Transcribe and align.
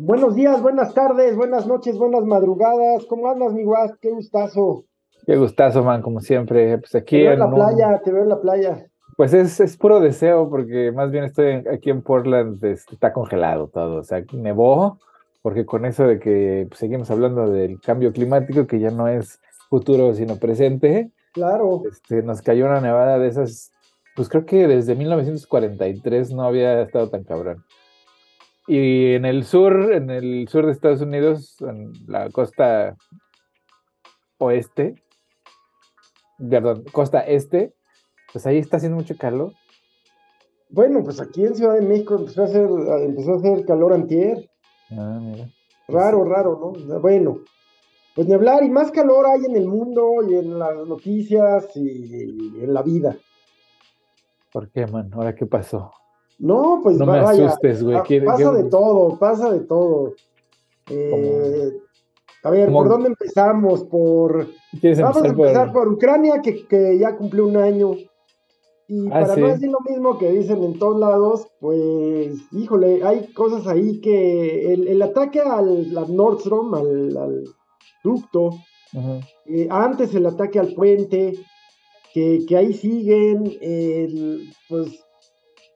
Buenos 0.00 0.36
días, 0.36 0.62
buenas 0.62 0.94
tardes, 0.94 1.34
buenas 1.34 1.66
noches, 1.66 1.98
buenas 1.98 2.22
madrugadas. 2.24 3.04
¿Cómo 3.06 3.28
andas, 3.28 3.52
mi 3.52 3.64
guas? 3.64 3.92
Qué 4.00 4.10
gustazo. 4.10 4.84
Qué 5.26 5.36
gustazo, 5.36 5.82
man, 5.82 6.02
como 6.02 6.20
siempre. 6.20 6.78
Pues 6.78 6.94
aquí 6.94 7.16
Te 7.16 7.22
veo 7.24 7.32
en 7.32 7.38
la 7.40 7.46
un- 7.46 7.54
playa, 7.56 8.00
te 8.04 8.12
veo 8.12 8.22
en 8.22 8.28
la 8.28 8.40
playa. 8.40 8.86
Pues 9.16 9.34
es, 9.34 9.58
es 9.58 9.76
puro 9.76 9.98
deseo, 9.98 10.48
porque 10.48 10.92
más 10.92 11.10
bien 11.10 11.24
estoy 11.24 11.46
en- 11.46 11.68
aquí 11.68 11.90
en 11.90 12.02
Portland, 12.02 12.64
está 12.64 13.12
congelado 13.12 13.66
todo. 13.66 13.96
O 13.96 14.04
sea, 14.04 14.18
aquí 14.18 14.36
nevó, 14.36 14.98
porque 15.42 15.66
con 15.66 15.84
eso 15.84 16.04
de 16.06 16.20
que 16.20 16.66
pues, 16.68 16.78
seguimos 16.78 17.10
hablando 17.10 17.50
del 17.50 17.80
cambio 17.80 18.12
climático, 18.12 18.68
que 18.68 18.78
ya 18.78 18.92
no 18.92 19.08
es 19.08 19.40
futuro, 19.68 20.14
sino 20.14 20.36
presente, 20.36 21.10
Claro. 21.32 21.82
este, 21.90 22.22
nos 22.22 22.40
cayó 22.40 22.66
una 22.66 22.80
nevada 22.80 23.18
de 23.18 23.26
esas, 23.26 23.72
pues 24.14 24.28
creo 24.28 24.46
que 24.46 24.68
desde 24.68 24.94
1943 24.94 26.32
no 26.32 26.44
había 26.44 26.80
estado 26.82 27.10
tan 27.10 27.24
cabrón. 27.24 27.64
Y 28.68 29.14
en 29.14 29.24
el 29.24 29.44
sur, 29.44 29.92
en 29.92 30.10
el 30.10 30.46
sur 30.48 30.66
de 30.66 30.72
Estados 30.72 31.00
Unidos, 31.00 31.56
en 31.62 31.90
la 32.06 32.28
costa 32.28 32.94
oeste, 34.36 35.02
perdón, 36.38 36.84
costa 36.92 37.20
este, 37.20 37.74
pues 38.30 38.46
ahí 38.46 38.58
está 38.58 38.76
haciendo 38.76 38.98
mucho 38.98 39.16
calor. 39.16 39.54
Bueno, 40.68 41.02
pues 41.02 41.18
aquí 41.18 41.46
en 41.46 41.54
Ciudad 41.54 41.76
de 41.76 41.80
México 41.80 42.16
empezó 42.16 42.42
a 42.42 42.44
hacer, 42.44 42.68
empezó 43.06 43.32
a 43.32 43.36
hacer 43.36 43.64
calor 43.64 43.94
antier. 43.94 44.50
Ah, 44.90 45.18
mira. 45.18 45.48
Raro, 45.88 46.24
raro, 46.24 46.74
¿no? 46.76 47.00
Bueno, 47.00 47.38
pues 48.14 48.28
ni 48.28 48.34
hablar, 48.34 48.62
y 48.62 48.68
más 48.68 48.90
calor 48.90 49.24
hay 49.26 49.46
en 49.46 49.56
el 49.56 49.66
mundo 49.66 50.16
y 50.28 50.34
en 50.34 50.58
las 50.58 50.86
noticias 50.86 51.74
y 51.74 52.62
en 52.62 52.74
la 52.74 52.82
vida. 52.82 53.16
¿Por 54.52 54.70
qué, 54.70 54.86
man? 54.86 55.08
¿Ahora 55.14 55.34
qué 55.34 55.46
pasó? 55.46 55.90
No, 56.38 56.80
pues 56.82 56.96
No 56.98 57.06
me 57.06 57.20
vaya, 57.20 57.46
asustes, 57.48 57.82
güey. 57.82 57.96
ah, 57.96 58.04
¿Qué- 58.06 58.22
pasa 58.22 58.52
de 58.52 58.64
todo, 58.64 59.18
pasa 59.18 59.50
de 59.52 59.60
todo. 59.60 60.14
Eh, 60.90 61.72
a 62.44 62.50
ver, 62.50 62.66
¿Cómo? 62.66 62.78
¿por 62.78 62.88
dónde 62.88 63.08
empezamos? 63.08 63.84
Por 63.84 64.46
¿Quieres 64.80 65.00
Vamos 65.00 65.22
a 65.22 65.26
empezar 65.26 65.72
por- 65.72 65.88
Ucrania, 65.88 66.40
que, 66.42 66.66
que 66.66 66.98
ya 66.98 67.16
cumplió 67.16 67.46
un 67.46 67.56
año. 67.56 67.92
Y 68.90 69.06
Ah, 69.08 69.20
para 69.20 69.34
sí. 69.34 69.40
no 69.40 69.48
decir 69.48 69.70
lo 69.70 69.80
mismo 69.80 70.16
que 70.16 70.30
dicen 70.32 70.62
en 70.62 70.78
todos 70.78 70.98
lados, 70.98 71.46
pues, 71.60 72.32
híjole, 72.52 73.02
hay 73.04 73.26
cosas 73.34 73.66
ahí 73.66 74.00
que 74.00 74.72
el, 74.72 74.88
el 74.88 75.02
ataque 75.02 75.40
al, 75.40 75.94
al 75.96 76.16
Nordstrom, 76.16 76.72
al, 76.74 77.16
al 77.16 77.44
ducto, 78.02 78.50
eh, 79.44 79.66
antes 79.70 80.14
el 80.14 80.24
ataque 80.24 80.58
al 80.58 80.72
puente, 80.74 81.34
que, 82.14 82.46
que 82.48 82.56
ahí 82.56 82.72
siguen, 82.72 83.52
el- 83.60 84.50
pues 84.70 85.04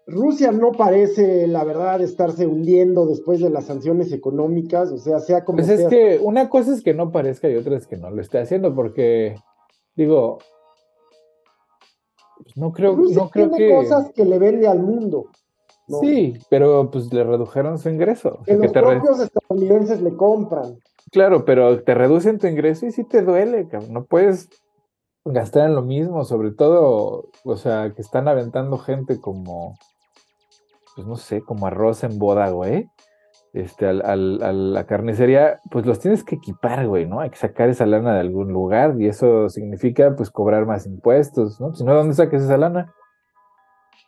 Rusia 0.06 0.50
no 0.50 0.72
parece, 0.72 1.46
la 1.46 1.62
verdad, 1.64 2.00
estarse 2.00 2.46
hundiendo 2.46 3.06
después 3.06 3.40
de 3.40 3.50
las 3.50 3.66
sanciones 3.66 4.12
económicas, 4.12 4.90
o 4.90 4.98
sea, 4.98 5.20
sea 5.20 5.44
como 5.44 5.56
Pues 5.58 5.66
sea. 5.68 5.76
es 5.76 5.86
que 5.86 6.18
una 6.22 6.48
cosa 6.48 6.74
es 6.74 6.82
que 6.82 6.92
no 6.94 7.12
parezca 7.12 7.48
y 7.48 7.56
otra 7.56 7.76
es 7.76 7.86
que 7.86 7.96
no 7.96 8.10
lo 8.10 8.20
esté 8.20 8.38
haciendo, 8.38 8.74
porque, 8.74 9.36
digo, 9.94 10.38
pues 12.42 12.56
no 12.56 12.72
creo, 12.72 12.96
Rusia 12.96 13.16
no 13.22 13.30
creo 13.30 13.50
tiene 13.50 13.68
que... 13.68 13.76
cosas 13.76 14.10
que 14.12 14.24
le 14.24 14.38
vende 14.38 14.66
al 14.66 14.80
mundo. 14.80 15.26
¿no? 15.88 15.98
Sí, 16.00 16.38
pero 16.50 16.90
pues 16.90 17.12
le 17.12 17.22
redujeron 17.24 17.78
su 17.78 17.88
ingreso. 17.88 18.38
O 18.40 18.44
que 18.44 18.54
los 18.56 18.72
re- 18.72 18.80
propios 18.80 19.20
estadounidenses 19.20 20.00
le 20.02 20.16
compran. 20.16 20.78
Claro, 21.10 21.44
pero 21.44 21.82
te 21.82 21.94
reducen 21.94 22.38
tu 22.38 22.46
ingreso 22.46 22.86
y 22.86 22.92
sí 22.92 23.04
te 23.04 23.22
duele, 23.22 23.68
cabrón. 23.68 23.92
No 23.92 24.04
puedes 24.04 24.48
gastar 25.24 25.68
en 25.68 25.74
lo 25.74 25.82
mismo, 25.82 26.24
sobre 26.24 26.52
todo, 26.52 27.28
o 27.44 27.56
sea, 27.56 27.92
que 27.94 28.02
están 28.02 28.26
aventando 28.28 28.78
gente 28.78 29.20
como, 29.20 29.76
pues 30.94 31.06
no 31.06 31.16
sé, 31.16 31.42
como 31.42 31.66
arroz 31.66 32.04
en 32.04 32.18
boda, 32.18 32.50
güey. 32.50 32.88
Este, 33.54 33.86
al, 33.86 34.00
al- 34.02 34.42
a 34.42 34.52
la 34.52 34.86
carnicería, 34.86 35.60
pues 35.70 35.84
los 35.84 35.98
tienes 36.00 36.24
que 36.24 36.36
equipar, 36.36 36.86
güey, 36.88 37.06
¿no? 37.06 37.20
Hay 37.20 37.28
que 37.30 37.36
sacar 37.36 37.68
esa 37.68 37.84
lana 37.84 38.14
de 38.14 38.20
algún 38.20 38.50
lugar 38.52 38.98
y 38.98 39.06
eso 39.08 39.50
significa, 39.50 40.14
pues, 40.16 40.30
cobrar 40.30 40.64
más 40.64 40.86
impuestos, 40.86 41.60
¿no? 41.60 41.74
Si 41.74 41.84
no, 41.84 41.94
¿dónde 41.94 42.14
sacas 42.14 42.42
esa 42.42 42.56
lana? 42.56 42.94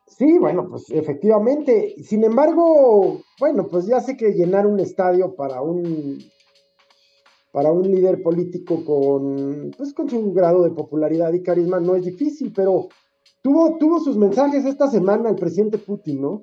Sí, 0.07 0.39
bueno, 0.39 0.67
pues 0.71 0.89
efectivamente. 0.91 1.95
Sin 2.03 2.25
embargo, 2.25 3.21
bueno, 3.41 3.67
pues 3.71 3.87
ya 3.87 4.01
sé 4.01 4.17
que 4.17 4.33
llenar 4.33 4.67
un 4.67 4.81
estadio 4.81 5.35
para 5.35 5.61
un 5.61 6.19
para 7.53 7.71
un 7.71 7.83
líder 7.83 8.23
político 8.23 8.85
con 8.85 9.71
pues 9.77 9.93
con 9.95 10.09
su 10.11 10.33
grado 10.33 10.65
de 10.65 10.71
popularidad 10.71 11.33
y 11.33 11.43
carisma 11.43 11.79
no 11.81 11.95
es 11.97 12.05
difícil, 12.05 12.53
pero 12.55 12.89
tuvo 13.43 13.77
tuvo 13.79 14.01
sus 14.01 14.17
mensajes 14.17 14.65
esta 14.65 14.89
semana 14.89 15.29
el 15.31 15.37
presidente 15.37 15.79
Putin, 15.79 16.21
¿no? 16.23 16.41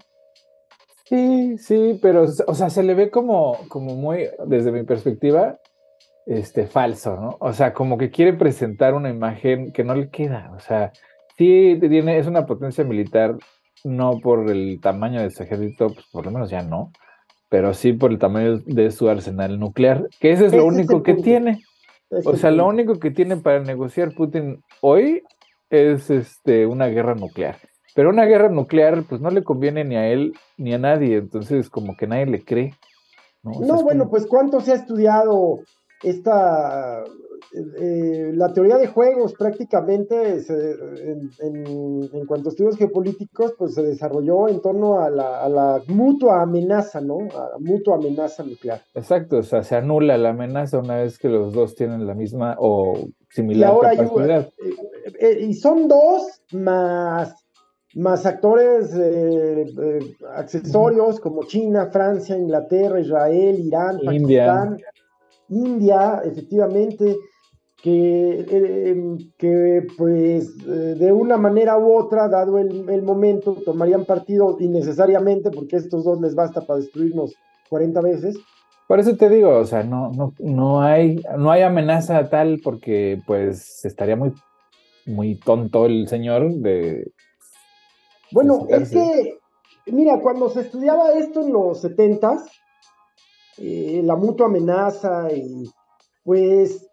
Sí, 1.12 1.58
sí, 1.58 2.00
pero, 2.02 2.24
o 2.48 2.56
sea, 2.56 2.70
se 2.70 2.84
le 2.84 2.94
ve 2.94 3.12
como, 3.12 3.58
como 3.68 3.96
muy, 3.96 4.30
desde 4.48 4.72
mi 4.72 4.84
perspectiva, 4.84 5.60
este, 6.26 6.68
falso, 6.68 7.18
¿no? 7.18 7.36
O 7.42 7.52
sea, 7.52 7.74
como 7.74 7.98
que 7.98 8.12
quiere 8.12 8.32
presentar 8.32 8.94
una 8.94 9.10
imagen 9.10 9.74
que 9.74 9.84
no 9.84 9.94
le 9.94 10.10
queda. 10.10 10.54
O 10.56 10.62
sea, 10.62 10.94
sí 11.38 11.78
tiene, 11.82 12.18
es 12.18 12.28
una 12.28 12.46
potencia 12.46 12.86
militar, 12.86 13.36
no 13.84 14.22
por 14.22 14.50
el 14.50 14.80
tamaño 14.82 15.22
de 15.22 15.32
su 15.32 15.44
ejército, 15.44 15.88
pues 15.88 16.06
por 16.14 16.24
lo 16.24 16.32
menos 16.32 16.50
ya 16.50 16.62
no, 16.62 16.94
pero 17.50 17.74
sí 17.74 17.92
por 17.92 18.12
el 18.12 18.18
tamaño 18.18 18.60
de 18.60 18.90
su 18.92 19.10
arsenal 19.10 19.60
nuclear, 19.60 20.08
que 20.22 20.32
ese 20.32 20.46
es 20.46 20.54
lo 20.54 20.66
único 20.66 21.04
que 21.04 21.16
punto. 21.16 21.26
tiene. 21.26 21.62
O 22.24 22.38
sea, 22.38 22.52
lo 22.52 22.66
único 22.68 23.00
que 23.00 23.12
tiene 23.12 23.36
para 23.36 23.60
negociar 23.60 24.14
Putin 24.14 24.64
hoy 24.80 25.24
es 25.70 26.10
este, 26.10 26.66
una 26.68 26.88
guerra 26.88 27.16
nuclear. 27.16 27.58
Pero 27.96 28.10
una 28.10 28.26
guerra 28.26 28.50
nuclear, 28.50 29.04
pues 29.08 29.20
no 29.22 29.30
le 29.30 29.44
conviene 29.44 29.84
ni 29.84 29.96
a 29.96 30.08
él 30.08 30.34
ni 30.58 30.74
a 30.74 30.78
nadie. 30.78 31.18
Entonces, 31.18 31.70
como 31.70 31.96
que 31.98 32.08
nadie 32.08 32.26
le 32.26 32.44
cree. 32.44 32.74
No, 33.44 33.52
O 33.52 33.54
sea, 33.60 33.68
No, 33.68 33.76
es 33.76 33.84
bueno, 33.84 34.00
como- 34.04 34.12
pues 34.12 34.28
cuánto 34.28 34.62
se 34.62 34.72
ha 34.72 34.76
estudiado 34.76 35.60
esta, 36.04 37.04
eh, 37.80 38.32
la 38.34 38.54
teoría 38.54 38.78
de 38.78 38.88
juegos 38.88 39.34
prácticamente 39.34 40.40
se- 40.42 40.72
en, 40.72 41.30
en- 41.40 42.10
en 42.14 42.26
cuanto 42.26 42.50
a 42.50 42.52
estudios 42.52 42.78
geopolíticos, 42.78 43.54
pues 43.58 43.74
se 43.76 43.84
desarrolló 43.84 44.48
en 44.48 44.62
torno 44.62 45.00
a 45.02 45.10
la, 45.10 45.44
a 45.44 45.50
la 45.50 45.82
mutua 45.88 46.42
amenaza, 46.44 47.02
¿no? 47.02 47.18
A 47.36 47.50
la 47.52 47.58
mutua 47.60 47.98
amenaza 47.98 48.44
nuclear. 48.44 48.82
Exacto, 48.94 49.38
o 49.38 49.44
sea, 49.44 49.64
se 49.64 49.76
anula 49.76 50.18
la 50.18 50.30
amenaza 50.30 50.80
una 50.80 50.98
vez 50.98 51.18
que 51.20 51.30
los 51.30 51.54
dos 51.54 51.76
tienen 51.76 52.08
la 52.08 52.14
misma 52.16 52.56
o 52.60 52.94
Y 52.98 53.14
similar 53.30 53.74
hay 53.86 53.98
capacidad. 53.98 54.48
eh, 54.58 54.74
eh, 55.20 55.38
y 55.42 55.54
son 55.56 55.88
dos 55.88 56.42
más, 56.54 57.36
más 57.96 58.26
actores 58.26 58.94
eh, 58.96 59.66
eh, 59.66 60.16
accesorios 60.36 61.20
como 61.20 61.44
China, 61.44 61.90
Francia, 61.92 62.38
Inglaterra, 62.38 63.00
Israel, 63.00 63.60
Irán, 63.60 64.00
India. 64.12 64.46
Pakistán, 64.46 64.78
India, 65.50 66.22
efectivamente, 66.24 67.18
que, 67.84 68.46
eh, 68.50 69.18
que 69.38 69.88
pues 69.98 70.58
de 70.66 71.12
una 71.12 71.36
manera 71.36 71.78
u 71.78 71.94
otra, 71.98 72.30
dado 72.30 72.60
el, 72.60 72.88
el 72.90 73.02
momento, 73.02 73.56
tomarían 73.66 74.06
partido 74.06 74.56
innecesariamente 74.60 75.52
porque 75.52 75.78
estos 75.78 76.06
dos 76.06 76.22
les 76.22 76.36
basta 76.36 76.62
para 76.62 76.80
destruirnos 76.80 77.34
40 77.70 78.02
veces. 78.02 78.38
Por 78.88 79.00
eso 79.00 79.16
te 79.16 79.30
digo, 79.30 79.58
o 79.58 79.66
sea, 79.66 79.84
no, 79.84 80.12
no, 80.12 80.34
no 80.40 80.82
hay, 80.82 81.22
no 81.38 81.52
hay 81.52 81.64
amenaza 81.64 82.30
tal 82.30 82.60
porque 82.64 83.22
pues 83.26 83.84
estaría 83.84 84.16
muy, 84.16 84.34
muy 85.06 85.36
tonto 85.36 85.86
el 85.86 86.08
señor 86.08 86.54
de 86.56 87.12
Bueno, 88.32 88.66
es 88.70 88.90
Suicidarse. 88.90 89.40
que, 89.86 89.92
mira, 89.92 90.20
cuando 90.20 90.50
se 90.50 90.62
estudiaba 90.62 91.14
esto 91.14 91.42
en 91.42 91.54
los 91.54 91.84
70s, 91.84 92.50
eh, 93.58 94.02
la 94.04 94.16
mutua 94.16 94.48
amenaza 94.48 95.32
y 95.34 95.70
pues 96.24 96.88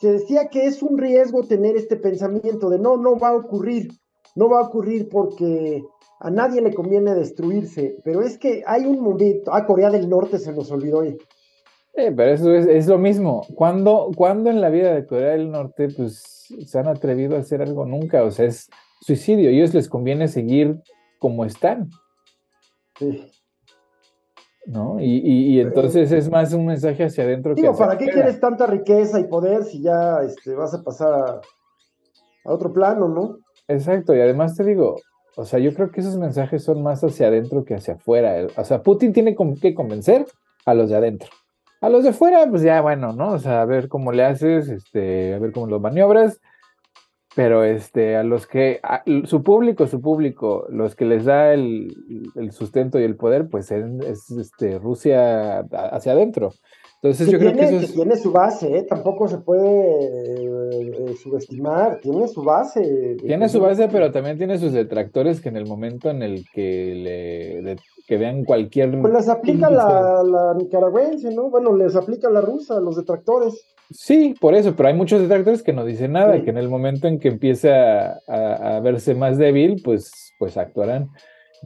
se 0.00 0.12
decía 0.12 0.48
que 0.48 0.66
es 0.66 0.82
un 0.82 0.98
riesgo 0.98 1.42
tener 1.44 1.76
este 1.76 1.96
pensamiento 1.96 2.68
de 2.68 2.78
no, 2.78 2.96
no 2.96 3.18
va 3.18 3.28
a 3.28 3.36
ocurrir, 3.36 3.88
no 4.34 4.48
va 4.48 4.60
a 4.60 4.68
ocurrir 4.68 5.08
porque 5.08 5.82
a 6.20 6.30
nadie 6.30 6.60
le 6.60 6.74
conviene 6.74 7.14
destruirse, 7.14 7.96
pero 8.04 8.22
es 8.22 8.38
que 8.38 8.62
hay 8.66 8.86
un 8.86 9.00
momento, 9.00 9.52
a 9.52 9.66
Corea 9.66 9.90
del 9.90 10.08
Norte 10.08 10.38
se 10.38 10.52
nos 10.52 10.70
olvidó, 10.70 11.02
eh. 11.02 11.16
Eh, 11.94 12.12
pero 12.14 12.30
eso 12.30 12.54
es, 12.54 12.66
es 12.66 12.86
lo 12.86 12.98
mismo. 12.98 13.46
¿Cuándo, 13.54 14.10
cuándo 14.14 14.50
en 14.50 14.60
la 14.60 14.68
vida 14.68 14.94
de 14.94 15.06
Corea 15.06 15.32
del 15.32 15.50
Norte 15.50 15.88
pues 15.88 16.46
se 16.66 16.78
han 16.78 16.88
atrevido 16.88 17.36
a 17.36 17.40
hacer 17.40 17.62
algo? 17.62 17.86
Nunca. 17.86 18.22
O 18.22 18.30
sea, 18.30 18.46
es 18.46 18.68
suicidio. 19.00 19.48
A 19.48 19.52
ellos 19.52 19.74
les 19.74 19.88
conviene 19.88 20.28
seguir 20.28 20.80
como 21.18 21.44
están, 21.44 21.90
Sí. 22.98 23.30
¿no? 24.66 24.98
Y, 25.00 25.18
y- 25.18 25.56
y 25.56 25.60
entonces 25.60 26.10
es 26.12 26.28
más 26.30 26.52
un 26.52 26.66
mensaje 26.66 27.04
hacia 27.04 27.24
adentro 27.24 27.54
que 27.54 27.62
Digo, 27.62 27.76
¿para 27.76 27.96
qué 27.98 28.04
afuera. 28.04 28.12
quieres 28.22 28.40
tanta 28.40 28.66
riqueza 28.66 29.20
y 29.20 29.24
poder 29.24 29.64
si 29.64 29.82
ya 29.82 30.20
este, 30.24 30.54
vas 30.54 30.74
a 30.74 30.82
pasar 30.82 31.12
a, 31.12 31.40
a 32.44 32.52
otro 32.52 32.72
plano, 32.72 33.08
¿no? 33.08 33.38
Exacto. 33.68 34.14
Y 34.14 34.20
además 34.20 34.56
te 34.56 34.64
digo, 34.64 34.96
o 35.36 35.44
sea, 35.44 35.58
yo 35.58 35.72
creo 35.74 35.90
que 35.90 36.00
esos 36.00 36.16
mensajes 36.16 36.64
son 36.64 36.82
más 36.82 37.04
hacia 37.04 37.28
adentro 37.28 37.64
que 37.64 37.74
hacia 37.74 37.94
afuera. 37.94 38.46
O 38.56 38.64
sea, 38.64 38.82
Putin 38.82 39.12
tiene 39.12 39.36
que 39.60 39.74
convencer 39.74 40.26
a 40.64 40.74
los 40.74 40.88
de 40.90 40.96
adentro. 40.96 41.28
A 41.80 41.88
los 41.90 42.02
de 42.04 42.12
fuera, 42.12 42.48
pues 42.50 42.62
ya, 42.62 42.80
bueno, 42.80 43.12
¿no? 43.12 43.32
O 43.32 43.38
sea, 43.38 43.60
a 43.60 43.64
ver 43.66 43.88
cómo 43.88 44.10
le 44.10 44.24
haces, 44.24 44.68
este, 44.68 45.34
a 45.34 45.38
ver 45.38 45.52
cómo 45.52 45.66
los 45.66 45.80
maniobras. 45.80 46.40
Pero 47.36 47.64
este, 47.64 48.16
a 48.16 48.22
los 48.22 48.46
que, 48.46 48.80
su 49.26 49.42
público, 49.42 49.86
su 49.86 50.00
público, 50.00 50.66
los 50.70 50.96
que 50.96 51.04
les 51.04 51.26
da 51.26 51.52
el, 51.52 51.94
sustento 52.50 52.98
y 52.98 53.04
el 53.04 53.14
poder, 53.14 53.50
pues 53.50 53.70
es, 53.70 54.30
este, 54.30 54.78
Rusia 54.78 55.58
hacia 55.60 56.12
adentro. 56.12 56.54
Entonces 57.02 57.30
yo 57.30 57.38
creo 57.38 57.52
que 57.52 57.76
eso 57.76 57.92
tiene 57.92 58.16
su 58.16 58.32
base, 58.32 58.78
¿eh? 58.78 58.82
tampoco 58.82 59.28
se 59.28 59.38
puede 59.38 60.06
eh, 60.06 61.14
subestimar, 61.22 62.00
tiene 62.00 62.26
su 62.26 62.42
base. 62.42 63.16
Tiene 63.20 63.48
su 63.48 63.60
base, 63.60 63.88
pero 63.88 64.10
también 64.10 64.38
tiene 64.38 64.58
sus 64.58 64.72
detractores 64.72 65.40
que 65.40 65.50
en 65.50 65.56
el 65.56 65.66
momento 65.66 66.10
en 66.10 66.22
el 66.22 66.44
que 66.52 66.94
le 66.94 67.76
que 68.06 68.16
vean 68.16 68.44
cualquier... 68.44 69.00
Pues 69.00 69.12
les 69.12 69.28
aplica 69.28 69.68
la, 69.68 70.22
la, 70.22 70.54
nicaragüense, 70.54 71.34
¿no? 71.34 71.50
Bueno, 71.50 71.76
les 71.76 71.96
aplica 71.96 72.30
la 72.30 72.40
rusa, 72.40 72.78
los 72.80 72.96
detractores. 72.96 73.66
Sí, 73.90 74.34
por 74.40 74.54
eso, 74.54 74.74
pero 74.76 74.88
hay 74.88 74.94
muchos 74.94 75.20
detractores 75.20 75.62
que 75.62 75.72
no 75.72 75.84
dicen 75.84 76.12
nada, 76.12 76.42
que 76.42 76.50
en 76.50 76.58
el 76.58 76.68
momento 76.68 77.08
en 77.08 77.18
que 77.18 77.28
empiece 77.28 77.72
a, 77.72 78.20
a, 78.28 78.80
verse 78.80 79.14
más 79.14 79.38
débil, 79.38 79.80
pues, 79.84 80.34
pues 80.38 80.56
actuarán. 80.56 81.10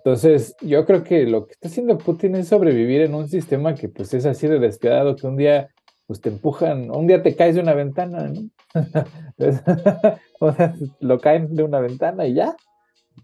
Entonces, 0.04 0.56
yo 0.62 0.86
creo 0.86 1.04
que 1.04 1.24
lo 1.24 1.46
que 1.46 1.52
está 1.52 1.68
haciendo 1.68 1.98
Putin 1.98 2.34
es 2.36 2.48
sobrevivir 2.48 3.02
en 3.02 3.14
un 3.14 3.28
sistema 3.28 3.74
que 3.74 3.88
pues 3.88 4.14
es 4.14 4.24
así 4.24 4.46
de 4.46 4.58
despiadado 4.58 5.14
que 5.14 5.26
un 5.26 5.36
día 5.36 5.68
pues 6.06 6.20
te 6.20 6.30
empujan, 6.30 6.90
un 6.90 7.06
día 7.06 7.22
te 7.22 7.36
caes 7.36 7.54
de 7.54 7.60
una 7.60 7.74
ventana, 7.74 8.28
¿no? 8.28 8.48
o 10.40 10.52
sea, 10.52 10.74
lo 11.00 11.20
caen 11.20 11.54
de 11.54 11.62
una 11.62 11.80
ventana 11.80 12.26
y 12.26 12.34
ya. 12.34 12.56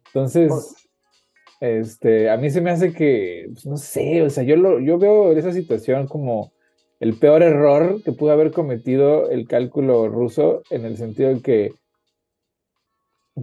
Entonces, 0.08 0.48
pues 0.50 0.86
este, 1.60 2.28
a 2.30 2.36
mí 2.36 2.50
se 2.50 2.60
me 2.60 2.70
hace 2.70 2.92
que, 2.92 3.46
pues, 3.52 3.66
no 3.66 3.76
sé, 3.76 4.22
o 4.22 4.30
sea, 4.30 4.44
yo, 4.44 4.56
lo, 4.56 4.78
yo 4.78 4.98
veo 4.98 5.32
esa 5.32 5.52
situación 5.52 6.06
como 6.06 6.52
el 7.00 7.18
peor 7.18 7.42
error 7.42 8.02
que 8.04 8.12
pudo 8.12 8.32
haber 8.32 8.52
cometido 8.52 9.30
el 9.30 9.48
cálculo 9.48 10.08
ruso 10.08 10.62
en 10.70 10.84
el 10.84 10.96
sentido 10.96 11.34
de 11.34 11.40
que, 11.40 11.72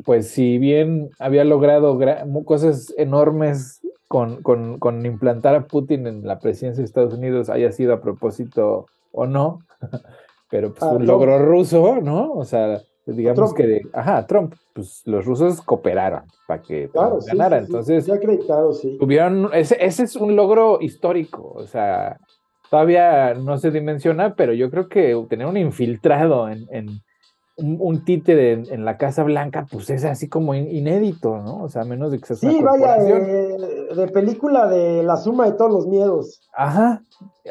pues 0.03 0.29
si 0.29 0.57
bien 0.57 1.09
había 1.19 1.43
logrado 1.43 1.99
cosas 2.45 2.93
enormes 2.97 3.81
con, 4.07 4.41
con, 4.43 5.05
implantar 5.05 5.55
a 5.55 5.65
Putin 5.67 6.07
en 6.07 6.25
la 6.25 6.39
presidencia 6.39 6.81
de 6.81 6.85
Estados 6.85 7.13
Unidos, 7.13 7.49
haya 7.49 7.71
sido 7.71 7.93
a 7.93 8.01
propósito 8.01 8.85
o 9.11 9.25
no, 9.25 9.59
pero 10.49 10.73
pues 10.73 10.91
un 10.91 11.05
logro 11.05 11.39
ruso, 11.39 11.99
¿no? 12.01 12.31
O 12.33 12.45
sea, 12.45 12.81
digamos 13.05 13.53
que, 13.53 13.81
ajá, 13.91 14.25
Trump, 14.27 14.53
pues 14.73 15.01
los 15.05 15.25
rusos 15.25 15.61
cooperaron 15.61 16.23
para 16.47 16.61
que 16.61 16.89
ganara. 17.25 17.57
Entonces, 17.57 18.09
acreditado, 18.09 18.73
sí. 18.73 18.97
Tuvieron, 18.99 19.49
ese, 19.53 19.83
ese 19.83 20.03
es 20.03 20.15
un 20.15 20.35
logro 20.35 20.79
histórico, 20.79 21.51
o 21.55 21.65
sea, 21.65 22.17
todavía 22.69 23.33
no 23.33 23.57
se 23.57 23.71
dimensiona, 23.71 24.35
pero 24.35 24.53
yo 24.53 24.69
creo 24.69 24.89
que 24.89 25.15
tener 25.29 25.47
un 25.47 25.57
infiltrado 25.57 26.49
en, 26.49 26.67
en 26.71 27.01
un, 27.55 28.03
títere 28.03 28.53
en, 28.53 28.85
la 28.85 28.97
Casa 28.97 29.23
Blanca, 29.23 29.67
pues 29.69 29.89
es 29.89 30.05
así 30.05 30.27
como 30.27 30.55
inédito, 30.55 31.37
¿no? 31.37 31.63
O 31.63 31.69
sea, 31.69 31.83
menos 31.83 32.11
de 32.11 32.19
que 32.19 32.27
se 32.27 32.35
Sí, 32.35 32.61
vaya, 32.61 32.97
de, 32.97 34.07
película 34.13 34.67
de 34.67 35.03
la 35.03 35.17
suma 35.17 35.45
de 35.45 35.53
todos 35.53 35.71
los 35.71 35.87
miedos. 35.87 36.41
Ajá, 36.55 37.03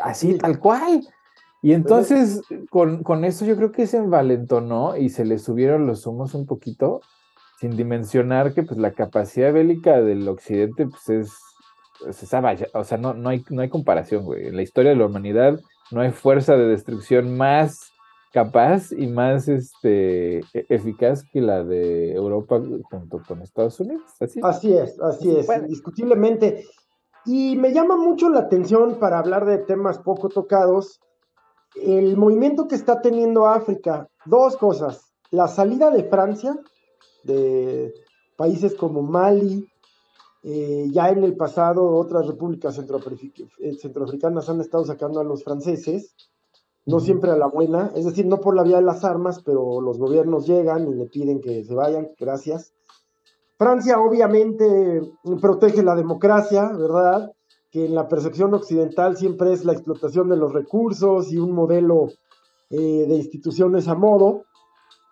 así, 0.02 0.36
tal 0.38 0.58
cual. 0.58 1.06
Y 1.62 1.72
entonces, 1.72 2.42
con, 2.70 3.04
con, 3.04 3.24
eso 3.24 3.44
yo 3.44 3.56
creo 3.56 3.70
que 3.70 3.86
se 3.86 3.98
envalentonó 3.98 4.96
y 4.96 5.10
se 5.10 5.24
le 5.24 5.38
subieron 5.38 5.86
los 5.86 6.06
humos 6.06 6.34
un 6.34 6.46
poquito, 6.46 7.00
sin 7.60 7.76
dimensionar 7.76 8.54
que 8.54 8.64
pues 8.64 8.80
la 8.80 8.92
capacidad 8.92 9.52
bélica 9.52 10.00
del 10.00 10.28
occidente 10.28 10.88
pues 10.88 11.08
es, 11.08 11.32
esa 12.08 12.42
o 12.74 12.82
sea, 12.82 12.98
no, 12.98 13.14
no, 13.14 13.28
hay, 13.28 13.44
no 13.50 13.62
hay 13.62 13.68
comparación, 13.68 14.24
güey. 14.24 14.48
En 14.48 14.56
la 14.56 14.62
historia 14.62 14.90
de 14.90 14.96
la 14.96 15.06
humanidad 15.06 15.60
no 15.92 16.00
hay 16.00 16.10
fuerza 16.10 16.56
de 16.56 16.66
destrucción 16.66 17.36
más 17.36 17.91
capaz 18.32 18.92
y 18.92 19.06
más 19.06 19.48
este, 19.48 20.38
e, 20.38 20.66
eficaz 20.68 21.22
que 21.22 21.40
la 21.40 21.62
de 21.62 22.12
Europa 22.12 22.60
junto 22.90 23.22
con 23.26 23.42
Estados 23.42 23.78
Unidos. 23.80 24.02
Así, 24.20 24.40
así 24.42 24.72
es, 24.72 25.00
así 25.00 25.36
es, 25.36 25.48
indiscutiblemente. 25.48 26.64
Y 27.24 27.56
me 27.56 27.72
llama 27.72 27.96
mucho 27.96 28.28
la 28.28 28.40
atención 28.40 28.98
para 28.98 29.18
hablar 29.18 29.44
de 29.44 29.58
temas 29.58 29.98
poco 29.98 30.28
tocados 30.28 31.00
el 31.74 32.16
movimiento 32.16 32.68
que 32.68 32.74
está 32.74 33.00
teniendo 33.00 33.46
África, 33.46 34.08
dos 34.26 34.56
cosas. 34.56 35.12
La 35.30 35.48
salida 35.48 35.90
de 35.90 36.04
Francia, 36.04 36.58
de 37.24 37.94
países 38.36 38.74
como 38.74 39.02
Mali, 39.02 39.66
eh, 40.42 40.88
ya 40.90 41.08
en 41.10 41.22
el 41.22 41.36
pasado 41.36 41.88
otras 41.96 42.26
repúblicas 42.26 42.76
eh, 42.78 43.74
centroafricanas 43.80 44.48
han 44.48 44.60
estado 44.60 44.84
sacando 44.84 45.20
a 45.20 45.24
los 45.24 45.44
franceses, 45.44 46.14
no 46.86 47.00
siempre 47.00 47.30
a 47.30 47.36
la 47.36 47.46
buena, 47.46 47.92
es 47.94 48.04
decir, 48.04 48.26
no 48.26 48.40
por 48.40 48.56
la 48.56 48.62
vía 48.62 48.76
de 48.76 48.82
las 48.82 49.04
armas, 49.04 49.42
pero 49.44 49.80
los 49.80 49.98
gobiernos 49.98 50.46
llegan 50.46 50.88
y 50.88 50.94
le 50.94 51.06
piden 51.06 51.40
que 51.40 51.64
se 51.64 51.74
vayan, 51.74 52.10
gracias. 52.18 52.72
Francia 53.56 54.00
obviamente 54.00 55.00
protege 55.40 55.82
la 55.82 55.94
democracia, 55.94 56.72
¿verdad? 56.76 57.32
que 57.72 57.86
en 57.86 57.94
la 57.94 58.06
percepción 58.06 58.52
occidental 58.52 59.16
siempre 59.16 59.52
es 59.52 59.64
la 59.64 59.72
explotación 59.72 60.28
de 60.28 60.36
los 60.36 60.52
recursos 60.52 61.32
y 61.32 61.38
un 61.38 61.52
modelo 61.52 62.08
eh, 62.68 63.06
de 63.08 63.16
instituciones 63.16 63.88
a 63.88 63.94
modo, 63.94 64.44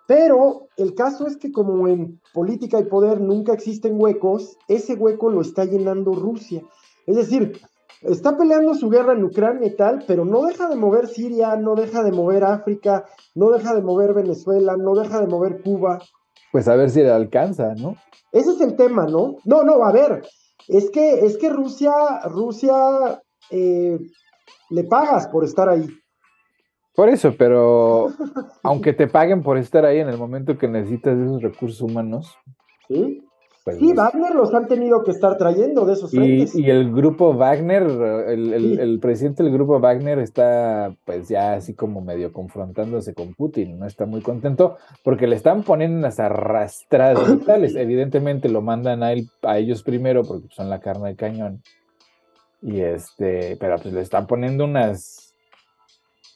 pero 0.07 0.69
el 0.77 0.95
caso 0.95 1.27
es 1.27 1.39
que 1.39 1.53
como 1.53 1.89
en 1.89 2.21
política 2.35 2.79
y 2.79 2.85
poder 2.85 3.21
nunca 3.21 3.55
existen 3.55 3.99
huecos, 3.99 4.59
ese 4.69 4.95
hueco 4.95 5.31
lo 5.31 5.41
está 5.41 5.65
llenando 5.65 6.13
Rusia. 6.13 6.63
Es 7.07 7.17
decir, 7.17 7.59
está 8.03 8.37
peleando 8.37 8.75
su 8.75 8.89
guerra 8.89 9.13
en 9.13 9.25
Ucrania 9.25 9.67
y 9.67 9.77
tal, 9.77 10.05
pero 10.07 10.25
no 10.25 10.43
deja 10.43 10.69
de 10.69 10.77
mover 10.77 11.07
Siria, 11.07 11.57
no 11.57 11.75
deja 11.75 12.03
de 12.03 12.13
mover 12.13 12.45
África, 12.45 13.05
no 13.35 13.51
deja 13.51 13.75
de 13.75 13.83
mover 13.83 14.15
Venezuela, 14.15 14.77
no 14.77 14.95
deja 14.95 15.21
de 15.21 15.27
mover 15.27 15.63
Cuba. 15.63 16.01
Pues 16.53 16.69
a 16.69 16.77
ver 16.77 16.91
si 16.91 17.01
le 17.03 17.11
alcanza, 17.11 17.75
¿no? 17.75 17.97
Ese 18.33 18.53
es 18.53 18.61
el 18.61 18.77
tema, 18.77 19.07
¿no? 19.07 19.37
No, 19.45 19.63
no, 19.63 19.85
a 19.85 19.93
ver, 19.93 20.23
es 20.69 20.91
que, 20.91 21.25
es 21.25 21.37
que 21.37 21.51
Rusia, 21.51 21.93
Rusia 22.25 23.21
eh, 23.51 23.99
le 24.71 24.85
pagas 24.85 25.29
por 25.29 25.45
estar 25.45 25.69
ahí. 25.69 25.87
Por 26.95 27.09
eso, 27.09 27.35
pero 27.39 28.09
aunque 28.63 28.93
te 28.93 29.07
paguen 29.07 29.43
por 29.43 29.59
estar 29.59 29.85
ahí 29.85 29.99
en 29.99 30.09
el 30.09 30.19
momento 30.19 30.59
que 30.59 30.69
necesitas 30.69 31.19
esos 31.19 31.43
recursos 31.43 31.81
humanos. 31.81 32.37
Sí. 32.89 33.23
Pues 33.65 33.79
sí, 33.79 33.93
Wagner 33.93 34.35
los 34.35 34.55
han 34.55 34.67
tenido 34.67 35.03
que 35.05 35.11
estar 35.11 35.37
trayendo 35.37 35.85
de 35.85 35.93
esos 35.93 36.11
frentes. 36.11 36.55
Y, 36.55 36.71
el 36.71 36.93
grupo 36.93 37.35
Wagner, 37.35 37.83
el, 37.83 38.99
presidente 39.01 39.43
del 39.43 39.53
grupo 39.53 39.79
Wagner 39.79 40.19
está 40.19 40.95
pues 41.05 41.29
ya 41.29 41.53
así 41.55 41.75
como 41.75 42.01
medio 42.01 42.33
confrontándose 42.33 43.13
con 43.13 43.35
Putin, 43.35 43.79
no 43.79 43.87
está 43.87 44.07
muy 44.07 44.23
contento 44.23 44.79
porque 45.05 45.27
le 45.27 45.37
están 45.37 45.63
poniendo 45.63 45.99
unas 45.99 46.19
arrastradas 46.19 47.23
brutales. 47.27 47.75
Evidentemente 47.77 48.49
lo 48.49 48.63
mandan 48.63 49.03
a, 49.03 49.13
él, 49.13 49.29
a 49.43 49.59
ellos 49.59 49.83
primero 49.83 50.25
porque 50.25 50.49
son 50.51 50.71
la 50.71 50.81
carne 50.81 51.11
de 51.11 51.17
cañón. 51.17 51.63
Y 52.63 52.81
este, 52.81 53.57
pero 53.59 53.77
pues 53.77 53.93
le 53.93 54.01
están 54.01 54.27
poniendo 54.27 54.65
unas, 54.65 55.35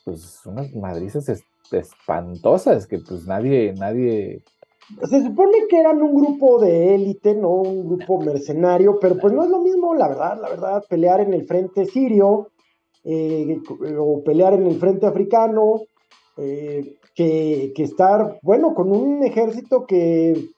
pues 0.04 0.40
unas 0.44 0.74
madrizas 0.74 1.42
espantosas 1.72 2.86
que 2.86 2.98
pues 2.98 3.26
nadie, 3.26 3.72
nadie 3.78 4.42
se 5.08 5.22
supone 5.22 5.66
que 5.68 5.78
eran 5.78 6.02
un 6.02 6.14
grupo 6.14 6.58
de 6.58 6.94
élite, 6.94 7.34
no 7.34 7.50
un 7.50 7.86
grupo 7.86 8.20
mercenario, 8.20 8.98
pero 9.00 9.16
pues 9.18 9.32
no 9.32 9.44
es 9.44 9.50
lo 9.50 9.60
mismo, 9.60 9.94
la 9.94 10.08
verdad, 10.08 10.38
la 10.40 10.48
verdad, 10.48 10.84
pelear 10.88 11.20
en 11.20 11.32
el 11.32 11.46
frente 11.46 11.86
sirio 11.86 12.50
eh, 13.04 13.60
o 13.98 14.22
pelear 14.22 14.54
en 14.54 14.66
el 14.66 14.78
frente 14.78 15.06
africano, 15.06 15.82
eh, 16.36 16.96
que, 17.14 17.72
estar, 17.76 18.38
bueno, 18.42 18.74
con 18.74 18.90
un 18.90 19.22
ejército 19.22 19.86
que 19.86 20.48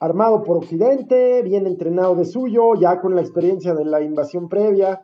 armado 0.00 0.42
por 0.42 0.58
Occidente, 0.58 1.42
bien 1.42 1.66
entrenado 1.66 2.14
de 2.14 2.24
suyo, 2.24 2.74
ya 2.74 3.00
con 3.00 3.14
la 3.14 3.20
experiencia 3.20 3.74
de 3.74 3.84
la 3.84 4.00
invasión 4.00 4.48
previa. 4.48 5.02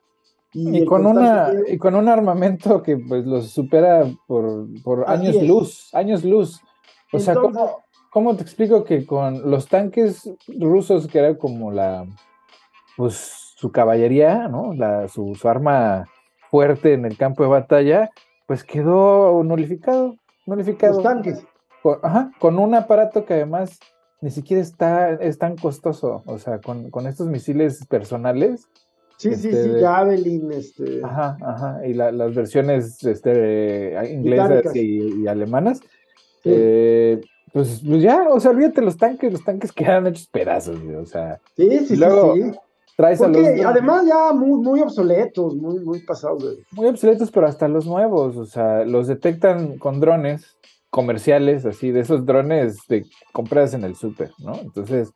Y, 0.54 0.86
con, 0.86 1.04
una, 1.04 1.52
y 1.68 1.76
con 1.76 1.94
un 1.96 2.08
armamento 2.08 2.82
que 2.82 2.96
pues 2.96 3.26
los 3.26 3.50
supera 3.50 4.10
por, 4.26 5.04
años 5.06 5.42
luz, 5.42 5.90
años 5.92 6.24
luz. 6.24 6.62
O 7.12 7.18
sea, 7.18 7.34
¿cómo, 7.34 7.82
¿Cómo 8.16 8.34
te 8.34 8.44
explico 8.44 8.82
que 8.82 9.04
con 9.04 9.50
los 9.50 9.68
tanques 9.68 10.30
rusos, 10.48 11.06
que 11.06 11.18
era 11.18 11.36
como 11.36 11.70
la, 11.70 12.06
pues 12.96 13.52
su 13.56 13.70
caballería, 13.70 14.48
¿no? 14.48 14.72
La, 14.72 15.06
su, 15.08 15.36
arma 15.44 16.08
fuerte 16.50 16.94
en 16.94 17.04
el 17.04 17.18
campo 17.18 17.42
de 17.42 17.50
batalla, 17.50 18.08
pues 18.46 18.64
quedó 18.64 19.44
nulificado, 19.44 20.16
nulificado. 20.46 20.94
Los 20.94 21.02
tanques. 21.02 21.46
Con, 21.82 21.98
ajá, 22.02 22.30
con 22.38 22.58
un 22.58 22.74
aparato 22.74 23.26
que 23.26 23.34
además 23.34 23.78
ni 24.22 24.30
siquiera 24.30 24.62
está, 24.62 25.12
es 25.12 25.36
tan 25.36 25.54
costoso, 25.58 26.22
o 26.24 26.38
sea, 26.38 26.58
con, 26.62 27.06
estos 27.06 27.26
misiles 27.26 27.84
personales. 27.84 28.66
Sí, 29.18 29.34
sí, 29.34 29.48
este, 29.50 29.62
sí, 29.62 29.80
Javelin, 29.82 30.52
este. 30.52 31.04
Ajá, 31.04 31.36
ajá, 31.42 31.86
y 31.86 31.92
las 31.92 32.34
versiones 32.34 33.04
este, 33.04 33.94
inglesas 34.10 34.74
y, 34.74 35.26
alemanas. 35.26 35.82
Eh, 36.44 37.20
pues, 37.56 37.80
pues, 37.88 38.02
ya, 38.02 38.28
o 38.28 38.38
sea, 38.38 38.50
olvídate 38.50 38.82
los 38.82 38.98
tanques, 38.98 39.32
los 39.32 39.42
tanques 39.42 39.72
quedan 39.72 40.06
hechos 40.06 40.26
pedazos, 40.26 40.78
o 40.78 41.06
sea. 41.06 41.40
Sí, 41.56 41.86
sí, 41.86 41.96
luego 41.96 42.34
sí, 42.34 42.42
Traes 42.98 43.22
a 43.22 43.28
los... 43.28 43.46
además 43.64 44.04
ya 44.06 44.30
muy, 44.34 44.60
muy 44.60 44.82
obsoletos, 44.82 45.56
muy, 45.56 45.80
muy 45.80 46.00
pasados. 46.00 46.58
Muy 46.72 46.86
obsoletos, 46.88 47.30
pero 47.30 47.46
hasta 47.46 47.66
los 47.66 47.86
nuevos, 47.86 48.36
o 48.36 48.44
sea, 48.44 48.84
los 48.84 49.06
detectan 49.06 49.78
con 49.78 50.00
drones 50.00 50.58
comerciales, 50.90 51.64
así, 51.64 51.92
de 51.92 52.00
esos 52.00 52.26
drones 52.26 52.76
de 52.90 53.06
compras 53.32 53.72
en 53.72 53.84
el 53.84 53.96
súper, 53.96 54.32
¿no? 54.36 54.54
Entonces, 54.56 55.14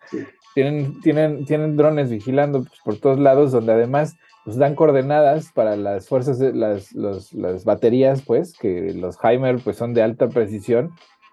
tienen, 0.55 0.99
tienen, 1.03 1.45
tienen 1.45 1.77
drones 1.77 2.09
vigilando 2.09 2.61
pues, 2.61 2.81
por 2.83 2.97
todos 2.97 3.19
lados, 3.19 3.53
donde 3.53 3.75
además 3.75 4.17
pues, 4.47 4.57
dan 4.57 4.75
coordenadas 4.75 5.53
para 5.53 5.77
las 5.77 6.09
fuerzas, 6.09 6.41
las, 6.41 6.95
las 6.95 7.65
baterías, 7.67 8.23
pues, 8.23 8.55
que 8.57 8.95
los 8.95 9.19
Heimer 9.23 9.59
pues, 9.63 9.77
son 9.77 9.93
de 9.93 10.03
alta 10.03 10.31
precisión. 10.31 10.93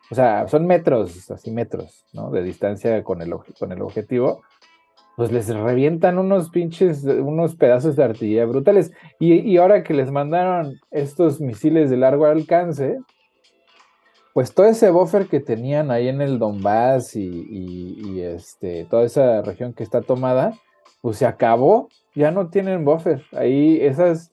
O 0.09 0.15
sea, 0.15 0.47
son 0.47 0.65
metros, 0.65 1.29
así 1.31 1.51
metros, 1.51 2.05
¿no? 2.13 2.31
De 2.31 2.41
distancia 2.41 3.03
con 3.03 3.21
el, 3.21 3.33
con 3.59 3.71
el 3.71 3.81
objetivo 3.81 4.41
pues 5.17 5.31
les 5.31 5.47
revientan 5.47 6.19
unos 6.19 6.51
pinches, 6.51 7.03
unos 7.03 7.55
pedazos 7.55 7.95
de 7.95 8.03
artillería 8.03 8.45
brutales. 8.45 8.91
Y, 9.19 9.57
ahora 9.57 9.83
que 9.83 9.95
les 9.95 10.11
mandaron 10.11 10.79
estos 10.91 11.41
misiles 11.41 11.89
de 11.89 11.97
largo 11.97 12.27
alcance, 12.27 12.99
pues 14.35 14.53
todo 14.53 14.67
ese 14.67 14.91
buffer 14.91 15.25
que 15.25 15.39
tenían 15.39 15.89
ahí 15.89 16.07
en 16.07 16.21
el 16.21 16.37
Donbass 16.37 17.15
y, 17.15 18.21
este, 18.21 18.85
toda 18.85 19.05
esa 19.05 19.41
región 19.41 19.73
que 19.73 19.81
está 19.81 20.01
tomada, 20.03 20.53
pues 21.01 21.17
se 21.17 21.25
acabó, 21.25 21.89
ya 22.13 22.29
no 22.29 22.49
tienen 22.49 22.85
buffer. 22.85 23.23
Ahí 23.31 23.79
esos 23.81 24.29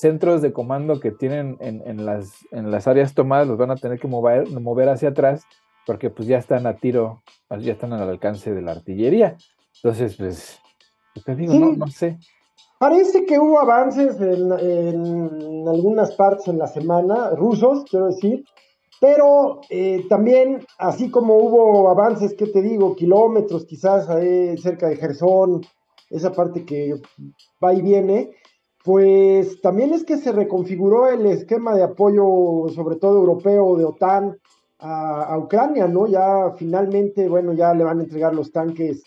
centros 0.00 0.42
de 0.42 0.52
comando 0.52 1.00
que 1.00 1.10
tienen 1.10 1.56
en, 1.60 2.04
las, 2.04 2.32
en 2.50 2.70
las 2.70 2.88
áreas 2.88 3.14
tomadas 3.14 3.46
los 3.46 3.58
van 3.58 3.70
a 3.70 3.76
tener 3.76 3.98
que 3.98 4.08
mover, 4.08 4.48
mover 4.50 4.88
hacia 4.88 5.10
atrás 5.10 5.44
porque 5.86 6.10
pues 6.10 6.28
ya 6.28 6.38
están 6.38 6.66
a 6.66 6.76
tiro, 6.76 7.22
ya 7.58 7.72
están 7.72 7.92
al 7.92 8.08
alcance 8.08 8.52
de 8.54 8.62
la 8.62 8.72
artillería. 8.72 9.36
Entonces, 9.76 10.16
pues, 10.16 10.60
pues, 11.14 11.24
te 11.24 11.34
digo, 11.34 11.54
no, 11.54 11.72
no, 11.72 11.86
sé. 11.88 12.18
Parece 12.78 13.24
que 13.26 13.38
hubo 13.38 13.58
avances 13.58 14.20
en, 14.20 15.68
algunas 15.68 16.14
partes 16.14 16.48
en 16.48 16.58
la 16.58 16.66
semana, 16.66 17.30
rusos, 17.30 17.84
quiero 17.90 18.06
decir, 18.06 18.44
pero 19.00 19.60
eh, 19.68 20.06
también, 20.08 20.64
así 20.78 21.10
como 21.10 21.36
hubo 21.36 21.90
avances, 21.90 22.34
¿qué 22.34 22.46
te 22.46 22.62
digo? 22.62 22.94
Kilómetros 22.94 23.64
quizás 23.64 24.08
ahí 24.08 24.56
cerca 24.58 24.88
de 24.88 24.96
Gerson, 24.96 25.62
esa 26.10 26.32
parte 26.32 26.64
que 26.64 26.94
va 27.62 27.74
y 27.74 27.82
viene, 27.82 28.30
pues 28.90 29.60
también 29.60 29.94
es 29.94 30.02
que 30.02 30.16
se 30.16 30.32
reconfiguró 30.32 31.06
el 31.06 31.24
esquema 31.26 31.76
de 31.76 31.84
apoyo, 31.84 32.68
sobre 32.74 32.96
todo 32.96 33.18
europeo, 33.18 33.76
de 33.76 33.84
OTAN 33.84 34.36
a, 34.80 35.32
a 35.32 35.38
Ucrania, 35.38 35.86
¿no? 35.86 36.08
Ya 36.08 36.50
finalmente, 36.56 37.28
bueno, 37.28 37.52
ya 37.52 37.72
le 37.72 37.84
van 37.84 38.00
a 38.00 38.02
entregar 38.02 38.34
los 38.34 38.50
tanques 38.50 39.04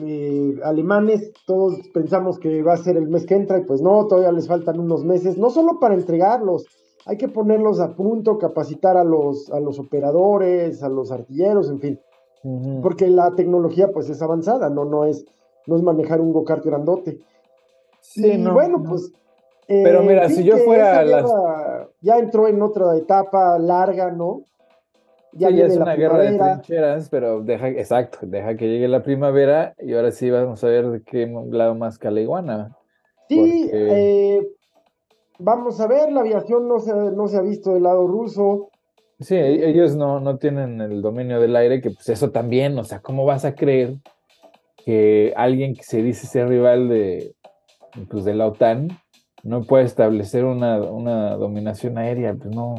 eh, 0.00 0.60
alemanes, 0.62 1.32
todos 1.44 1.88
pensamos 1.92 2.38
que 2.38 2.62
va 2.62 2.74
a 2.74 2.76
ser 2.76 2.96
el 2.96 3.08
mes 3.08 3.26
que 3.26 3.34
entra 3.34 3.58
y 3.58 3.64
pues 3.64 3.82
no, 3.82 4.06
todavía 4.06 4.30
les 4.30 4.46
faltan 4.46 4.78
unos 4.78 5.04
meses, 5.04 5.36
no 5.36 5.50
solo 5.50 5.80
para 5.80 5.94
entregarlos, 5.94 6.66
hay 7.04 7.16
que 7.16 7.26
ponerlos 7.26 7.80
a 7.80 7.96
punto, 7.96 8.38
capacitar 8.38 8.96
a 8.96 9.02
los, 9.02 9.50
a 9.50 9.58
los 9.58 9.80
operadores, 9.80 10.84
a 10.84 10.88
los 10.88 11.10
artilleros, 11.10 11.68
en 11.68 11.80
fin, 11.80 12.00
porque 12.80 13.08
la 13.08 13.34
tecnología 13.34 13.90
pues 13.90 14.08
es 14.08 14.22
avanzada, 14.22 14.70
no, 14.70 14.84
no, 14.84 15.04
es, 15.04 15.26
no 15.66 15.74
es 15.74 15.82
manejar 15.82 16.20
un 16.20 16.32
go-kart 16.32 16.64
grandote. 16.64 17.18
Sí, 18.00 18.26
y 18.26 18.46
bueno, 18.46 18.82
pues... 18.86 19.12
Pero 19.66 20.02
mira, 20.02 20.28
si 20.28 20.42
yo 20.42 20.56
fuera... 20.58 21.04
Ya 22.00 22.18
entró 22.18 22.48
en 22.48 22.60
otra 22.62 22.96
etapa 22.96 23.58
larga, 23.58 24.10
¿no? 24.10 24.44
Ya, 25.32 25.48
es 25.48 25.76
una 25.76 25.94
guerra 25.94 26.18
de 26.18 26.38
trincheras, 26.38 27.08
pero 27.08 27.40
deja, 27.40 27.68
exacto, 27.68 28.18
deja 28.22 28.56
que 28.56 28.66
llegue 28.66 28.88
la 28.88 29.02
primavera 29.02 29.74
y 29.78 29.94
ahora 29.94 30.10
sí 30.10 30.28
vamos 30.28 30.64
a 30.64 30.66
ver 30.66 30.90
de 30.90 31.02
qué 31.02 31.32
lado 31.50 31.74
más 31.76 31.98
caliguana. 31.98 32.76
Sí, 33.28 33.70
eh, 33.72 34.44
vamos 35.38 35.80
a 35.80 35.86
ver, 35.86 36.10
la 36.10 36.20
aviación 36.20 36.66
no 36.66 36.80
se, 36.80 36.92
no 36.92 37.28
se 37.28 37.36
ha 37.36 37.42
visto 37.42 37.74
del 37.74 37.84
lado 37.84 38.08
ruso. 38.08 38.70
Sí, 39.20 39.36
e, 39.36 39.68
ellos 39.68 39.94
no, 39.94 40.18
no 40.18 40.36
tienen 40.38 40.80
el 40.80 41.00
dominio 41.00 41.40
del 41.40 41.54
aire, 41.54 41.80
que 41.80 41.90
pues 41.90 42.08
eso 42.08 42.32
también, 42.32 42.76
o 42.76 42.82
sea, 42.82 42.98
¿cómo 42.98 43.24
vas 43.24 43.44
a 43.44 43.54
creer 43.54 43.98
que 44.84 45.32
alguien 45.36 45.76
que 45.76 45.84
se 45.84 46.02
dice 46.02 46.26
ser 46.26 46.48
rival 46.48 46.88
de, 46.88 47.36
pues, 48.08 48.24
de 48.24 48.34
la 48.34 48.46
OTAN 48.46 48.88
no 49.42 49.62
puede 49.62 49.84
establecer 49.84 50.44
una, 50.44 50.80
una 50.80 51.36
dominación 51.36 51.98
aérea? 51.98 52.34
Pues 52.34 52.54
no, 52.54 52.74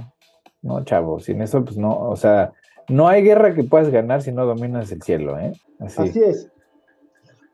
no, 0.61 0.83
chavo, 0.83 1.19
sin 1.19 1.41
eso, 1.41 1.63
pues 1.63 1.77
no, 1.77 1.97
o 1.97 2.15
sea, 2.15 2.53
no 2.89 3.07
hay 3.07 3.23
guerra 3.23 3.53
que 3.53 3.63
puedas 3.63 3.89
ganar 3.89 4.21
si 4.21 4.31
no 4.31 4.45
dominas 4.45 4.91
el 4.91 5.01
cielo, 5.01 5.37
¿eh? 5.39 5.53
Así, 5.79 6.19
es. 6.19 6.49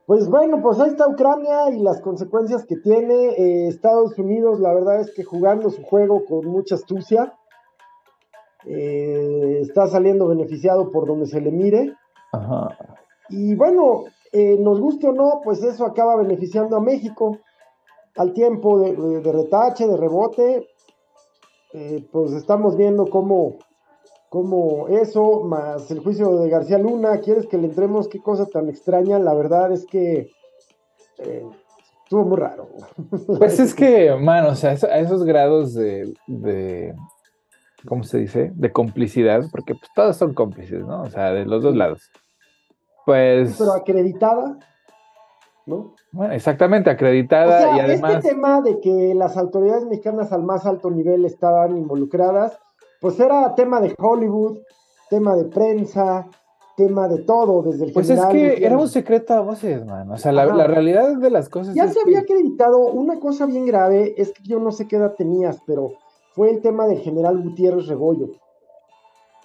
Pues 0.06 0.30
bueno, 0.30 0.62
pues 0.62 0.80
ahí 0.80 0.90
está 0.90 1.08
Ucrania 1.08 1.70
y 1.70 1.80
las 1.80 2.02
consecuencias 2.02 2.66
que 2.66 2.78
tiene. 2.78 3.30
Eh, 3.32 3.68
Estados 3.68 4.18
Unidos, 4.18 4.60
la 4.60 4.74
verdad 4.74 5.02
es 5.02 5.14
que 5.14 5.24
jugando 5.24 5.70
su 5.70 5.84
juego 5.84 6.26
con 6.26 6.46
mucha 6.46 6.76
astucia, 6.76 7.34
eh, 8.66 9.60
está 9.62 9.88
saliendo 9.88 10.28
beneficiado 10.28 10.92
por 10.92 11.08
donde 11.08 11.26
se 11.26 11.42
le 11.42 11.52
mire. 11.52 11.94
Ajá. 12.32 12.78
Y 13.30 13.56
bueno, 13.56 14.06
eh, 14.32 14.58
nos 14.60 14.80
guste 14.80 15.08
o 15.08 15.14
no, 15.14 15.42
pues 15.44 15.62
eso 15.64 15.86
acaba 15.86 16.16
beneficiando 16.16 16.78
a 16.78 16.82
México 16.82 17.40
al 18.18 18.34
tiempo 18.34 18.80
de 18.80 19.32
retache, 19.32 19.88
de 19.88 19.98
rebote, 19.98 20.68
eh, 21.74 22.08
pues 22.12 22.34
estamos 22.34 22.78
viendo 22.78 23.08
cómo, 23.08 23.58
cómo 24.30 24.88
eso, 24.88 25.44
más 25.44 25.92
el 25.92 26.00
juicio 26.00 26.38
de 26.40 26.50
García 26.50 26.78
Luna, 26.78 27.20
¿quieres 27.20 27.46
que 27.46 27.58
le 27.58 27.66
entremos? 27.66 28.08
Qué 28.08 28.20
cosa 28.20 28.46
tan 28.46 28.70
extraña, 28.70 29.20
la 29.20 29.34
verdad 29.34 29.72
es 29.72 29.86
que 29.86 30.32
eh, 31.20 31.46
estuvo 32.04 32.24
muy 32.24 32.38
raro. 32.38 32.70
Pues 33.38 33.60
es 33.60 33.76
que, 33.76 34.16
man, 34.16 34.46
o 34.46 34.56
sea, 34.56 34.72
a 34.72 35.00
esos 35.00 35.24
grados 35.24 35.74
de, 35.74 36.14
de, 36.26 36.96
¿cómo 37.86 38.04
se 38.04 38.20
dice? 38.20 38.52
De 38.56 38.72
complicidad, 38.72 39.44
porque 39.52 39.76
pues 39.76 39.92
todos 39.94 40.16
son 40.16 40.34
cómplices, 40.34 40.86
¿no? 40.86 41.04
O 41.04 41.10
sea, 41.10 41.32
de 41.32 41.46
los 41.46 41.62
dos 41.62 41.76
lados. 41.76 42.10
Pues... 43.06 43.56
Pero 43.58 43.74
acreditada. 43.74 44.58
Bueno, 46.12 46.34
exactamente, 46.34 46.90
acreditada 46.90 47.76
y 47.76 47.80
además. 47.80 48.16
Este 48.16 48.30
tema 48.30 48.62
de 48.62 48.80
que 48.80 49.14
las 49.14 49.38
autoridades 49.38 49.86
mexicanas 49.86 50.32
al 50.32 50.44
más 50.44 50.66
alto 50.66 50.90
nivel 50.90 51.26
estaban 51.26 51.78
involucradas, 51.78 52.58
pues 53.02 53.20
era 53.20 53.54
tema 53.56 53.82
de 53.82 53.94
Hollywood, 53.98 54.60
tema 55.10 55.36
de 55.36 55.46
prensa, 55.46 56.28
tema 56.78 57.08
de 57.08 57.24
todo, 57.24 57.64
desde 57.64 57.86
el 57.86 57.92
Pues 57.92 58.10
es 58.10 58.24
que 58.28 58.64
era 58.64 58.78
un 58.78 58.88
secreto 58.88 59.34
a 59.34 59.42
voces, 59.42 59.86
man. 59.86 60.10
O 60.12 60.18
sea, 60.18 60.32
la, 60.32 60.46
realidad 60.68 61.18
de 61.18 61.30
las 61.30 61.50
cosas. 61.50 61.76
Ya 61.76 61.88
se 61.88 62.00
había 62.00 62.20
acreditado 62.20 62.80
una 62.88 63.20
cosa 63.20 63.46
bien 63.46 63.66
grave, 63.66 64.14
es 64.18 64.32
que 64.32 64.44
yo 64.44 64.60
no 64.60 64.72
sé 64.72 64.88
qué 64.88 64.96
edad 64.96 65.16
tenías, 65.16 65.60
pero 65.66 65.94
fue 66.34 66.52
el 66.52 66.62
tema 66.62 66.88
del 66.88 67.00
general 67.00 67.42
Gutiérrez 67.42 67.88
Rebollo. 67.88 68.30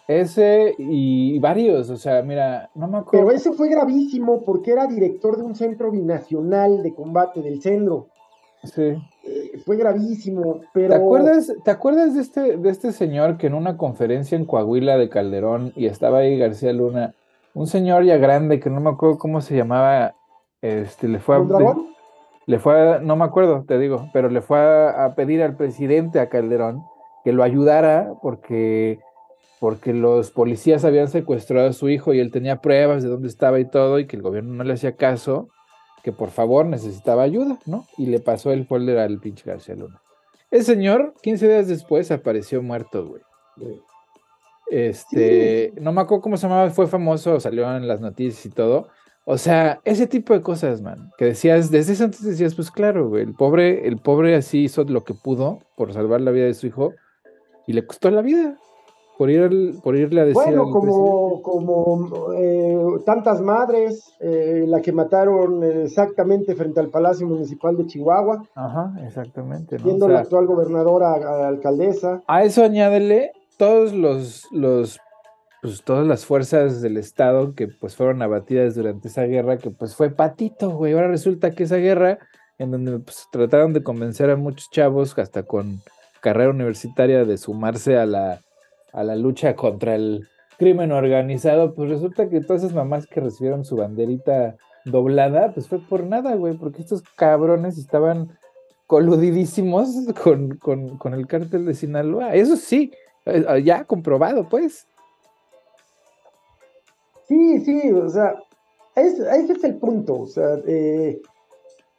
Ese 0.08 0.74
y 0.78 1.38
varios, 1.38 1.88
o 1.88 1.96
sea, 1.96 2.22
mira, 2.22 2.70
no 2.74 2.88
me 2.88 2.98
acuerdo. 2.98 3.26
Pero 3.26 3.30
ese 3.30 3.52
fue 3.52 3.68
gravísimo 3.68 4.42
porque 4.42 4.72
era 4.72 4.86
director 4.86 5.36
de 5.36 5.44
un 5.44 5.54
centro 5.54 5.90
binacional 5.90 6.82
de 6.82 6.92
combate 6.92 7.40
del 7.40 7.62
centro. 7.62 8.08
Sí. 8.64 8.94
Eh, 9.24 9.60
fue 9.64 9.76
gravísimo, 9.76 10.60
pero. 10.72 10.90
¿Te 10.90 10.94
acuerdas, 10.96 11.52
¿Te 11.64 11.70
acuerdas 11.70 12.14
de 12.14 12.20
este, 12.20 12.56
de 12.56 12.70
este 12.70 12.92
señor 12.92 13.36
que 13.36 13.46
en 13.46 13.54
una 13.54 13.76
conferencia 13.76 14.36
en 14.36 14.44
Coahuila 14.44 14.98
de 14.98 15.08
Calderón 15.08 15.72
y 15.76 15.86
estaba 15.86 16.18
ahí 16.18 16.36
García 16.36 16.72
Luna, 16.72 17.14
un 17.54 17.66
señor 17.66 18.04
ya 18.04 18.16
grande 18.16 18.60
que 18.60 18.70
no 18.70 18.80
me 18.80 18.90
acuerdo 18.90 19.18
cómo 19.18 19.40
se 19.40 19.56
llamaba, 19.56 20.14
este, 20.60 21.08
le 21.08 21.18
fue 21.18 21.36
a. 21.36 21.44
le 22.46 22.58
fue 22.58 23.00
no 23.02 23.16
me 23.16 23.24
acuerdo, 23.24 23.64
te 23.66 23.78
digo, 23.78 24.08
pero 24.12 24.28
le 24.30 24.40
fue 24.40 24.58
a 24.58 25.14
pedir 25.14 25.42
al 25.42 25.56
presidente, 25.56 26.20
a 26.20 26.28
Calderón, 26.28 26.82
que 27.24 27.32
lo 27.32 27.42
ayudara 27.42 28.14
porque 28.20 29.00
porque 29.62 29.92
los 29.92 30.32
policías 30.32 30.84
habían 30.84 31.06
secuestrado 31.06 31.68
a 31.68 31.72
su 31.72 31.88
hijo 31.88 32.12
y 32.12 32.18
él 32.18 32.32
tenía 32.32 32.60
pruebas 32.60 33.04
de 33.04 33.08
dónde 33.08 33.28
estaba 33.28 33.60
y 33.60 33.64
todo, 33.64 34.00
y 34.00 34.08
que 34.08 34.16
el 34.16 34.22
gobierno 34.22 34.54
no 34.54 34.64
le 34.64 34.72
hacía 34.72 34.96
caso, 34.96 35.50
que 36.02 36.10
por 36.10 36.30
favor 36.30 36.66
necesitaba 36.66 37.22
ayuda, 37.22 37.60
¿no? 37.66 37.86
Y 37.96 38.06
le 38.06 38.18
pasó 38.18 38.50
el 38.50 38.66
folder 38.66 38.98
al 38.98 39.20
pinche 39.20 39.48
García 39.48 39.76
Luna. 39.76 40.02
El 40.50 40.64
señor, 40.64 41.14
15 41.22 41.46
días 41.46 41.68
después, 41.68 42.10
apareció 42.10 42.60
muerto, 42.60 43.06
güey. 43.06 43.22
Este, 44.68 45.72
no 45.80 45.92
me 45.92 46.00
acuerdo 46.00 46.22
cómo 46.22 46.36
se 46.36 46.48
llamaba, 46.48 46.68
fue 46.70 46.88
famoso, 46.88 47.38
salió 47.38 47.72
en 47.76 47.86
las 47.86 48.00
noticias 48.00 48.44
y 48.44 48.50
todo. 48.50 48.88
O 49.24 49.38
sea, 49.38 49.80
ese 49.84 50.08
tipo 50.08 50.34
de 50.34 50.42
cosas, 50.42 50.82
man, 50.82 51.12
que 51.16 51.26
decías, 51.26 51.70
desde 51.70 51.92
ese 51.92 52.02
antes 52.02 52.24
decías, 52.24 52.56
pues 52.56 52.72
claro, 52.72 53.10
güey, 53.10 53.22
el 53.22 53.34
pobre, 53.34 53.86
el 53.86 53.98
pobre 53.98 54.34
así 54.34 54.64
hizo 54.64 54.82
lo 54.82 55.04
que 55.04 55.14
pudo 55.14 55.60
por 55.76 55.92
salvar 55.92 56.20
la 56.20 56.32
vida 56.32 56.46
de 56.46 56.54
su 56.54 56.66
hijo 56.66 56.94
y 57.68 57.74
le 57.74 57.86
costó 57.86 58.10
la 58.10 58.22
vida 58.22 58.58
por, 59.22 59.30
ir, 59.30 59.80
por 59.84 59.94
irle 59.94 60.20
a 60.20 60.24
decir. 60.24 60.42
Bueno, 60.42 60.68
como, 60.68 61.42
como 61.42 62.32
eh, 62.34 62.76
tantas 63.06 63.40
madres, 63.40 64.16
eh, 64.18 64.64
la 64.66 64.80
que 64.80 64.90
mataron 64.90 65.62
exactamente 65.62 66.56
frente 66.56 66.80
al 66.80 66.88
Palacio 66.88 67.24
Municipal 67.28 67.76
de 67.76 67.86
Chihuahua. 67.86 68.42
Aja, 68.56 68.92
exactamente. 69.06 69.78
Siendo 69.78 70.08
la 70.08 70.20
actual 70.20 70.46
gobernadora, 70.46 71.12
a, 71.12 71.46
alcaldesa. 71.46 72.20
A 72.26 72.42
eso 72.42 72.64
añádele 72.64 73.30
todos 73.58 73.92
los, 73.92 74.48
los 74.50 74.98
pues 75.62 75.84
todas 75.84 76.04
las 76.04 76.26
fuerzas 76.26 76.82
del 76.82 76.96
Estado 76.96 77.54
que 77.54 77.68
pues 77.68 77.94
fueron 77.94 78.22
abatidas 78.22 78.74
durante 78.74 79.06
esa 79.06 79.22
guerra, 79.22 79.58
que 79.58 79.70
pues 79.70 79.94
fue 79.94 80.10
patito, 80.10 80.70
güey. 80.70 80.94
Ahora 80.94 81.06
resulta 81.06 81.52
que 81.52 81.62
esa 81.62 81.76
guerra, 81.76 82.18
en 82.58 82.72
donde 82.72 82.98
pues, 82.98 83.28
trataron 83.30 83.72
de 83.72 83.84
convencer 83.84 84.30
a 84.30 84.36
muchos 84.36 84.68
chavos, 84.68 85.16
hasta 85.16 85.44
con 85.44 85.80
carrera 86.20 86.50
universitaria, 86.50 87.24
de 87.24 87.38
sumarse 87.38 87.96
a 87.96 88.06
la 88.06 88.40
a 88.92 89.02
la 89.04 89.16
lucha 89.16 89.56
contra 89.56 89.94
el 89.94 90.28
crimen 90.58 90.92
organizado, 90.92 91.74
pues 91.74 91.90
resulta 91.90 92.28
que 92.28 92.40
todas 92.40 92.62
esas 92.62 92.74
mamás 92.74 93.06
que 93.06 93.20
recibieron 93.20 93.64
su 93.64 93.76
banderita 93.76 94.56
doblada, 94.84 95.52
pues 95.52 95.68
fue 95.68 95.78
por 95.80 96.04
nada, 96.04 96.34
güey, 96.34 96.54
porque 96.56 96.82
estos 96.82 97.02
cabrones 97.16 97.78
estaban 97.78 98.36
coludidísimos 98.86 99.88
con, 100.22 100.56
con, 100.58 101.14
el 101.14 101.26
cártel 101.26 101.64
de 101.64 101.74
Sinaloa. 101.74 102.34
Eso 102.34 102.56
sí, 102.56 102.92
eh, 103.26 103.62
ya 103.64 103.84
comprobado, 103.84 104.48
pues. 104.48 104.86
Sí, 107.26 107.60
sí, 107.60 107.90
o 107.92 108.08
sea, 108.08 108.34
ese 108.94 109.52
es 109.52 109.64
el 109.64 109.76
punto, 109.78 110.20
o 110.20 110.26
sea, 110.26 110.58
eh, 110.66 111.20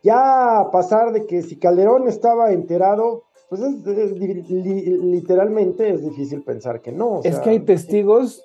ya 0.04 0.68
pasar 0.72 1.12
de 1.12 1.26
que 1.26 1.42
si 1.42 1.58
Calderón 1.58 2.08
estaba 2.08 2.52
enterado, 2.52 3.24
pues 3.50 3.62
literalmente 5.02 5.90
es 5.90 6.04
difícil 6.04 6.44
pensar 6.44 6.82
que 6.82 6.92
no. 6.92 7.22
es 7.24 7.40
que 7.40 7.52
hay 7.52 7.60
testigos 7.60 8.44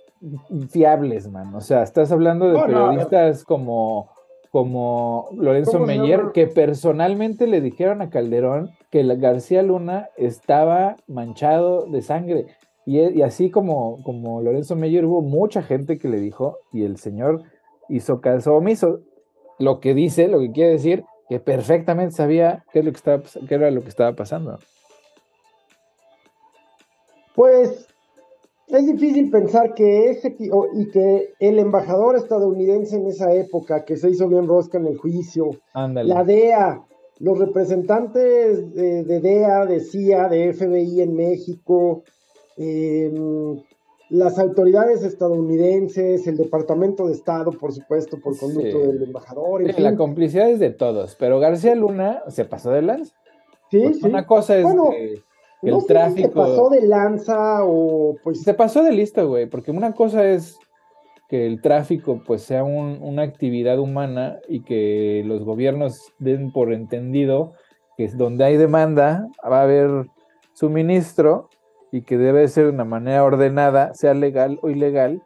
fiables, 0.70 1.28
man. 1.28 1.54
O 1.54 1.60
sea, 1.60 1.82
estás 1.82 2.12
hablando 2.12 2.48
de 2.48 2.60
periodistas 2.60 3.44
como, 3.44 4.10
como 4.50 5.28
Lorenzo 5.34 5.78
Meyer, 5.78 6.32
que 6.34 6.46
personalmente 6.46 7.46
le 7.46 7.60
dijeron 7.60 8.02
a 8.02 8.10
Calderón 8.10 8.70
que 8.90 9.04
García 9.16 9.62
Luna 9.62 10.08
estaba 10.16 10.96
manchado 11.06 11.86
de 11.86 12.02
sangre. 12.02 12.46
Y, 12.84 13.20
así 13.20 13.50
como, 13.50 14.02
como 14.02 14.40
Lorenzo 14.40 14.74
Meyer, 14.74 15.04
hubo 15.04 15.20
mucha 15.20 15.62
gente 15.62 15.98
que 15.98 16.08
le 16.08 16.20
dijo, 16.20 16.58
y 16.72 16.84
el 16.84 16.96
señor 16.96 17.42
hizo 17.88 18.20
caso 18.20 18.54
omiso. 18.54 19.00
Lo 19.58 19.80
que 19.80 19.92
dice, 19.92 20.28
lo 20.28 20.38
que 20.40 20.52
quiere 20.52 20.70
decir, 20.70 21.04
que 21.28 21.38
perfectamente 21.38 22.14
sabía 22.14 22.64
qué, 22.72 22.78
es 22.78 22.84
lo 22.86 22.92
que, 22.92 22.96
estaba, 22.96 23.22
qué 23.46 23.54
era 23.54 23.70
lo 23.70 23.82
que 23.82 23.88
estaba 23.88 24.14
pasando. 24.14 24.58
Pues 27.38 27.86
es 28.66 28.86
difícil 28.86 29.30
pensar 29.30 29.72
que 29.72 30.10
ese 30.10 30.36
y 30.74 30.90
que 30.90 31.34
el 31.38 31.60
embajador 31.60 32.16
estadounidense 32.16 32.96
en 32.96 33.06
esa 33.06 33.32
época, 33.32 33.84
que 33.84 33.96
se 33.96 34.10
hizo 34.10 34.26
bien 34.28 34.48
rosca 34.48 34.78
en 34.78 34.88
el 34.88 34.98
juicio, 34.98 35.50
la 35.72 36.24
DEA, 36.24 36.82
los 37.20 37.38
representantes 37.38 38.74
de, 38.74 39.20
DEA, 39.20 39.66
de 39.66 39.78
CIA, 39.78 40.28
de 40.28 40.52
FBI 40.52 41.00
en 41.00 41.14
México, 41.14 42.02
em, 42.56 43.62
las 44.10 44.36
autoridades 44.40 45.04
estadounidenses, 45.04 46.26
el 46.26 46.38
Departamento 46.38 47.06
de 47.06 47.12
Estado, 47.12 47.52
por 47.52 47.72
supuesto, 47.72 48.18
por 48.18 48.36
conducto 48.36 48.80
del 48.80 49.04
embajador. 49.04 49.62
La 49.78 49.94
complicidad 49.94 50.50
es 50.50 50.58
de 50.58 50.70
todos, 50.70 51.14
pero 51.14 51.38
García 51.38 51.76
Luna 51.76 52.24
se 52.30 52.44
pasó 52.44 52.72
de 52.72 52.82
lanza. 52.82 53.14
Sí, 53.70 53.94
sí. 53.94 54.00
Una 54.02 54.26
cosa 54.26 54.58
es 54.58 54.66
que 54.66 55.27
el 55.62 55.86
tráfico. 55.86 56.28
se 56.28 56.28
pasó 56.28 56.70
de 56.70 56.82
lanza 56.82 57.64
o 57.64 58.16
pues. 58.22 58.42
Se 58.42 58.54
pasó 58.54 58.82
de 58.82 58.92
listo, 58.92 59.26
güey, 59.28 59.46
porque 59.46 59.70
una 59.70 59.92
cosa 59.92 60.26
es 60.26 60.58
que 61.28 61.46
el 61.46 61.60
tráfico 61.60 62.22
pues 62.26 62.42
sea 62.42 62.64
una 62.64 63.22
actividad 63.22 63.78
humana 63.78 64.38
y 64.48 64.60
que 64.60 65.22
los 65.26 65.44
gobiernos 65.44 66.12
den 66.18 66.52
por 66.52 66.72
entendido 66.72 67.52
que 67.98 68.04
es 68.04 68.16
donde 68.16 68.44
hay 68.44 68.56
demanda 68.56 69.28
va 69.44 69.58
a 69.58 69.64
haber 69.64 70.06
suministro 70.54 71.50
y 71.90 72.02
que 72.02 72.16
debe 72.16 72.46
ser 72.46 72.66
de 72.66 72.70
una 72.70 72.84
manera 72.84 73.24
ordenada, 73.24 73.92
sea 73.92 74.14
legal 74.14 74.60
o 74.62 74.70
ilegal. 74.70 75.20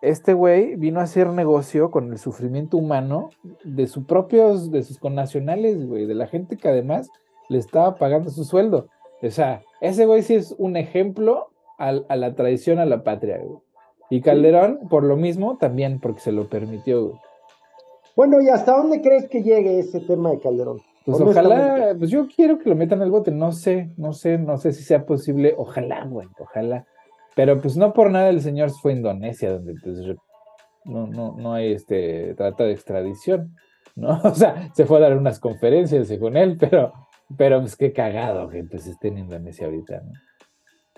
Este 0.00 0.32
güey 0.32 0.76
vino 0.76 1.00
a 1.00 1.04
hacer 1.04 1.28
negocio 1.30 1.90
con 1.90 2.12
el 2.12 2.18
sufrimiento 2.18 2.76
humano 2.76 3.30
de 3.64 3.88
sus 3.88 4.04
propios, 4.04 4.70
de 4.70 4.84
sus 4.84 4.98
connacionales, 4.98 5.84
güey, 5.88 6.06
de 6.06 6.14
la 6.14 6.28
gente 6.28 6.56
que 6.56 6.68
además 6.68 7.08
le 7.48 7.58
estaba 7.58 7.96
pagando 7.96 8.30
su 8.30 8.44
sueldo. 8.44 8.86
O 9.26 9.30
sea, 9.30 9.62
ese 9.80 10.06
güey 10.06 10.22
sí 10.22 10.34
es 10.34 10.54
un 10.58 10.76
ejemplo 10.76 11.50
a, 11.78 11.92
la 11.92 12.34
tradición, 12.34 12.78
a 12.78 12.86
la 12.86 13.02
patria, 13.02 13.38
güey. 13.38 13.58
Y 14.10 14.20
Calderón, 14.20 14.80
por 14.90 15.02
lo 15.02 15.16
mismo, 15.16 15.56
también, 15.56 15.98
porque 15.98 16.20
se 16.20 16.32
lo 16.32 16.48
permitió, 16.48 17.06
güey. 17.06 17.20
Bueno, 18.16 18.40
¿y 18.40 18.48
hasta 18.48 18.76
dónde 18.76 19.00
crees 19.00 19.28
que 19.28 19.42
llegue 19.42 19.78
ese 19.78 20.00
tema 20.00 20.30
de 20.30 20.38
Calderón? 20.38 20.80
Pues 21.04 21.20
ojalá, 21.20 21.94
pues 21.98 22.10
yo 22.10 22.26
quiero 22.28 22.58
que 22.58 22.70
lo 22.70 22.76
metan 22.76 23.02
al 23.02 23.10
bote, 23.10 23.30
no 23.30 23.52
sé, 23.52 23.90
no 23.96 24.12
sé, 24.12 24.38
no 24.38 24.56
sé 24.56 24.72
si 24.72 24.82
sea 24.82 25.04
posible, 25.04 25.54
ojalá, 25.56 26.06
güey, 26.06 26.28
ojalá. 26.38 26.86
Pero 27.34 27.60
pues 27.60 27.76
no 27.76 27.92
por 27.92 28.10
nada 28.10 28.30
el 28.30 28.40
señor 28.40 28.70
fue 28.70 28.92
a 28.92 28.96
Indonesia, 28.96 29.52
donde 29.52 29.74
pues, 29.82 29.98
no, 30.84 31.06
no, 31.06 31.34
no 31.36 31.52
hay 31.52 31.72
este 31.72 32.34
trata 32.34 32.64
de 32.64 32.72
extradición, 32.72 33.54
¿no? 33.96 34.20
O 34.24 34.34
sea, 34.34 34.70
se 34.74 34.86
fue 34.86 34.98
a 34.98 35.00
dar 35.00 35.16
unas 35.16 35.40
conferencias 35.40 36.08
según 36.08 36.36
él, 36.36 36.56
pero 36.58 36.92
pero 37.36 37.60
pues 37.60 37.76
qué 37.76 37.92
cagado 37.92 38.48
que 38.48 38.64
pues 38.64 38.86
esté 38.86 39.08
en 39.08 39.18
Indonesia 39.18 39.66
ahorita, 39.66 40.00
¿no? 40.00 40.12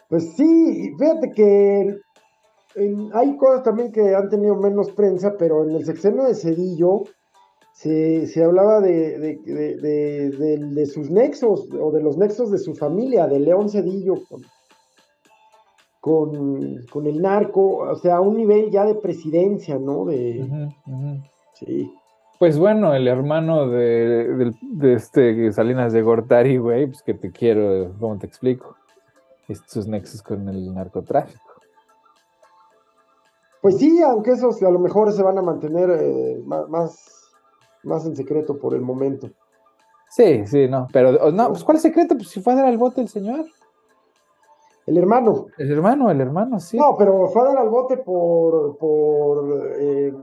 Pues 0.08 0.34
sí, 0.36 0.94
fíjate 0.98 1.32
que 1.32 1.98
hay 3.12 3.36
cosas 3.36 3.62
también 3.64 3.90
que 3.90 4.14
han 4.14 4.28
tenido 4.28 4.54
menos 4.54 4.90
prensa, 4.92 5.34
pero 5.38 5.64
en 5.64 5.74
el 5.74 5.84
sexenio 5.84 6.24
de 6.24 6.34
Cedillo 6.34 7.04
se, 7.72 8.42
hablaba 8.44 8.80
de, 8.80 9.18
de, 9.18 10.86
sus 10.86 11.10
nexos 11.10 11.68
o 11.72 11.90
de 11.90 12.02
los 12.02 12.16
nexos 12.16 12.50
de 12.50 12.58
su 12.58 12.74
familia, 12.74 13.26
de 13.26 13.40
León 13.40 13.68
Cedillo 13.68 14.14
con, 16.00 16.86
con, 16.92 17.06
el 17.06 17.20
narco, 17.20 17.78
o 17.78 17.96
sea, 17.96 18.16
a 18.16 18.20
un 18.20 18.36
nivel 18.36 18.70
ya 18.70 18.84
de 18.84 18.94
presidencia, 18.94 19.78
¿no? 19.78 20.04
De, 20.04 20.46
Sí. 21.54 21.90
Pues 22.38 22.58
bueno, 22.58 22.94
el 22.94 23.08
hermano 23.08 23.68
de, 23.68 24.52
este 24.82 25.52
Salinas 25.52 25.92
de 25.92 26.02
Gortari, 26.02 26.58
güey, 26.58 26.86
pues 26.86 27.02
que 27.02 27.14
te 27.14 27.30
quiero, 27.32 27.94
¿cómo 27.98 28.18
te 28.18 28.26
explico? 28.26 28.76
Estos 29.48 29.86
nexos 29.86 30.22
con 30.22 30.46
el 30.48 30.74
narcotráfico. 30.74 31.40
Pues 33.62 33.78
sí, 33.78 34.02
aunque 34.02 34.32
esos 34.32 34.62
a 34.62 34.70
lo 34.70 34.78
mejor 34.78 35.12
se 35.12 35.22
van 35.22 35.38
a 35.38 35.42
mantener 35.42 35.90
eh, 35.90 36.42
más, 36.46 37.32
más 37.82 38.04
en 38.04 38.14
secreto 38.14 38.58
por 38.58 38.74
el 38.74 38.82
momento. 38.82 39.30
Sí, 40.10 40.46
sí, 40.46 40.68
no, 40.68 40.86
pero 40.92 41.32
no, 41.32 41.48
pues 41.48 41.64
¿cuál 41.64 41.76
es 41.76 41.82
secreto? 41.82 42.16
Pues 42.16 42.28
si 42.28 42.40
fue 42.40 42.52
a 42.52 42.56
dar 42.56 42.66
al 42.66 42.78
bote 42.78 43.00
el 43.00 43.08
señor. 43.08 43.46
El 44.86 44.98
hermano. 44.98 45.46
El 45.58 45.72
hermano, 45.72 46.10
el 46.10 46.20
hermano, 46.20 46.60
sí. 46.60 46.78
No, 46.78 46.96
pero 46.96 47.26
fue 47.28 47.42
a 47.42 47.44
dar 47.46 47.58
al 47.58 47.68
bote 47.68 47.96
por, 47.96 48.78
por 48.78 49.74
eh, 49.80 50.14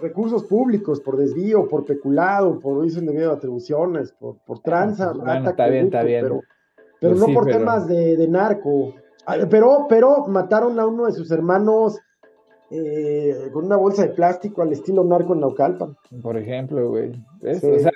recursos 0.00 0.44
públicos, 0.44 1.00
por 1.00 1.18
desvío, 1.18 1.68
por 1.68 1.84
peculado, 1.84 2.58
por 2.58 2.78
uso 2.78 3.00
indebido 3.00 3.30
de 3.30 3.36
atribuciones, 3.36 4.12
por, 4.12 4.38
por 4.46 4.60
tranza. 4.60 5.12
Bueno, 5.12 5.50
está 5.50 5.66
bien, 5.68 5.86
está 5.86 6.02
bien. 6.02 6.22
Pero, 6.22 6.40
pero 6.98 7.14
pues 7.14 7.28
no 7.28 7.34
por 7.34 7.46
temas 7.46 7.86
de, 7.86 8.16
de, 8.16 8.26
narco. 8.26 8.94
Ah, 9.26 9.36
pero, 9.50 9.84
pero 9.86 10.26
mataron 10.28 10.80
a 10.80 10.86
uno 10.86 11.04
de 11.04 11.12
sus 11.12 11.30
hermanos 11.30 12.00
eh, 12.70 13.50
con 13.52 13.66
una 13.66 13.76
bolsa 13.76 14.06
de 14.06 14.14
plástico 14.14 14.62
al 14.62 14.72
estilo 14.72 15.04
narco 15.04 15.34
en 15.34 15.40
Naucalpan. 15.40 15.94
Por 16.22 16.38
ejemplo, 16.38 16.88
güey. 16.88 17.12
O 17.42 17.78
sea, 17.78 17.92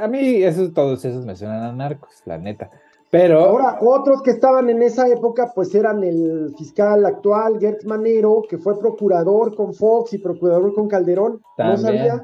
a 0.00 0.06
mí 0.06 0.42
esos, 0.44 0.72
todos 0.72 1.04
esos 1.04 1.26
me 1.26 1.34
suenan 1.34 1.62
a 1.62 1.72
narcos, 1.72 2.22
la 2.24 2.38
neta. 2.38 2.70
Pero. 3.10 3.40
Ahora, 3.40 3.78
otros 3.80 4.22
que 4.22 4.30
estaban 4.30 4.68
en 4.68 4.82
esa 4.82 5.08
época, 5.08 5.52
pues 5.54 5.74
eran 5.74 6.04
el 6.04 6.54
fiscal 6.58 7.06
actual, 7.06 7.58
Gertz 7.58 7.86
Manero, 7.86 8.42
que 8.48 8.58
fue 8.58 8.78
procurador 8.78 9.54
con 9.54 9.72
Fox 9.72 10.12
y 10.12 10.18
procurador 10.18 10.74
con 10.74 10.88
Calderón. 10.88 11.40
No 11.56 11.76
sabía. 11.76 12.22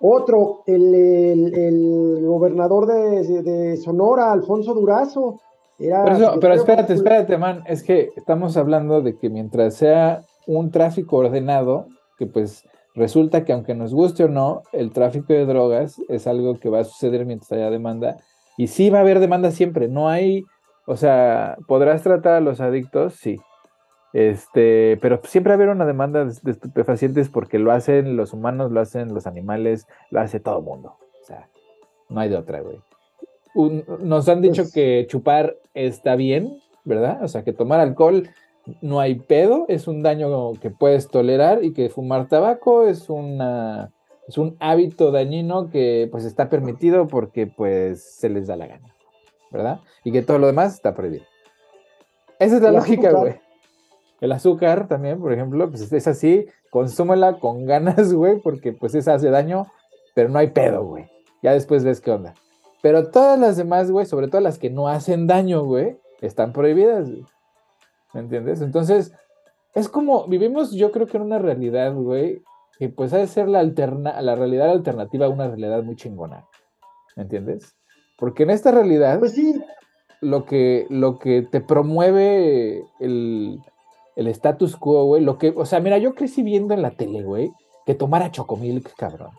Otro, 0.00 0.62
el, 0.66 2.18
gobernador 2.22 2.86
de, 2.86 3.76
Sonora, 3.76 4.32
Alfonso 4.32 4.74
Durazo. 4.74 5.40
Era 5.78 6.04
pero 6.40 6.54
espérate, 6.54 6.94
espérate, 6.94 7.36
man. 7.38 7.62
Es 7.66 7.82
que 7.82 8.10
estamos 8.16 8.56
hablando 8.56 9.00
de 9.00 9.16
que 9.16 9.30
mientras 9.30 9.74
sea 9.74 10.22
un 10.46 10.70
tráfico 10.70 11.18
ordenado, 11.18 11.86
que 12.18 12.26
pues 12.26 12.64
resulta 12.94 13.44
que 13.44 13.52
aunque 13.52 13.74
nos 13.74 13.94
guste 13.94 14.24
o 14.24 14.28
no, 14.28 14.62
el 14.72 14.92
tráfico 14.92 15.32
de 15.32 15.46
drogas 15.46 16.00
es 16.08 16.26
algo 16.26 16.58
que 16.58 16.68
va 16.68 16.80
a 16.80 16.84
suceder 16.84 17.24
mientras 17.24 17.52
haya 17.52 17.70
demanda 17.70 18.16
y 18.56 18.66
sí 18.68 18.90
va 18.90 18.98
a 18.98 19.00
haber 19.02 19.20
demanda 19.20 19.50
siempre, 19.50 19.88
no 19.88 20.08
hay, 20.08 20.44
o 20.86 20.96
sea, 20.96 21.56
podrás 21.66 22.02
tratar 22.02 22.34
a 22.34 22.40
los 22.40 22.60
adictos, 22.60 23.14
sí. 23.14 23.40
Este, 24.12 24.98
pero 25.00 25.20
siempre 25.24 25.50
va 25.50 25.54
a 25.54 25.56
haber 25.56 25.68
una 25.70 25.86
demanda 25.86 26.24
de, 26.24 26.50
estupefacientes 26.50 27.30
porque 27.30 27.58
lo 27.58 27.72
hacen 27.72 28.16
los 28.16 28.34
humanos, 28.34 28.70
lo 28.70 28.80
hacen 28.80 29.14
los 29.14 29.26
animales, 29.26 29.86
lo 30.10 30.20
hace 30.20 30.38
todo 30.38 30.58
el 30.58 30.64
mundo. 30.64 30.98
O 31.22 31.24
sea, 31.24 31.48
no 32.10 32.20
hay 32.20 32.28
de 32.28 32.36
otra, 32.36 32.60
güey. 32.60 32.80
nos 34.00 34.28
han 34.28 34.42
dicho 34.42 34.62
pues 34.62 34.74
que 34.74 35.06
chupar 35.08 35.56
está 35.72 36.14
bien, 36.14 36.60
¿verdad? 36.84 37.22
O 37.22 37.28
sea, 37.28 37.42
que 37.42 37.54
tomar 37.54 37.80
alcohol 37.80 38.28
no 38.80 39.00
hay 39.00 39.14
pedo, 39.16 39.64
es 39.68 39.88
un 39.88 40.02
daño 40.02 40.52
que 40.54 40.70
puedes 40.70 41.08
tolerar 41.08 41.64
y 41.64 41.72
que 41.72 41.88
fumar 41.88 42.28
tabaco 42.28 42.86
es 42.86 43.08
una 43.08 43.90
es 44.32 44.38
un 44.38 44.56
hábito 44.60 45.10
dañino 45.10 45.68
que 45.68 46.08
pues 46.10 46.24
está 46.24 46.48
permitido 46.48 47.06
porque 47.06 47.46
pues 47.46 48.02
se 48.02 48.30
les 48.30 48.46
da 48.46 48.56
la 48.56 48.66
gana, 48.66 48.94
¿verdad? 49.50 49.80
Y 50.04 50.10
que 50.10 50.22
todo 50.22 50.38
lo 50.38 50.46
demás 50.46 50.72
está 50.72 50.94
prohibido. 50.94 51.26
Esa 52.38 52.56
es 52.56 52.62
la 52.62 52.72
lógica, 52.72 53.12
güey. 53.12 53.34
El 54.22 54.32
azúcar 54.32 54.88
también, 54.88 55.20
por 55.20 55.34
ejemplo, 55.34 55.68
pues 55.68 55.92
es 55.92 56.08
así, 56.08 56.46
consúmela 56.70 57.40
con 57.40 57.66
ganas, 57.66 58.14
güey, 58.14 58.40
porque 58.40 58.72
pues 58.72 58.94
esa 58.94 59.12
hace 59.12 59.28
daño, 59.28 59.66
pero 60.14 60.30
no 60.30 60.38
hay 60.38 60.48
pedo, 60.48 60.82
güey. 60.82 61.10
Ya 61.42 61.52
después 61.52 61.84
ves 61.84 62.00
qué 62.00 62.12
onda. 62.12 62.32
Pero 62.80 63.10
todas 63.10 63.38
las 63.38 63.58
demás, 63.58 63.90
güey, 63.90 64.06
sobre 64.06 64.28
todo 64.28 64.40
las 64.40 64.58
que 64.58 64.70
no 64.70 64.88
hacen 64.88 65.26
daño, 65.26 65.62
güey, 65.62 65.98
están 66.22 66.54
prohibidas. 66.54 67.06
¿Me 68.14 68.20
entiendes? 68.20 68.62
Entonces, 68.62 69.12
es 69.74 69.90
como, 69.90 70.26
vivimos 70.26 70.72
yo 70.72 70.90
creo 70.90 71.06
que 71.06 71.18
en 71.18 71.24
una 71.24 71.38
realidad, 71.38 71.92
güey, 71.92 72.42
que 72.82 72.88
pues 72.88 73.12
ha 73.12 73.18
de 73.18 73.28
ser 73.28 73.48
la, 73.48 73.60
alterna, 73.60 74.20
la 74.22 74.34
realidad 74.34 74.68
alternativa 74.68 75.26
a 75.26 75.28
una 75.28 75.46
realidad 75.46 75.84
muy 75.84 75.94
chingona. 75.94 76.48
¿Me 77.14 77.22
entiendes? 77.22 77.76
Porque 78.18 78.42
en 78.42 78.50
esta 78.50 78.72
realidad, 78.72 79.20
Pues 79.20 79.34
sí, 79.34 79.62
lo 80.20 80.44
que, 80.46 80.88
lo 80.90 81.20
que 81.20 81.42
te 81.42 81.60
promueve 81.60 82.82
el, 82.98 83.60
el 84.16 84.26
status 84.26 84.74
quo, 84.74 85.04
güey, 85.04 85.22
lo 85.22 85.38
que, 85.38 85.54
o 85.56 85.64
sea, 85.64 85.78
mira, 85.78 85.98
yo 85.98 86.16
crecí 86.16 86.42
viendo 86.42 86.74
en 86.74 86.82
la 86.82 86.90
tele, 86.90 87.22
güey, 87.22 87.52
que 87.86 87.94
tomara 87.94 88.32
Chocomilk, 88.32 88.96
cabrón. 88.96 89.30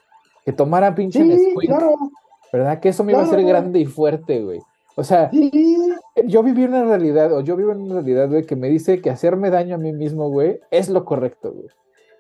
Que 0.45 0.53
tomara 0.53 0.95
pinche 0.95 1.21
sí, 1.38 1.53
claro, 1.67 1.95
¿verdad? 2.53 2.79
Que 2.79 2.88
eso 2.88 3.03
me 3.03 3.12
iba 3.12 3.19
a 3.19 3.25
hacer 3.25 3.43
grande 3.43 3.77
y 3.82 3.86
fuerte, 3.86 4.41
güey. 4.41 4.62
O 4.95 5.03
sea, 5.03 5.29
sí, 5.32 5.51
yo 6.27 6.43
viví 6.43 6.63
una 6.63 6.86
realidad, 6.86 7.34
o 7.34 7.41
yo 7.41 7.58
vivo 7.58 7.73
en 7.73 7.82
una 7.82 7.95
realidad, 7.95 8.29
güey, 8.29 8.45
que 8.45 8.56
me 8.56 8.69
dice 8.69 9.01
que 9.01 9.10
hacerme 9.10 9.49
daño 9.49 9.75
a 9.75 9.79
mí 9.79 9.91
mismo, 9.91 10.29
güey, 10.29 10.62
es 10.71 10.88
lo 10.88 11.03
correcto, 11.03 11.51
güey. 11.51 11.67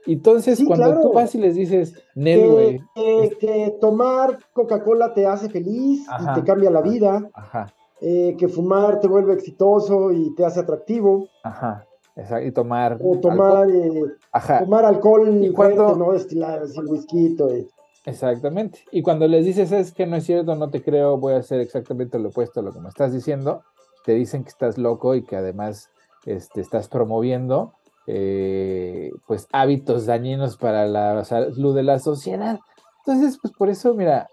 Entonces, 0.05 0.57
Sí, 0.57 0.65
cuando 0.65 0.99
tú 1.01 1.13
vas 1.13 1.33
y 1.35 1.37
les 1.39 1.55
dices, 1.55 1.93
Nel, 2.15 2.49
güey, 2.49 2.79
que, 2.95 3.29
que- 3.29 3.37
que 3.39 3.77
tomar 3.79 4.37
Coca-Cola 4.53 5.13
te 5.13 5.25
hace 5.25 5.49
feliz 5.49 6.05
Ajá, 6.09 6.31
y 6.31 6.41
te 6.41 6.45
cambia 6.45 6.69
la 6.69 6.81
vida, 6.81 7.29
ajá, 7.33 7.73
eh, 8.01 8.35
que 8.37 8.47
fumar 8.49 8.99
te 8.99 9.07
vuelve 9.07 9.33
exitoso 9.33 10.11
y 10.11 10.35
te 10.35 10.43
hace 10.45 10.59
atractivo, 10.59 11.27
ajá, 11.43 11.85
exacto, 12.17 12.45
y 12.45 12.51
tomar, 12.51 12.93
o 13.01 13.13
alcohol, 13.13 13.21
tomar, 13.21 13.69
eh, 13.69 14.03
ajá, 14.33 14.59
tomar 14.59 14.83
alcohol 14.85 15.43
¿Y 15.43 15.51
cuándo- 15.53 15.83
fuerte, 15.85 15.99
no 15.99 16.11
destilado, 16.11 16.67
sin 16.67 16.85
whisky. 16.89 17.37
eh. 17.49 17.67
exactamente. 18.05 18.79
Y 18.91 19.01
cuando 19.01 19.27
les 19.27 19.45
dices, 19.45 19.71
es 19.71 19.93
que 19.93 20.05
no 20.05 20.17
es 20.17 20.25
cierto, 20.25 20.55
no 20.55 20.69
te 20.69 20.81
creo, 20.83 21.17
voy 21.17 21.33
a 21.33 21.37
hacer 21.37 21.61
exactamente 21.61 22.19
lo 22.19 22.29
opuesto 22.29 22.59
a 22.59 22.63
lo 22.63 22.73
que 22.73 22.81
me 22.81 22.89
estás 22.89 23.13
diciendo, 23.13 23.61
te 24.05 24.13
dicen 24.13 24.43
que 24.43 24.49
estás 24.49 24.77
loco 24.77 25.15
y 25.15 25.23
que 25.23 25.37
además 25.37 25.89
este, 26.25 26.59
estás 26.59 26.89
promoviendo 26.89 27.73
eh, 28.07 29.11
pues 29.27 29.47
hábitos 29.51 30.05
dañinos 30.05 30.57
para 30.57 30.85
la 30.87 31.23
salud 31.23 31.75
de 31.75 31.83
la 31.83 31.99
sociedad. 31.99 32.59
Entonces, 33.05 33.37
pues 33.41 33.53
por 33.53 33.69
eso, 33.69 33.93
mira, 33.93 34.27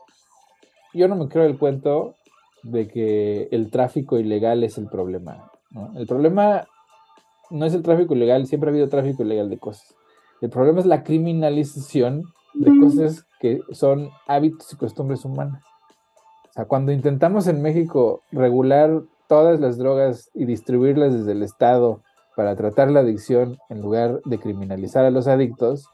yo 0.93 1.09
no 1.09 1.17
me 1.17 1.29
creo 1.29 1.45
el 1.45 1.59
cuento 1.59 2.15
de 2.63 2.89
que 2.89 3.49
el 3.51 3.71
tráfico 3.71 4.19
ilegal 4.19 4.65
es 4.65 4.79
el 4.79 4.89
problema. 4.89 5.51
¿no? 5.71 5.93
El 5.97 6.07
problema 6.07 6.67
no 7.51 7.67
es 7.67 7.75
el 7.75 7.83
tráfico 7.83 8.15
ilegal, 8.15 8.47
siempre 8.47 8.71
ha 8.71 8.73
habido 8.73 8.89
tráfico 8.89 9.23
ilegal 9.23 9.51
de 9.51 9.59
cosas. 9.59 9.95
El 10.41 10.51
problema 10.51 10.81
es 10.81 10.87
la 10.87 11.03
criminalización 11.03 12.25
de 12.55 12.73
cosas 12.81 13.27
que 13.41 13.61
son 13.73 14.11
hábitos 14.27 14.73
y 14.73 14.77
costumbres 14.77 15.25
humanas. 15.25 15.63
O 16.49 16.53
sea, 16.53 16.65
cuando 16.65 16.93
intentamos 16.93 17.47
en 17.47 17.63
México 17.63 18.23
regular 18.33 19.03
todas 19.29 19.61
las 19.61 19.79
drogas 19.79 20.31
y 20.35 20.45
distribuirlas 20.45 21.13
desde 21.13 21.33
el 21.33 21.43
Estado 21.43 22.03
para 22.37 22.57
tratar 22.57 22.91
la 22.91 23.01
adicción 23.01 23.59
en 23.69 23.81
lugar 23.81 24.21
de 24.25 24.39
criminalizar 24.39 25.05
a 25.05 25.11
los 25.11 25.27
adictos, 25.27 25.89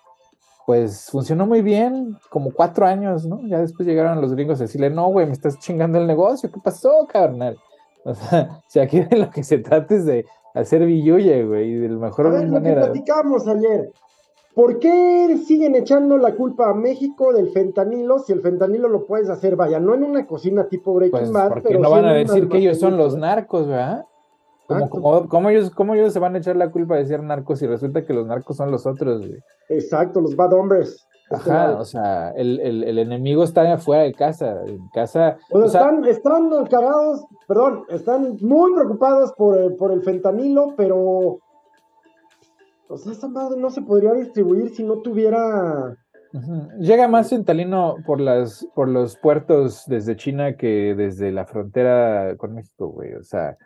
pues 0.66 1.08
funcionó 1.10 1.46
muy 1.46 1.62
bien, 1.62 2.18
como 2.28 2.52
cuatro 2.52 2.86
años, 2.86 3.24
¿no? 3.24 3.40
Ya 3.46 3.60
después 3.60 3.86
llegaron 3.86 4.20
los 4.20 4.32
gringos 4.32 4.60
a 4.60 4.64
decirle, 4.64 4.90
no, 4.90 5.06
güey, 5.08 5.26
me 5.26 5.32
estás 5.32 5.58
chingando 5.60 5.98
el 5.98 6.06
negocio, 6.06 6.50
¿qué 6.50 6.60
pasó, 6.60 7.06
carnal? 7.06 7.56
O 8.04 8.14
sea, 8.14 8.60
si 8.68 8.80
aquí 8.80 9.00
de 9.00 9.16
lo 9.16 9.30
que 9.30 9.44
se 9.44 9.58
trata 9.58 9.94
es 9.94 10.04
de 10.04 10.26
hacer 10.54 10.84
billulle, 10.84 11.44
güey, 11.44 11.70
y 11.70 11.74
de 11.74 11.88
la 11.88 11.98
mejor 11.98 12.26
A 12.26 12.30
ver, 12.30 12.48
lo 12.48 12.60
que 12.60 12.72
platicamos 12.72 13.46
ayer. 13.46 13.92
¿Por 14.54 14.78
qué 14.78 15.38
siguen 15.46 15.76
echando 15.76 16.16
la 16.16 16.34
culpa 16.34 16.70
a 16.70 16.74
México 16.74 17.32
del 17.32 17.50
fentanilo 17.50 18.18
si 18.20 18.32
el 18.32 18.40
fentanilo 18.40 18.88
lo 18.88 19.04
puedes 19.06 19.28
hacer, 19.28 19.54
vaya, 19.54 19.78
no 19.78 19.94
en 19.94 20.02
una 20.02 20.26
cocina 20.26 20.66
tipo 20.66 20.94
Breaking 20.94 21.18
Pues 21.18 21.30
Bad, 21.30 21.48
porque 21.50 21.68
pero 21.68 21.80
no 21.80 21.90
van 21.90 22.06
a 22.06 22.14
decir 22.14 22.48
que 22.48 22.58
ellos 22.58 22.80
son 22.80 22.96
los 22.96 23.16
narcos, 23.16 23.66
¿verdad? 23.68 24.06
Como, 24.66 24.88
como, 24.90 25.28
como 25.28 25.50
ellos, 25.50 25.70
¿Cómo 25.70 25.94
ellos 25.94 26.12
se 26.12 26.18
van 26.18 26.34
a 26.34 26.38
echar 26.38 26.56
la 26.56 26.70
culpa 26.70 26.96
de 26.96 27.06
ser 27.06 27.22
narcos 27.22 27.62
y 27.62 27.66
resulta 27.66 28.04
que 28.04 28.12
los 28.12 28.26
narcos 28.26 28.56
son 28.56 28.70
los 28.70 28.86
otros, 28.86 29.20
güey? 29.26 29.38
Exacto, 29.68 30.20
los 30.20 30.34
bad 30.36 30.52
hombres. 30.52 31.06
Ajá, 31.28 31.76
o 31.78 31.84
sea, 31.84 32.30
el, 32.36 32.60
el- 32.60 32.84
el 32.84 32.98
enemigo 33.00 33.42
está 33.42 33.72
afuera 33.72 34.04
de 34.04 34.12
casa, 34.14 34.62
en 34.64 34.86
casa, 34.94 35.36
O 35.50 35.58
sea, 35.58 35.66
o 35.66 35.68
sea, 35.68 35.80
están, 35.80 36.04
están 36.04 36.66
cagados, 36.66 37.24
perdón, 37.48 37.82
están 37.88 38.36
muy 38.40 38.72
preocupados 38.74 39.32
por 39.32 39.58
el, 39.58 39.74
por 39.74 39.90
el 39.92 40.02
fentanilo, 40.02 40.74
pero. 40.76 41.38
O 42.88 42.96
sea, 42.96 43.10
esa 43.12 43.26
madre 43.26 43.58
no 43.60 43.70
se 43.70 43.82
podría 43.82 44.12
distribuir 44.12 44.70
si 44.70 44.84
no 44.84 44.98
tuviera. 44.98 45.96
llega 46.78 47.08
más 47.08 47.30
fentanilo 47.30 47.96
por 48.06 48.20
las, 48.20 48.64
por 48.76 48.88
los 48.88 49.16
puertos 49.16 49.82
desde 49.86 50.14
China 50.16 50.56
que 50.56 50.94
desde 50.94 51.32
la 51.32 51.44
frontera 51.46 52.36
con 52.36 52.54
México, 52.54 52.88
güey. 52.88 53.14
O 53.14 53.24
sea, 53.24 53.56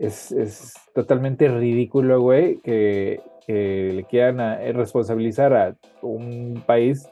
es, 0.00 0.32
es 0.32 0.74
totalmente 0.94 1.46
ridículo, 1.48 2.20
güey, 2.20 2.58
que, 2.60 3.20
le 3.46 4.04
quieran 4.04 4.38
eh, 4.40 4.72
responsabilizar 4.72 5.52
a 5.52 5.74
un 6.02 6.62
país 6.64 7.08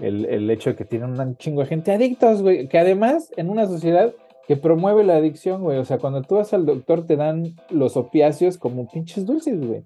el, 0.00 0.24
el 0.24 0.50
hecho 0.50 0.70
de 0.70 0.76
que 0.76 0.86
tiene 0.86 1.04
un 1.04 1.36
chingo 1.36 1.60
de 1.60 1.66
gente 1.66 1.92
adictos, 1.92 2.40
güey. 2.40 2.66
Que 2.66 2.78
además, 2.78 3.30
en 3.36 3.50
una 3.50 3.66
sociedad 3.66 4.10
que 4.48 4.56
promueve 4.56 5.04
la 5.04 5.16
adicción, 5.16 5.60
güey. 5.62 5.76
O 5.76 5.84
sea, 5.84 5.98
cuando 5.98 6.22
tú 6.22 6.36
vas 6.36 6.54
al 6.54 6.64
doctor 6.64 7.06
te 7.06 7.16
dan 7.16 7.56
los 7.68 7.98
opiáceos 7.98 8.56
como 8.56 8.88
pinches 8.88 9.26
dulces, 9.26 9.60
güey. 9.60 9.82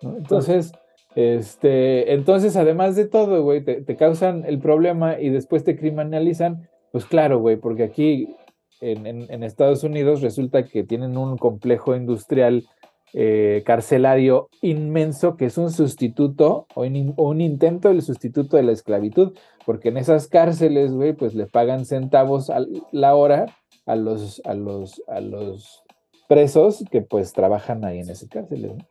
Entonces, 0.00 0.72
este, 1.16 2.12
entonces, 2.14 2.56
además 2.56 2.94
de 2.94 3.06
todo, 3.06 3.42
güey, 3.42 3.64
te 3.64 3.96
causan 3.96 4.44
el 4.46 4.60
problema 4.60 5.20
y 5.20 5.30
después 5.30 5.64
te 5.64 5.76
criminalizan, 5.76 6.68
pues 6.92 7.04
claro, 7.04 7.40
güey, 7.40 7.56
porque 7.56 7.82
aquí 7.82 8.36
en, 8.80 9.06
en- 9.06 9.26
en 9.30 9.42
Estados 9.42 9.82
Unidos 9.84 10.20
resulta 10.22 10.64
que 10.64 10.84
tienen 10.84 11.16
un 11.16 11.36
complejo 11.36 11.94
industrial 11.96 12.66
eh, 13.14 13.62
carcelario 13.64 14.48
inmenso 14.60 15.36
que 15.36 15.46
es 15.46 15.56
un 15.56 15.70
sustituto 15.70 16.66
o 16.74 16.82
un, 16.82 17.14
o 17.16 17.28
un 17.30 17.40
intento 17.40 17.88
del 17.88 18.02
sustituto 18.02 18.56
de 18.58 18.62
la 18.64 18.72
esclavitud, 18.72 19.32
porque 19.64 19.88
en 19.88 19.96
esas 19.96 20.28
cárceles, 20.28 20.92
güey, 20.92 21.14
pues 21.14 21.34
le 21.34 21.46
pagan 21.46 21.86
centavos 21.86 22.50
a 22.50 22.60
la 22.92 23.14
hora 23.14 23.46
a 23.86 23.96
los, 23.96 24.42
a 24.44 24.52
los, 24.54 25.02
a 25.08 25.20
los 25.20 25.82
presos 26.28 26.84
que 26.90 27.00
pues 27.00 27.32
trabajan 27.32 27.84
ahí 27.84 28.00
en 28.00 28.10
esas 28.10 28.28
cárceles, 28.28 28.76
¿no? 28.76 28.84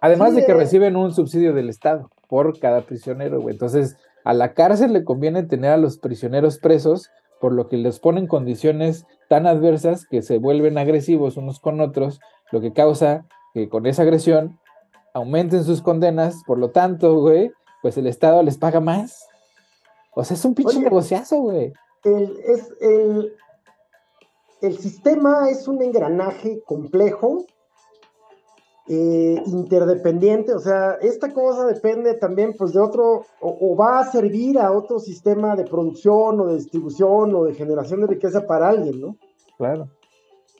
Además 0.00 0.30
Sí, 0.30 0.36
de 0.40 0.46
que 0.46 0.52
eh. 0.52 0.56
reciben 0.56 0.96
un 0.96 1.12
subsidio 1.12 1.52
del 1.52 1.68
Estado 1.68 2.08
por 2.28 2.58
cada 2.58 2.82
prisionero, 2.86 3.40
güey. 3.40 3.54
Entonces, 3.54 3.96
a 4.24 4.32
la 4.32 4.54
cárcel 4.54 4.92
le 4.94 5.04
conviene 5.04 5.42
tener 5.42 5.72
a 5.72 5.76
los 5.76 5.98
prisioneros 5.98 6.58
presos, 6.58 7.10
por 7.40 7.52
lo 7.52 7.68
que 7.68 7.76
les 7.76 7.98
ponen 7.98 8.26
condiciones 8.26 9.04
tan 9.28 9.46
adversas 9.46 10.06
que 10.06 10.22
se 10.22 10.38
vuelven 10.38 10.78
agresivos 10.78 11.36
unos 11.36 11.60
con 11.60 11.80
otros, 11.80 12.20
lo 12.50 12.60
que 12.60 12.72
causa 12.72 13.26
que 13.54 13.68
con 13.68 13.86
esa 13.86 14.02
agresión 14.02 14.58
aumenten 15.14 15.64
sus 15.64 15.82
condenas, 15.82 16.42
por 16.46 16.58
lo 16.58 16.70
tanto, 16.70 17.20
güey, 17.20 17.52
pues 17.82 17.96
el 17.98 18.06
Estado 18.06 18.42
les 18.42 18.56
paga 18.56 18.80
más. 18.80 19.26
O 20.14 20.24
sea, 20.24 20.36
es 20.36 20.44
un 20.44 20.54
pinche 20.54 20.76
Oye. 20.76 20.84
negociazo, 20.84 21.40
güey. 21.40 21.72
El, 22.04 22.38
es 22.46 22.72
el, 22.80 23.32
el 24.62 24.78
sistema 24.78 25.50
es 25.50 25.68
un 25.68 25.82
engranaje 25.82 26.62
complejo, 26.66 27.44
eh, 28.88 29.42
interdependiente, 29.46 30.54
o 30.54 30.58
sea, 30.58 30.92
esta 31.00 31.32
cosa 31.32 31.66
depende 31.66 32.14
también 32.14 32.54
pues 32.56 32.72
de 32.72 32.80
otro, 32.80 33.26
o, 33.40 33.58
o 33.60 33.76
va 33.76 34.00
a 34.00 34.10
servir 34.10 34.58
a 34.58 34.72
otro 34.72 34.98
sistema 34.98 35.54
de 35.56 35.64
producción 35.64 36.40
o 36.40 36.46
de 36.46 36.56
distribución 36.56 37.34
o 37.34 37.44
de 37.44 37.54
generación 37.54 38.00
de 38.00 38.06
riqueza 38.06 38.46
para 38.46 38.70
alguien, 38.70 39.00
¿no? 39.00 39.16
Claro. 39.58 39.88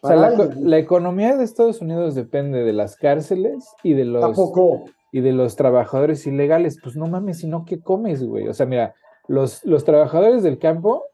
O 0.01 0.09
sea, 0.09 0.17
la, 0.17 0.79
economía 0.79 1.37
de 1.37 1.45
Estados 1.45 1.81
Unidos 1.81 2.15
depende 2.15 2.63
de 2.63 2.73
las 2.73 2.97
cárceles 2.97 3.69
y 3.83 3.95
de 3.95 4.05
los 4.05 4.21
Tampoco. 4.21 4.85
y 5.11 5.21
de 5.21 5.33
los 5.33 5.57
trabajadores 5.57 6.27
ilegales. 6.27 6.79
Pues 6.83 6.97
no 6.97 7.07
mames, 7.09 7.39
sino 7.39 7.65
que 7.65 7.81
comes, 7.81 8.23
güey. 8.23 8.47
O 8.47 8.55
sea, 8.55 8.67
mira, 8.67 8.95
los, 9.27 9.65
los 9.65 9.85
trabajadores 9.85 10.45
del 10.45 10.59
campo, 10.59 11.05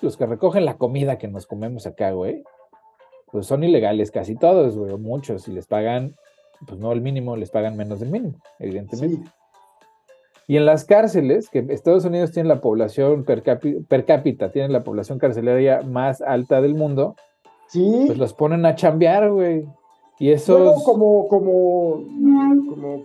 los 0.00 0.16
que 0.16 0.24
recogen 0.24 0.64
la 0.64 0.78
comida 0.78 1.18
que 1.18 1.28
nos 1.28 1.46
comemos 1.46 1.86
acá, 1.86 2.12
güey, 2.12 2.42
pues 3.32 3.46
son 3.46 3.62
ilegales 3.64 4.10
casi 4.10 4.34
todos, 4.36 4.76
güey, 4.76 4.92
o 4.92 4.98
muchos, 4.98 5.46
y 5.48 5.52
les 5.52 5.66
pagan, 5.66 6.14
pues 6.66 6.78
no 6.80 6.92
el 6.92 7.00
mínimo, 7.00 7.36
les 7.36 7.50
pagan 7.50 7.76
menos 7.76 8.00
del 8.00 8.10
mínimo, 8.10 8.34
evidentemente. 8.58 9.16
Sí. 9.24 9.30
Y 10.48 10.56
en 10.56 10.66
las 10.66 10.84
cárceles, 10.84 11.48
que 11.48 11.64
Estados 11.68 12.04
Unidos 12.04 12.32
tiene 12.32 12.48
la 12.48 12.60
población 12.60 13.24
per, 13.24 13.44
capi- 13.44 13.86
per 13.86 14.04
cápita, 14.04 14.50
tiene 14.50 14.68
la 14.68 14.82
población 14.82 15.18
carcelaria 15.18 15.82
más 15.82 16.20
alta 16.22 16.60
del 16.60 16.74
mundo, 16.74 17.14
Sí. 17.68 18.02
pues 18.06 18.18
los 18.18 18.34
ponen 18.34 18.66
a 18.66 18.74
chambear, 18.74 19.30
güey. 19.30 19.64
Y 20.18 20.32
esos... 20.32 20.82
como, 20.82 21.28
como, 21.28 22.02
como 22.68 23.04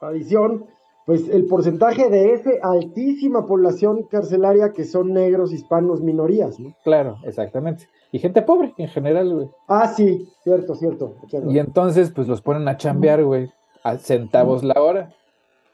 adición, 0.00 0.66
pues 1.06 1.28
el 1.28 1.46
porcentaje 1.46 2.08
de 2.08 2.32
esa 2.32 2.50
altísima 2.62 3.46
población 3.46 4.04
carcelaria 4.04 4.72
que 4.72 4.84
son 4.84 5.12
negros, 5.12 5.52
hispanos, 5.52 6.00
minorías, 6.00 6.58
¿no? 6.58 6.74
Claro, 6.84 7.18
exactamente. 7.24 7.86
Y 8.10 8.18
gente 8.20 8.40
pobre 8.42 8.72
en 8.78 8.88
general, 8.88 9.34
güey. 9.34 9.48
Ah, 9.68 9.88
sí, 9.88 10.28
cierto, 10.44 10.74
cierto. 10.74 11.16
cierto. 11.28 11.50
Y 11.50 11.58
entonces, 11.58 12.10
pues 12.10 12.26
los 12.28 12.40
ponen 12.40 12.66
a 12.68 12.76
chambear, 12.76 13.22
güey, 13.24 13.50
a 13.82 13.98
centavos 13.98 14.64
la 14.64 14.80
hora. 14.80 15.12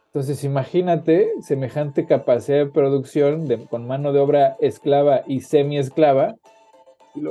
Entonces, 0.06 0.42
imagínate 0.42 1.30
semejante 1.42 2.06
capacidad 2.06 2.58
de 2.58 2.66
producción 2.66 3.46
de- 3.46 3.64
con 3.66 3.86
mano 3.86 4.12
de 4.12 4.18
obra 4.18 4.56
esclava 4.58 5.22
y 5.28 5.42
semi-esclava, 5.42 6.34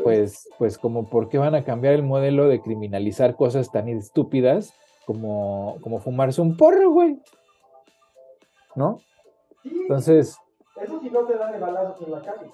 pues, 0.03 0.47
pues 0.57 0.77
como 0.77 1.09
por 1.09 1.27
qué 1.29 1.37
van 1.37 1.55
a 1.55 1.63
cambiar 1.63 1.93
el 1.95 2.03
modelo 2.03 2.47
de 2.47 2.61
criminalizar 2.61 3.35
cosas 3.35 3.71
tan 3.71 3.89
estúpidas 3.89 4.73
como, 5.05 5.77
como 5.81 5.99
fumarse 5.99 6.41
un 6.41 6.55
porro, 6.55 6.91
güey. 6.91 7.17
¿No? 8.75 8.99
Entonces. 9.63 10.37
Eso 10.81 10.99
sí 11.01 11.09
no 11.09 11.25
te 11.25 11.37
da 11.37 11.51
de 11.51 11.59
balazos 11.59 12.01
en 12.01 12.11
la 12.11 12.21
calle. 12.21 12.51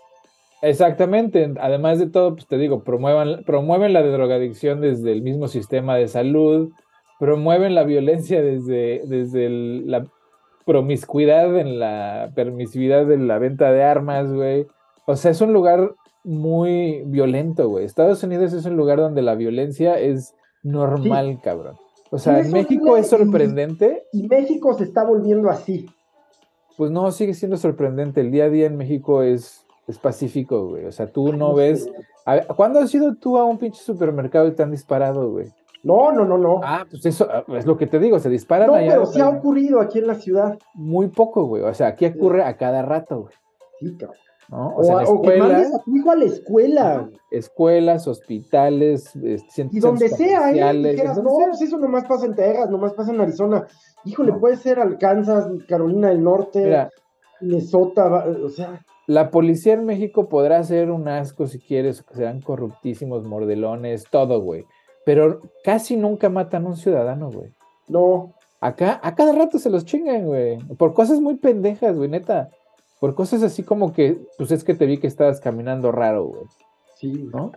Exactamente. 0.61 1.53
Además 1.59 1.99
de 1.99 2.07
todo, 2.07 2.33
pues 2.33 2.47
te 2.47 2.57
digo, 2.57 2.83
promuevan, 2.83 3.43
promueven 3.45 3.93
la 3.93 4.01
drogadicción 4.01 4.81
desde 4.81 5.11
el 5.11 5.21
mismo 5.21 5.47
sistema 5.47 5.95
de 5.95 6.07
salud, 6.07 6.71
promueven 7.19 7.75
la 7.75 7.83
violencia 7.83 8.41
desde, 8.41 9.01
desde 9.05 9.49
la 9.49 10.05
promiscuidad 10.65 11.55
en 11.57 11.79
la 11.79 12.31
permisividad 12.35 13.05
de 13.05 13.17
la 13.17 13.37
venta 13.37 13.71
de 13.71 13.83
armas, 13.83 14.33
güey. 14.33 14.67
O 15.05 15.15
sea, 15.15 15.31
es 15.31 15.41
un 15.41 15.53
lugar 15.53 15.93
muy 16.23 17.03
violento, 17.05 17.69
güey. 17.69 17.85
Estados 17.85 18.23
Unidos 18.23 18.51
es 18.53 18.65
un 18.65 18.75
lugar 18.75 18.97
donde 18.97 19.21
la 19.21 19.35
violencia 19.35 19.99
es 19.99 20.33
normal, 20.63 21.39
cabrón. 21.43 21.75
O 22.09 22.17
sea, 22.17 22.39
en 22.39 22.51
México 22.51 22.97
es 22.97 23.07
sorprendente. 23.09 24.03
Y, 24.11 24.27
México 24.27 24.73
se 24.73 24.85
está 24.85 25.03
volviendo 25.03 25.49
así. 25.49 25.85
Pues 26.77 26.91
no, 26.91 27.11
sigue 27.11 27.33
siendo 27.33 27.57
sorprendente. 27.57 28.21
El 28.21 28.31
día 28.31 28.45
a 28.45 28.49
día 28.49 28.65
en 28.67 28.77
México 28.77 29.23
es, 29.23 29.65
es 29.87 29.97
pacífico, 29.97 30.67
güey. 30.67 30.85
O 30.85 30.91
sea, 30.91 31.07
tú 31.07 31.33
no, 31.33 31.53
ves. 31.53 31.89
¿Cuándo 32.55 32.79
has 32.79 32.93
ido 32.93 33.15
tú 33.15 33.37
a 33.37 33.45
un 33.45 33.57
pinche 33.57 33.81
supermercado 33.81 34.47
y 34.47 34.51
te 34.51 34.63
han 34.63 34.71
disparado, 34.71 35.31
güey? 35.31 35.47
No, 35.83 36.11
no, 36.11 36.25
no, 36.25 36.37
no. 36.37 36.61
Ah, 36.63 36.85
pues 36.89 37.05
eso 37.05 37.27
ah, 37.31 37.43
es 37.55 37.67
lo 37.67 37.77
que 37.77 37.85
te 37.85 37.99
digo, 37.99 38.17
se 38.17 38.29
disparan 38.29 38.67
no, 38.67 38.73
Pero 38.73 39.05
sí 39.05 39.21
ha 39.21 39.29
ocurrido 39.29 39.79
aquí 39.79 39.99
en 39.99 40.07
la 40.07 40.15
ciudad. 40.15 40.57
Muy 40.73 41.07
poco, 41.09 41.45
güey. 41.45 41.61
O 41.61 41.73
sea, 41.75 41.87
aquí 41.87 42.05
ocurre 42.07 42.43
a 42.43 42.57
cada 42.57 42.81
rato, 42.81 43.21
güey. 43.21 43.33
Sí, 43.79 43.95
cabrón. 43.95 44.24
O, 44.51 44.83
sea, 44.83 44.99
que 44.99 45.37
mandes 45.37 45.73
a 45.73 45.79
tu 45.79 45.95
hijo 45.95 46.11
a 46.11 46.15
la 46.15 46.25
escuela. 46.25 47.09
Escuelas, 47.31 48.07
hospitales, 48.07 49.15
este, 49.15 49.67
y 49.71 49.79
donde 49.79 50.09
sea, 50.09 50.51
¿eh? 50.51 50.91
Dijeras, 50.91 51.21
no, 51.21 51.31
pues 51.33 51.61
eso 51.61 51.77
nomás 51.77 52.05
pasa 52.05 52.25
en 52.25 52.35
Texas, 52.35 52.69
nomás 52.69 52.93
pasa 52.93 53.11
en 53.11 53.21
Arizona. 53.21 53.65
Híjole, 54.03 54.33
puede 54.33 54.57
ser 54.57 54.79
Arkansas, 54.79 55.47
Carolina 55.67 56.09
del 56.09 56.23
Norte, 56.23 56.89
Minnesota, 57.41 58.25
o 58.43 58.49
sea. 58.49 58.85
La 59.07 59.29
policía 59.29 59.73
en 59.73 59.85
México 59.85 60.29
podrá 60.29 60.63
ser 60.63 60.91
un 60.91 61.07
asco 61.07 61.47
si 61.47 61.59
quieres, 61.59 62.03
que 62.03 62.15
sean 62.15 62.41
corruptísimos, 62.41 63.25
mordelones, 63.25 64.05
todo, 64.09 64.41
güey. 64.41 64.65
Pero 65.05 65.41
casi 65.63 65.95
nunca 65.95 66.29
matan 66.29 66.65
a 66.65 66.69
un 66.69 66.77
ciudadano, 66.77 67.31
güey. 67.31 67.53
No. 67.87 68.33
Acá, 68.61 68.99
a 69.03 69.13
cada 69.13 69.33
rato 69.33 69.59
se 69.59 69.69
los 69.69 69.85
chingan, 69.85 70.25
güey. 70.25 70.57
Por 70.77 70.93
cosas 70.93 71.19
muy 71.19 71.35
pendejas, 71.35 71.95
güey, 71.95 72.09
neta. 72.09 72.49
Por 72.99 73.15
cosas 73.15 73.43
así 73.43 73.63
como 73.63 73.93
que, 73.93 74.17
pues 74.37 74.51
es 74.51 74.63
que 74.63 74.73
te 74.73 74.85
vi 74.85 74.97
que 74.97 75.07
estabas 75.07 75.39
caminando 75.39 75.91
raro, 75.91 76.25
güey. 76.25 76.45
Sí. 76.95 77.29
¿No? 77.33 77.51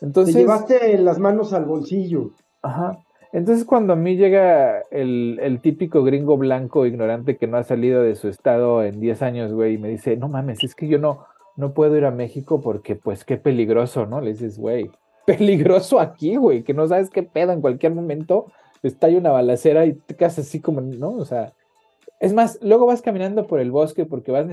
Entonces. 0.00 0.34
Te 0.34 0.40
llevaste 0.40 0.98
las 0.98 1.18
manos 1.18 1.52
al 1.52 1.64
bolsillo. 1.64 2.30
Ajá. 2.62 2.98
Entonces, 3.32 3.64
cuando 3.64 3.94
a 3.94 3.96
mí 3.96 4.16
llega 4.16 4.82
el, 4.90 5.38
el, 5.42 5.60
típico 5.62 6.02
gringo 6.02 6.36
blanco 6.36 6.84
ignorante 6.84 7.38
que 7.38 7.46
no 7.46 7.56
ha 7.56 7.64
salido 7.64 8.02
de 8.02 8.14
su 8.14 8.28
estado 8.28 8.84
en 8.84 9.00
10 9.00 9.22
años, 9.22 9.52
güey, 9.54 9.74
y 9.74 9.78
me 9.78 9.88
dice, 9.88 10.18
no 10.18 10.28
mames, 10.28 10.62
es 10.62 10.74
que 10.74 10.86
yo 10.86 10.98
no, 10.98 11.24
no 11.56 11.72
puedo 11.72 11.96
ir 11.96 12.04
a 12.04 12.10
México 12.10 12.60
porque, 12.60 12.94
pues, 12.94 13.24
qué 13.24 13.38
peligroso, 13.38 14.04
¿no? 14.04 14.20
Le 14.20 14.32
dices, 14.32 14.58
güey, 14.58 14.90
peligroso 15.26 15.98
aquí, 15.98 16.36
güey, 16.36 16.62
que 16.62 16.74
no 16.74 16.86
sabes 16.86 17.08
qué 17.08 17.22
pedo, 17.22 17.52
en 17.52 17.62
cualquier 17.62 17.94
momento 17.94 18.46
estalla 18.82 19.16
una 19.16 19.30
balacera 19.30 19.86
y 19.86 19.94
te 19.94 20.14
quedas 20.14 20.38
así 20.38 20.60
como, 20.60 20.80
¿no? 20.80 21.12
O 21.12 21.24
sea, 21.24 21.54
es 22.22 22.32
más, 22.32 22.56
luego 22.62 22.86
vas 22.86 23.02
caminando 23.02 23.48
por 23.48 23.58
el 23.58 23.72
bosque 23.72 24.06
porque 24.06 24.30
vas, 24.30 24.46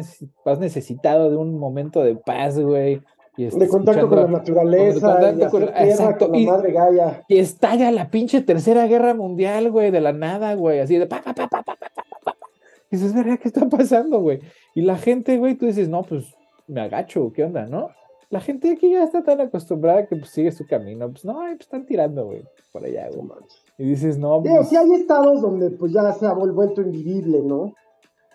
vas 0.43 0.59
necesitado 0.59 1.29
de 1.29 1.37
un 1.37 1.59
momento 1.59 2.03
de 2.03 2.15
paz, 2.15 2.59
güey. 2.59 2.99
Y 3.37 3.45
de 3.45 3.67
contacto 3.67 4.09
con 4.09 4.17
la 4.17 4.27
naturaleza, 4.27 5.33
y 5.37 5.47
con, 5.49 5.63
exacto, 5.63 6.31
la 6.33 6.51
madre 6.51 6.71
Gaia. 6.71 7.23
Y 7.27 7.37
estalla 7.37 7.91
la 7.91 8.09
pinche 8.09 8.41
tercera 8.41 8.87
guerra 8.87 9.13
mundial, 9.13 9.69
güey, 9.69 9.91
de 9.91 10.01
la 10.01 10.13
nada, 10.13 10.55
güey, 10.55 10.79
así 10.79 10.97
de 10.97 11.05
pa, 11.05 11.21
pa, 11.21 11.35
pa, 11.35 11.47
pa, 11.47 11.61
pa, 11.61 11.75
pa, 11.75 12.03
pa, 12.23 12.35
Y 12.89 12.97
dices, 12.97 13.13
¿qué 13.39 13.47
está 13.47 13.69
pasando, 13.69 14.19
güey? 14.19 14.39
Y 14.73 14.81
la 14.81 14.97
gente, 14.97 15.37
güey, 15.37 15.53
tú 15.53 15.67
dices, 15.67 15.89
no, 15.89 16.01
pues 16.01 16.25
me 16.65 16.81
agacho, 16.81 17.31
¿qué 17.33 17.43
onda, 17.43 17.67
no? 17.67 17.91
La 18.31 18.39
gente 18.39 18.71
aquí 18.71 18.91
ya 18.91 19.03
está 19.03 19.23
tan 19.23 19.41
acostumbrada 19.41 20.07
que 20.07 20.15
pues, 20.15 20.31
sigue 20.31 20.51
su 20.51 20.65
camino. 20.65 21.07
Pues 21.11 21.23
no, 21.23 21.35
pues, 21.35 21.59
están 21.59 21.85
tirando, 21.85 22.25
güey, 22.25 22.41
por 22.71 22.83
allá, 22.83 23.09
güey. 23.13 23.27
Y 23.79 23.85
dices, 23.85 24.17
no. 24.17 24.43
Pues... 24.43 24.67
Sí, 24.67 24.75
hay 24.75 24.91
estados 24.93 25.41
donde 25.41 25.71
pues 25.71 25.93
ya 25.93 26.11
se 26.11 26.27
ha 26.27 26.33
vuelto 26.33 26.81
invivible, 26.81 27.41
¿no? 27.41 27.73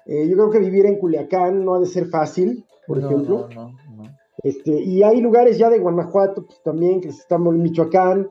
Eh, 0.07 0.27
yo 0.27 0.37
creo 0.37 0.51
que 0.51 0.59
vivir 0.59 0.87
en 0.87 0.99
Culiacán 0.99 1.65
no 1.65 1.75
ha 1.75 1.81
de 1.81 1.87
ser 1.87 2.07
fácil, 2.07 2.65
por 2.87 2.99
ejemplo. 2.99 3.49
No, 3.55 3.69
no, 3.69 3.73
no. 3.97 4.11
Este, 4.43 4.73
y 4.73 5.03
hay 5.03 5.21
lugares 5.21 5.59
ya 5.59 5.71
de 5.71 5.79
Guanajuato 5.79 6.45
pues, 6.47 6.63
también, 6.63 7.01
que 7.01 7.09
estamos 7.09 7.55
en 7.55 7.63
Michoacán, 7.63 8.31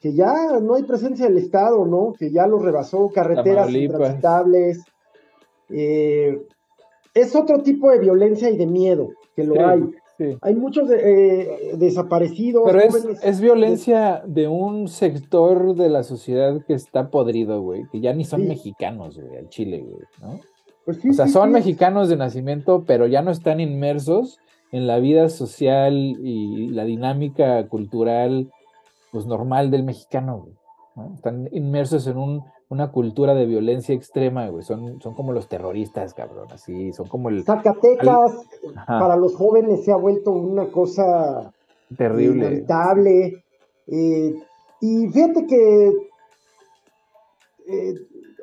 que 0.00 0.12
ya 0.12 0.60
no 0.60 0.74
hay 0.74 0.82
presencia 0.84 1.26
del 1.26 1.38
Estado, 1.38 1.84
¿no? 1.86 2.12
Que 2.18 2.30
ya 2.30 2.46
lo 2.46 2.58
rebasó, 2.58 3.08
carreteras 3.08 3.70
intransitables. 3.70 4.84
Eh, 5.70 6.46
es 7.14 7.34
otro 7.34 7.62
tipo 7.62 7.90
de 7.90 8.00
violencia 8.00 8.50
y 8.50 8.58
de 8.58 8.66
miedo 8.66 9.08
que 9.34 9.44
lo 9.44 9.66
hay. 9.66 9.82
Hay 10.42 10.54
muchos 10.54 10.88
eh, 10.90 11.72
desaparecidos. 11.76 12.62
Pero 12.66 12.80
es, 13.22 13.40
violencia 13.40 14.22
de 14.26 14.48
un 14.48 14.88
sector 14.88 15.74
de 15.74 15.88
la 15.88 16.02
sociedad 16.02 16.64
que 16.66 16.74
está 16.74 17.10
podrido, 17.10 17.60
güey, 17.62 17.84
que 17.90 18.00
ya 18.00 18.12
ni 18.12 18.24
son 18.24 18.46
mexicanos, 18.46 19.18
güey, 19.18 19.36
al 19.36 19.48
Chile, 19.48 19.84
güey, 19.86 20.04
¿no? 20.20 20.40
Pues 20.84 20.98
o 21.04 21.12
sea, 21.14 21.28
son 21.28 21.50
mexicanos 21.50 22.08
de 22.08 22.16
nacimiento, 22.16 22.84
pero 22.86 23.06
ya 23.06 23.22
no 23.22 23.30
están 23.30 23.58
inmersos 23.58 24.38
en 24.70 24.86
la 24.86 24.98
vida 24.98 25.30
social 25.30 25.94
y 25.94 26.68
la 26.68 26.84
dinámica 26.84 27.66
cultural, 27.68 28.50
pues 29.10 29.24
normal 29.24 29.70
del 29.70 29.82
mexicano, 29.82 30.40
güey. 30.40 30.54
¿no? 30.96 31.14
Están 31.14 31.48
inmersos 31.52 32.06
en 32.06 32.18
un 32.18 32.44
una 32.74 32.90
cultura 32.90 33.34
de 33.34 33.46
violencia 33.46 33.94
extrema, 33.94 34.48
güey. 34.48 34.62
Son, 34.62 35.00
son 35.00 35.14
como 35.14 35.32
los 35.32 35.48
terroristas, 35.48 36.12
cabrón, 36.12 36.48
así, 36.52 36.92
son 36.92 37.06
como 37.08 37.28
el... 37.28 37.44
Zacatecas, 37.44 38.32
para 38.86 39.16
los 39.16 39.34
jóvenes 39.34 39.84
se 39.84 39.92
ha 39.92 39.96
vuelto 39.96 40.32
una 40.32 40.66
cosa... 40.66 41.52
Terrible. 41.96 42.46
Inevitable. 42.46 43.44
Eh, 43.86 44.34
y 44.80 45.08
fíjate 45.08 45.46
que... 45.46 45.88
Eh, 47.66 47.94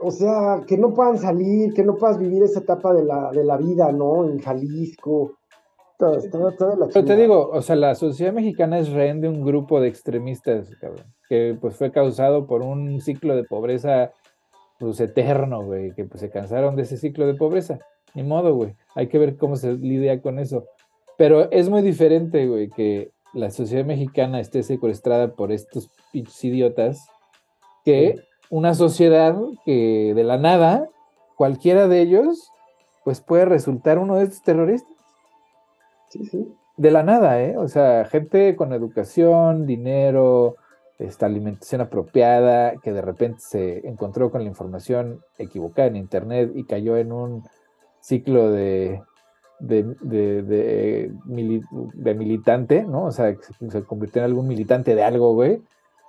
o 0.04 0.10
sea, 0.10 0.63
que 0.65 0.78
no 0.78 0.96
puedan 0.96 1.20
salir, 1.20 1.74
que 1.74 1.84
no 1.84 1.96
puedas 1.96 2.17
vivir 2.17 2.41
esa 2.41 2.62
etapa 2.62 2.91
de 2.91 3.04
la, 3.04 3.30
de 3.32 3.44
la 3.44 3.58
vida, 3.58 3.91
¿no? 3.91 4.26
En 4.28 4.39
Jalisco. 4.39 5.34
Pero 6.02 7.06
te 7.06 7.15
digo, 7.15 7.50
o 7.52 7.62
sea, 7.62 7.76
la 7.76 7.94
sociedad 7.94 8.34
mexicana 8.34 8.80
es 8.80 8.89
rehén 8.89 9.22
de 9.22 9.30
un 9.30 9.46
grupo 9.46 9.80
de 9.80 9.88
extremistas, 9.88 10.70
cabrón, 10.80 11.06
que 11.30 11.56
pues 11.62 11.76
fue 11.76 11.91
causado 11.91 12.48
por 12.48 12.63
un 12.63 13.02
ciclo 13.02 13.36
de 13.36 13.44
pobreza 13.44 14.12
pues 14.82 15.00
eterno, 15.00 15.63
güey, 15.63 15.94
que 15.94 16.06
pues 16.06 16.20
se 16.22 16.32
cansaron 16.32 16.76
de 16.76 16.82
ese 16.82 16.98
ciclo 16.98 17.28
de 17.28 17.36
pobreza. 17.36 17.80
Ni 18.15 18.24
modo, 18.24 18.56
güey. 18.56 18.76
Hay 18.96 19.08
que 19.08 19.20
ver 19.20 19.38
cómo 19.38 19.56
se 19.56 19.74
lidia 19.74 20.22
con 20.22 20.39
eso. 20.39 20.65
Pero 21.17 21.52
es 21.52 21.70
muy 21.70 21.84
diferente, 21.84 22.48
güey, 22.48 22.67
que 22.70 23.12
la 23.34 23.52
sociedad 23.52 23.86
mexicana 23.86 24.39
esté 24.39 24.63
secuestrada 24.63 25.36
por 25.36 25.52
estos 25.52 25.89
pinches 26.12 26.44
idiotas 26.44 27.08
que 27.86 28.15
una 28.50 28.74
sociedad 28.74 29.38
que 29.63 30.13
de 30.15 30.24
la 30.24 30.38
nada, 30.38 30.89
cualquiera 31.36 31.88
de 31.88 32.02
ellos, 32.02 32.50
pues 33.06 33.22
puede 33.22 33.46
resultar 33.46 34.00
uno 34.00 34.15
de 34.15 34.24
estos 34.24 34.41
terroristas. 34.41 34.91
De 36.76 36.91
la 36.91 37.04
nada, 37.04 37.41
¿eh? 37.41 37.56
O 37.58 37.67
sea, 37.67 38.06
gente 38.06 38.56
con 38.56 38.74
educación, 38.74 39.67
dinero, 39.67 40.56
esta 41.06 41.26
alimentación 41.26 41.82
apropiada, 41.82 42.74
que 42.82 42.92
de 42.92 43.02
repente 43.02 43.40
se 43.40 43.88
encontró 43.88 44.32
con 44.32 44.44
la 44.44 44.50
información 44.50 45.22
equivocada 45.38 45.88
en 45.88 45.96
Internet 45.96 46.52
y 46.56 46.66
cayó 46.66 46.98
en 46.98 47.12
un 47.12 47.44
ciclo 48.00 48.52
de, 48.52 49.02
de, 49.60 49.84
de, 50.02 52.16
militante, 52.16 52.84
¿no? 52.84 53.06
O 53.06 53.12
sea, 53.12 53.36
que 53.36 53.70
se, 53.70 53.84
convirtió 53.84 54.22
en 54.22 54.26
algún 54.26 54.48
militante 54.48 54.96
de 54.96 55.04
algo, 55.04 55.34
güey. 55.34 55.62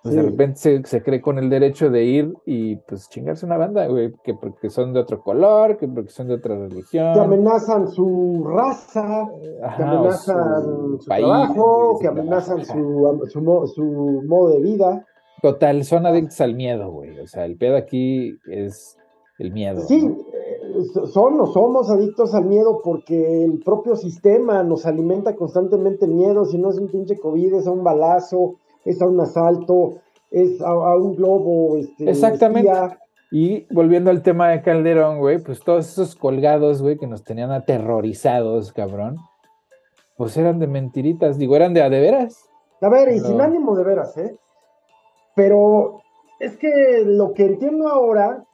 Pues 0.02 0.16
de 0.16 0.22
repente 0.22 0.82
se, 0.84 1.02
cree 1.02 1.20
con 1.20 1.38
el 1.38 1.48
derecho 1.48 1.88
de 1.88 2.02
ir 2.02 2.34
y 2.44 2.74
pues 2.74 3.08
chingarse 3.08 3.46
una 3.46 3.56
banda, 3.56 3.86
güey, 3.86 4.12
que 4.24 4.34
porque 4.34 4.68
son 4.68 4.92
de 4.92 4.98
otro 4.98 5.22
color, 5.22 5.76
que 5.76 5.86
porque 5.86 6.10
son 6.10 6.26
de 6.26 6.34
otra 6.34 6.56
religión. 6.56 7.14
Que 7.14 7.20
amenazan 7.20 7.86
su 7.86 8.42
raza, 8.44 9.28
que 9.76 9.82
amenazan 9.82 10.98
su, 10.98 11.06
trabajo, 11.06 11.98
que 12.00 12.08
amenazan 12.08 12.64
su, 12.64 13.28
su, 13.32 14.22
modo 14.26 14.48
de 14.48 14.60
vida. 14.60 15.06
Total, 15.40 15.84
son 15.84 16.04
adictos 16.04 16.40
al 16.40 16.56
miedo, 16.56 16.90
güey. 16.90 17.20
O 17.20 17.26
sea, 17.28 17.44
el 17.44 17.56
pedo 17.56 17.76
aquí 17.76 18.36
es 18.50 18.98
el 19.38 19.52
miedo. 19.52 19.82
Sí, 19.82 20.04
eh, 20.04 20.84
son 21.12 21.40
o 21.40 21.46
somos 21.46 21.90
adictos 21.90 22.34
al 22.34 22.46
miedo 22.46 22.80
porque 22.82 23.44
el 23.44 23.60
propio 23.60 23.94
sistema 23.94 24.64
nos 24.64 24.84
alimenta 24.84 25.36
constantemente 25.36 26.06
el 26.06 26.12
miedo. 26.12 26.44
Si 26.44 26.58
no 26.58 26.70
es 26.70 26.78
un 26.78 26.88
pinche 26.88 27.18
COVID, 27.20 27.54
es 27.54 27.66
un 27.68 27.84
balazo, 27.84 28.56
es 28.84 29.00
a 29.00 29.06
un 29.06 29.20
asalto, 29.20 30.00
es 30.30 30.60
a, 30.60 30.96
un 30.96 31.16
globo. 31.16 31.76
Este, 31.76 32.10
Exactamente. 32.10 32.70
Y 33.30 33.66
volviendo 33.72 34.10
al 34.10 34.22
tema 34.22 34.50
de 34.50 34.60
Calderón, 34.60 35.18
güey, 35.18 35.38
pues 35.42 35.60
todos 35.60 35.88
esos 35.88 36.14
colgados, 36.14 36.82
güey, 36.82 36.98
que 36.98 37.06
nos 37.06 37.24
tenían 37.24 37.50
aterrorizados, 37.50 38.72
cabrón, 38.72 39.16
pues 40.16 40.36
eran 40.36 40.58
de 40.58 40.66
mentiritas, 40.66 41.38
digo, 41.38 41.56
eran 41.56 41.72
de 41.72 41.82
a 41.82 41.88
de 41.88 42.00
veras. 42.00 42.44
A 42.82 42.88
ver, 42.88 43.10
y 43.10 43.20
sin 43.20 43.40
ánimo 43.40 43.74
de 43.76 43.84
veras, 43.84 44.16
¿eh? 44.18 44.36
Pero 45.34 46.02
Es 46.38 46.56
que 46.56 47.04
lo 47.06 47.32
que 47.32 47.44
entiendo 47.44 47.88
ahora 47.88 48.44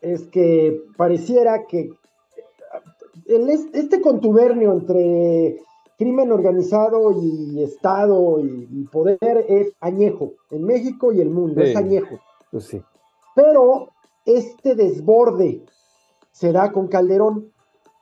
es 0.00 0.26
que 0.28 0.80
pareciera 0.96 1.66
que 1.66 1.90
este 3.74 4.00
contubernio 4.00 4.72
entre 4.72 5.58
crimen 5.98 6.30
organizado 6.30 7.12
y 7.20 7.62
Estado 7.62 8.38
y, 8.40 8.84
poder 8.84 9.44
es 9.48 9.72
añejo 9.80 10.32
en 10.50 10.64
México 10.64 11.12
y 11.12 11.20
el 11.20 11.28
mundo, 11.28 11.60
es 11.60 11.76
añejo. 11.76 12.20
Pues 12.50 12.64
sí. 12.64 12.80
Pero 13.34 13.88
este 14.24 14.74
desborde 14.74 15.60
se 16.30 16.52
da 16.52 16.72
con 16.72 16.86
Calderón. 16.86 17.52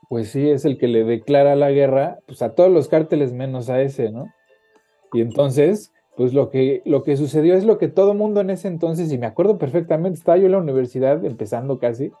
Pues 0.09 0.29
sí, 0.29 0.49
es 0.49 0.63
el 0.63 0.77
que 0.77 0.87
le 0.87 1.03
declara 1.03 1.55
la 1.55 1.71
guerra 1.71 2.19
pues 2.27 2.41
a 2.41 2.53
todos 2.53 2.71
los 2.71 2.87
cárteles 2.87 3.33
menos 3.33 3.69
a 3.69 3.81
ese, 3.81 4.11
¿no? 4.11 4.27
Y 5.11 5.21
entonces, 5.21 5.91
pues 6.15 6.33
lo 6.33 6.49
que, 6.49 6.81
lo 6.85 7.03
que 7.03 7.17
sucedió 7.17 7.55
es 7.55 7.65
lo 7.65 7.77
que 7.77 7.87
todo 7.87 8.13
mundo 8.13 8.41
en 8.41 8.51
ese 8.51 8.67
entonces, 8.67 9.11
y 9.11 9.17
me 9.17 9.25
acuerdo 9.25 9.57
perfectamente, 9.57 10.19
estaba 10.19 10.37
yo 10.37 10.45
en 10.45 10.51
la 10.51 10.59
universidad 10.59 11.25
empezando 11.25 11.79
casi, 11.79 12.11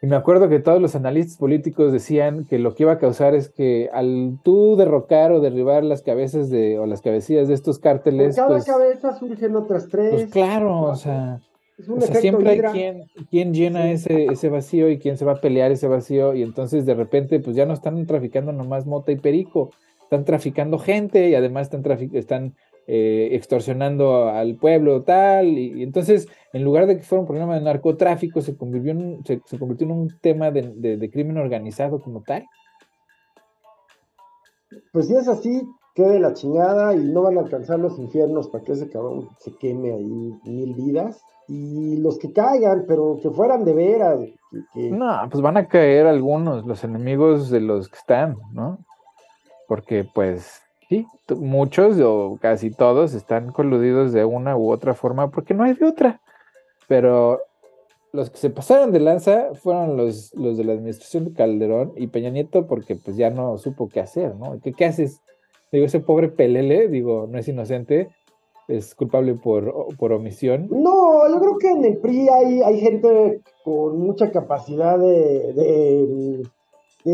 y 0.00 0.06
me 0.06 0.16
acuerdo 0.16 0.48
que 0.48 0.60
todos 0.60 0.80
los 0.80 0.94
analistas 0.94 1.36
políticos 1.36 1.92
decían 1.92 2.44
que 2.44 2.58
lo 2.58 2.74
que 2.74 2.84
iba 2.84 2.92
a 2.92 2.98
causar 2.98 3.34
es 3.34 3.48
que 3.48 3.90
al 3.92 4.38
tú 4.44 4.76
derrocar 4.76 5.32
o 5.32 5.40
derribar 5.40 5.82
las 5.82 6.02
cabezas 6.02 6.50
de, 6.50 6.78
o 6.78 6.86
las 6.86 7.02
cabecillas 7.02 7.48
de 7.48 7.54
estos 7.54 7.78
cárteles. 7.80 8.36
Por 8.36 8.46
cada 8.46 8.48
pues, 8.48 8.64
cabeza 8.64 9.18
surgen 9.18 9.56
otras 9.56 9.88
tres. 9.88 10.10
Pues 10.12 10.26
claro, 10.30 10.82
o 10.82 10.94
sea, 10.94 11.40
siempre 12.20 12.50
hay 12.50 12.60
quien, 12.60 13.04
quien 13.30 13.52
llena 13.52 13.90
ese, 13.90 14.26
ese 14.26 14.48
vacío 14.48 14.88
y 14.88 14.98
quien 14.98 15.16
se 15.16 15.24
va 15.24 15.32
a 15.32 15.40
pelear 15.40 15.72
ese 15.72 15.88
vacío, 15.88 16.34
y 16.34 16.42
entonces 16.42 16.86
de 16.86 16.94
repente, 16.94 17.40
pues 17.40 17.56
ya 17.56 17.66
no 17.66 17.74
están 17.74 18.06
traficando 18.06 18.52
nomás 18.52 18.86
mota 18.86 19.10
y 19.10 19.16
perico, 19.16 19.70
están 20.02 20.24
traficando 20.24 20.78
gente 20.78 21.28
y 21.28 21.34
además 21.34 21.70
están, 21.72 21.84
están 22.14 22.54
eh, 22.90 23.36
extorsionando 23.36 24.30
al 24.30 24.56
pueblo, 24.56 25.02
tal, 25.02 25.46
y, 25.46 25.82
entonces, 25.82 26.26
en 26.54 26.64
lugar 26.64 26.86
de 26.86 26.96
que 26.96 27.02
fuera 27.02 27.20
un 27.20 27.26
problema 27.26 27.54
de 27.54 27.60
narcotráfico, 27.60 28.40
se 28.40 28.56
convirtió 28.56 28.92
en, 28.92 29.22
se, 29.26 29.58
convirtió 29.58 29.86
en 29.86 29.92
un 29.92 30.18
tema 30.22 30.50
de, 30.50 31.10
crimen 31.12 31.36
organizado 31.36 32.00
como 32.00 32.22
tal. 32.22 32.46
Pues 34.90 35.06
si 35.06 35.14
es 35.14 35.28
así, 35.28 35.68
quede 35.94 36.18
la 36.18 36.32
chingada 36.32 36.94
y 36.94 37.04
no 37.04 37.20
van 37.20 37.36
a 37.36 37.42
alcanzar 37.42 37.78
los 37.78 37.98
infiernos 37.98 38.48
para 38.48 38.64
que 38.64 38.72
ese 38.72 38.88
cabrón 38.88 39.28
se 39.38 39.54
queme 39.56 39.92
ahí 39.92 40.32
mil 40.44 40.74
vidas. 40.74 41.20
Y 41.46 41.98
los 41.98 42.18
que 42.18 42.32
caigan, 42.32 42.86
pero 42.88 43.18
que 43.22 43.28
fueran 43.30 43.66
de 43.66 43.74
veras. 43.74 44.20
No, 44.74 45.28
pues 45.30 45.42
van 45.42 45.58
a 45.58 45.68
caer 45.68 46.06
algunos, 46.06 46.64
los 46.64 46.84
enemigos 46.84 47.50
de 47.50 47.60
los 47.60 47.90
que 47.90 47.98
están, 47.98 48.38
¿no? 48.54 48.78
Porque 49.66 50.08
pues 50.14 50.62
Sí, 50.88 51.06
muchos 51.36 52.00
o 52.00 52.38
casi 52.40 52.70
todos 52.70 53.12
están 53.12 53.52
coludidos 53.52 54.12
de 54.12 54.24
una 54.24 54.56
u 54.56 54.70
otra 54.70 54.94
forma 54.94 55.30
porque 55.30 55.52
no 55.52 55.64
hay 55.64 55.74
de 55.74 55.86
otra. 55.86 56.22
Pero 56.86 57.42
los 58.12 58.30
que 58.30 58.38
se 58.38 58.48
pasaron 58.48 58.90
de 58.90 59.00
lanza 59.00 59.54
fueron 59.54 59.98
los, 59.98 60.34
los 60.34 60.56
de 60.56 60.64
la 60.64 60.72
administración 60.72 61.26
de 61.26 61.34
Calderón 61.34 61.92
y 61.96 62.06
Peña 62.06 62.30
Nieto 62.30 62.66
porque 62.66 62.96
pues 62.96 63.18
ya 63.18 63.28
no 63.28 63.58
supo 63.58 63.90
qué 63.90 64.00
hacer, 64.00 64.34
¿no? 64.36 64.58
¿Qué, 64.62 64.72
qué 64.72 64.86
haces? 64.86 65.20
Digo, 65.70 65.84
ese 65.84 66.00
pobre 66.00 66.28
Pelele, 66.28 66.88
digo, 66.88 67.28
no 67.30 67.38
es 67.38 67.46
inocente, 67.48 68.08
es 68.68 68.94
culpable 68.94 69.34
por, 69.34 69.94
por 69.98 70.12
omisión. 70.12 70.68
No, 70.70 71.28
yo 71.28 71.38
creo 71.38 71.58
que 71.58 71.70
en 71.70 71.84
el 71.84 71.98
PRI 71.98 72.28
hay, 72.30 72.62
hay 72.62 72.80
gente 72.80 73.42
con 73.62 73.98
mucha 73.98 74.30
capacidad 74.30 74.98
de, 74.98 75.52
de 75.52 76.42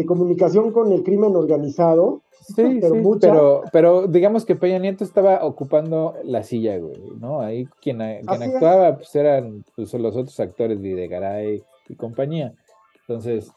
comunicación 0.07 0.72
con 0.72 0.92
el 0.92 1.02
crimen 1.02 1.37
organizado 1.37 2.22
Sí, 2.46 2.78
pero, 2.80 3.18
pero, 3.20 3.62
pero, 3.72 4.07
digamos 4.07 4.44
que 4.44 4.54
Peña 4.54 4.78
Nieto 4.78 5.02
estaba 5.02 5.42
ocupando 5.44 6.14
la 6.24 6.42
silla, 6.42 6.76
güey, 6.76 7.00
¿no? 7.18 7.40
Ahí 7.40 7.66
quien, 7.80 7.98
quien 7.98 8.42
actuaba 8.42 8.96
pues 8.96 9.14
eran 9.16 9.64
pues, 9.74 9.94
los 9.94 10.14
otros 10.14 10.38
actores, 10.40 10.78
Videgaray 10.78 11.64
y 11.88 11.94
compañía. 11.94 12.52
Entonces, 13.00 13.50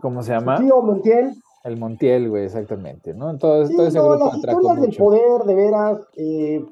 ¿cómo 0.00 0.22
se 0.22 0.32
llama? 0.32 0.56
Tío 0.56 0.80
Montiel. 0.80 1.34
El 1.64 1.76
Montiel, 1.76 2.30
güey, 2.30 2.44
exactamente, 2.44 3.12
¿no? 3.12 3.36
Todo, 3.36 3.68
todo 3.68 3.86
ese 3.88 3.98
grupo 3.98 4.26
las 4.26 4.36
historias 4.36 4.80
del 4.80 4.96
poder, 4.96 5.42
de 5.42 5.54
veras, 5.54 6.00
eh, 6.16 6.64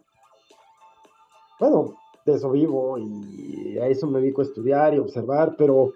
bueno, 1.61 1.95
de 2.25 2.33
eso 2.33 2.51
vivo 2.51 2.97
y 2.97 3.77
a 3.79 3.89
eso 3.89 4.07
me 4.07 4.21
dedico 4.21 4.41
a 4.41 4.45
estudiar 4.45 4.95
y 4.95 4.99
observar, 4.99 5.55
pero 5.59 5.93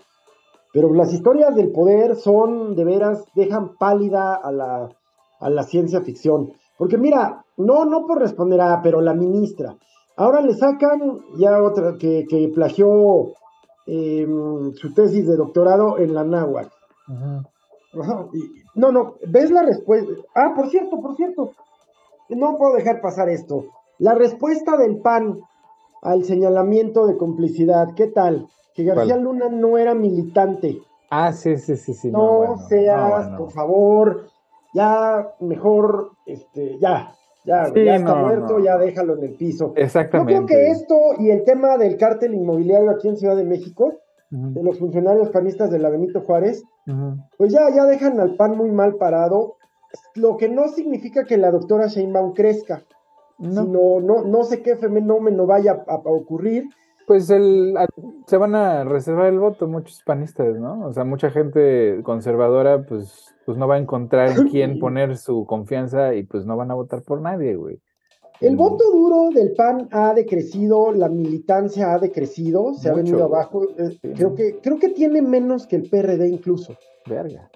pero 0.77 0.93
las 0.93 1.11
historias 1.11 1.57
del 1.57 1.73
poder 1.73 2.17
son, 2.17 2.77
de 2.77 2.85
veras, 2.85 3.25
dejan 3.35 3.79
pálida 3.79 4.35
a 4.35 4.53
la, 4.53 4.91
a 5.41 5.49
la 5.49 5.63
ciencia 5.63 6.03
ficción. 6.03 6.53
Porque 6.77 6.99
mira, 6.99 7.47
no, 7.57 7.87
no 7.87 8.07
por 8.07 8.19
responder 8.19 8.61
a, 8.61 8.83
pero 8.83 9.01
la 9.01 9.15
ministra. 9.15 9.75
Ahora 10.19 10.43
le 10.43 10.53
sacan 10.53 11.19
ya 11.39 11.63
otra 11.63 11.97
que, 11.99 12.27
que 12.29 12.53
plagió 12.55 13.33
em, 13.87 14.75
su 14.75 14.93
tesis 14.93 15.27
de 15.27 15.37
doctorado 15.37 15.97
en 15.97 16.13
la 16.13 16.25
náhuatl. 16.25 16.69
no, 18.75 18.93
no, 18.93 19.15
¿ves 19.29 19.51
la 19.51 19.63
respuesta? 19.63 20.13
Ah, 20.35 20.53
por 20.55 20.69
cierto, 20.69 21.01
por 21.01 21.17
cierto. 21.17 21.53
No 22.29 22.59
puedo 22.59 22.75
dejar 22.75 23.01
pasar 23.01 23.31
esto. 23.31 23.65
La 23.99 24.15
respuesta 24.15 24.77
del 24.77 24.99
PAN 24.99 25.41
al 26.07 26.25
señalamiento 26.25 27.07
de 27.07 27.17
complicidad, 27.17 27.95
¿qué 27.95 28.07
tal? 28.07 28.47
que 28.77 28.85
García 28.85 29.17
Luna 29.17 29.49
no 29.49 29.79
era 29.79 29.95
militante. 29.95 30.79
Ah, 31.11 31.33
sí, 31.33 31.57
sí, 31.57 31.77
sí, 31.77 31.95
sí. 31.95 32.11
No, 32.11 32.59
seas, 32.69 33.31
por 33.39 33.51
favor, 33.51 34.27
ya 34.75 35.33
mejor, 35.41 36.11
este, 36.27 36.79
ya, 36.79 37.11
ya, 37.47 37.73
ya 37.75 37.97
está 37.97 38.15
muerto, 38.15 38.59
ya 38.59 38.77
déjalo 38.77 39.17
en 39.17 39.25
el 39.25 39.35
piso. 39.35 39.73
Exactamente. 39.77 40.35
Yo 40.35 40.45
creo 40.45 40.47
que 40.47 40.71
esto 40.71 40.95
y 41.19 41.31
el 41.31 41.45
tema 41.45 41.79
del 41.79 41.97
cártel 41.97 42.35
inmobiliario 42.35 42.91
aquí 42.91 43.09
en 43.09 43.17
Ciudad 43.17 43.37
de 43.37 43.45
México, 43.45 43.95
de 44.29 44.63
los 44.63 44.79
funcionarios 44.79 45.31
panistas 45.31 45.71
de 45.71 45.79
la 45.79 45.89
Benito 45.89 46.21
Juárez, 46.21 46.63
pues 47.39 47.53
ya, 47.53 47.71
ya 47.75 47.87
dejan 47.87 48.21
al 48.21 48.37
PAN 48.37 48.59
muy 48.59 48.71
mal 48.71 48.97
parado, 48.97 49.57
lo 50.15 50.37
que 50.37 50.51
no 50.51 50.69
significa 50.69 51.25
que 51.25 51.39
la 51.39 51.51
doctora 51.51 51.87
Sheinbaum 51.87 52.35
crezca, 52.35 52.85
no. 53.39 53.65
sino 53.65 54.01
no, 54.01 54.25
no 54.25 54.45
sé 54.45 54.63
qué 54.63 54.77
fenómeno 54.77 55.47
vaya 55.47 55.85
a 55.87 55.95
ocurrir, 55.97 56.69
pues 57.07 57.31
el, 57.31 57.75
se 58.27 58.37
van 58.37 58.57
a 58.57 58.83
reservar 58.83 59.27
el 59.27 59.39
voto 59.39 59.69
muchos 59.69 60.03
panistas, 60.05 60.59
¿no? 60.59 60.87
O 60.87 60.93
sea, 60.93 61.05
mucha 61.05 61.31
gente 61.31 62.01
conservadora, 62.03 62.85
pues, 62.85 63.33
pues 63.45 63.57
no 63.57 63.69
va 63.69 63.77
a 63.77 63.79
encontrar 63.79 64.37
en 64.37 64.49
quién 64.49 64.79
poner 64.81 65.17
su 65.17 65.47
confianza 65.47 66.15
y 66.15 66.25
pues 66.25 66.45
no 66.45 66.57
van 66.57 66.73
a 66.73 66.75
votar 66.75 67.03
por 67.03 67.21
nadie, 67.21 67.55
güey. 67.55 67.81
El 68.41 68.57
voto 68.57 68.91
duro 68.91 69.31
del 69.33 69.53
PAN 69.53 69.89
ha 69.93 70.13
decrecido, 70.13 70.93
la 70.93 71.09
militancia 71.09 71.95
ha 71.95 71.99
decrecido, 71.99 72.75
se 72.75 72.91
ha 72.91 72.93
venido 72.93 73.25
abajo. 73.25 73.67
Eh, 73.79 73.99
creo, 74.15 74.35
que, 74.35 74.59
creo 74.61 74.79
que 74.79 74.91
tiene 74.91 75.23
menos 75.23 75.67
que 75.67 75.77
el 75.77 75.89
PRD 75.89 76.29
incluso. 76.29 76.77
Verga. 77.07 77.49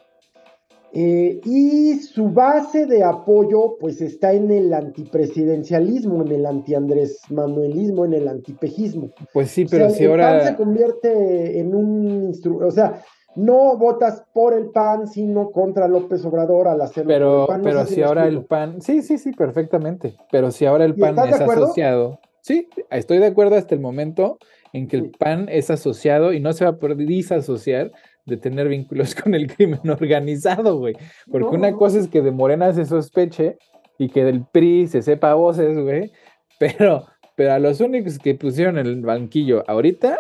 Eh, 0.93 1.41
y 1.45 1.95
su 2.01 2.31
base 2.31 2.87
de 2.87 3.05
apoyo 3.05 3.77
pues 3.79 4.01
está 4.01 4.33
en 4.33 4.51
el 4.51 4.75
antipresidencialismo, 4.75 6.23
en 6.23 6.33
el 6.33 6.47
antiandrés 6.47 7.21
manuelismo, 7.31 8.05
en 8.05 8.15
el 8.15 8.29
antipejismo. 8.29 9.11
Pues 9.33 9.51
sí, 9.51 9.67
pero 9.71 9.91
si 9.91 10.07
ahora... 10.07 10.39
PAN 10.39 10.47
se 10.49 10.57
convierte 10.57 11.61
en 11.61 11.75
un 11.75 12.25
instrumento, 12.25 12.67
o 12.67 12.71
sea, 12.73 13.03
no 13.37 13.77
votas 13.77 14.25
por 14.33 14.53
el 14.53 14.71
PAN, 14.71 15.07
sino 15.07 15.51
contra 15.51 15.87
López 15.87 16.25
Obrador 16.25 16.67
al 16.67 16.81
hacerlo. 16.81 17.09
Pero, 17.09 17.49
pero 17.63 17.87
si, 17.87 18.03
ahora 18.03 18.27
el 18.27 18.45
PAN, 18.45 18.83
sí, 18.83 19.03
sí, 19.03 19.19
sí, 19.19 19.31
perfectamente, 19.33 20.17
pero 20.33 20.51
si 20.51 20.67
ahora 20.67 20.85
el 20.85 20.97
PAN 20.97 21.17
es 21.29 21.41
asociado, 21.41 22.19
sí, 22.41 22.69
estoy 22.91 23.19
de 23.19 23.27
acuerdo 23.27 23.55
hasta 23.55 23.77
el 23.77 23.81
momento 23.81 24.39
en 24.73 24.89
que 24.89 24.97
el 24.97 25.11
PAN 25.11 25.49
es 25.49 25.71
asociado 25.71 26.33
y 26.33 26.41
no 26.41 26.53
se 26.53 26.65
va 26.65 26.71
a 26.71 26.77
poder 26.77 26.97
disasociar 26.97 27.93
de 28.31 28.39
tener 28.39 28.69
vínculos 28.69 29.15
con 29.23 29.35
el 29.35 29.55
crimen 29.55 29.81
organizado, 29.89 30.79
güey. 30.79 30.97
Porque 31.31 31.55
una 31.55 31.75
cosa 31.75 31.99
es 31.99 32.09
que 32.09 32.23
de 32.23 32.31
Morena 32.31 32.73
se 32.73 32.87
sospeche 32.87 33.59
y 33.99 34.09
que 34.09 34.25
del 34.25 34.47
PRI 34.47 34.87
se 34.87 35.03
sepa 35.03 35.35
voces, 35.35 35.79
güey. 35.79 36.11
Pero, 36.59 37.05
pero 37.37 37.53
a 37.53 37.59
los 37.59 37.81
únicos 37.81 38.19
que 38.19 38.35
pusieron 38.35 38.79
el 38.79 39.03
banquillo 39.03 39.63
ahorita, 39.67 40.19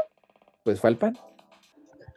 pues 0.64 0.80
fue 0.80 0.90
el 0.90 0.96
PAN. 0.96 1.16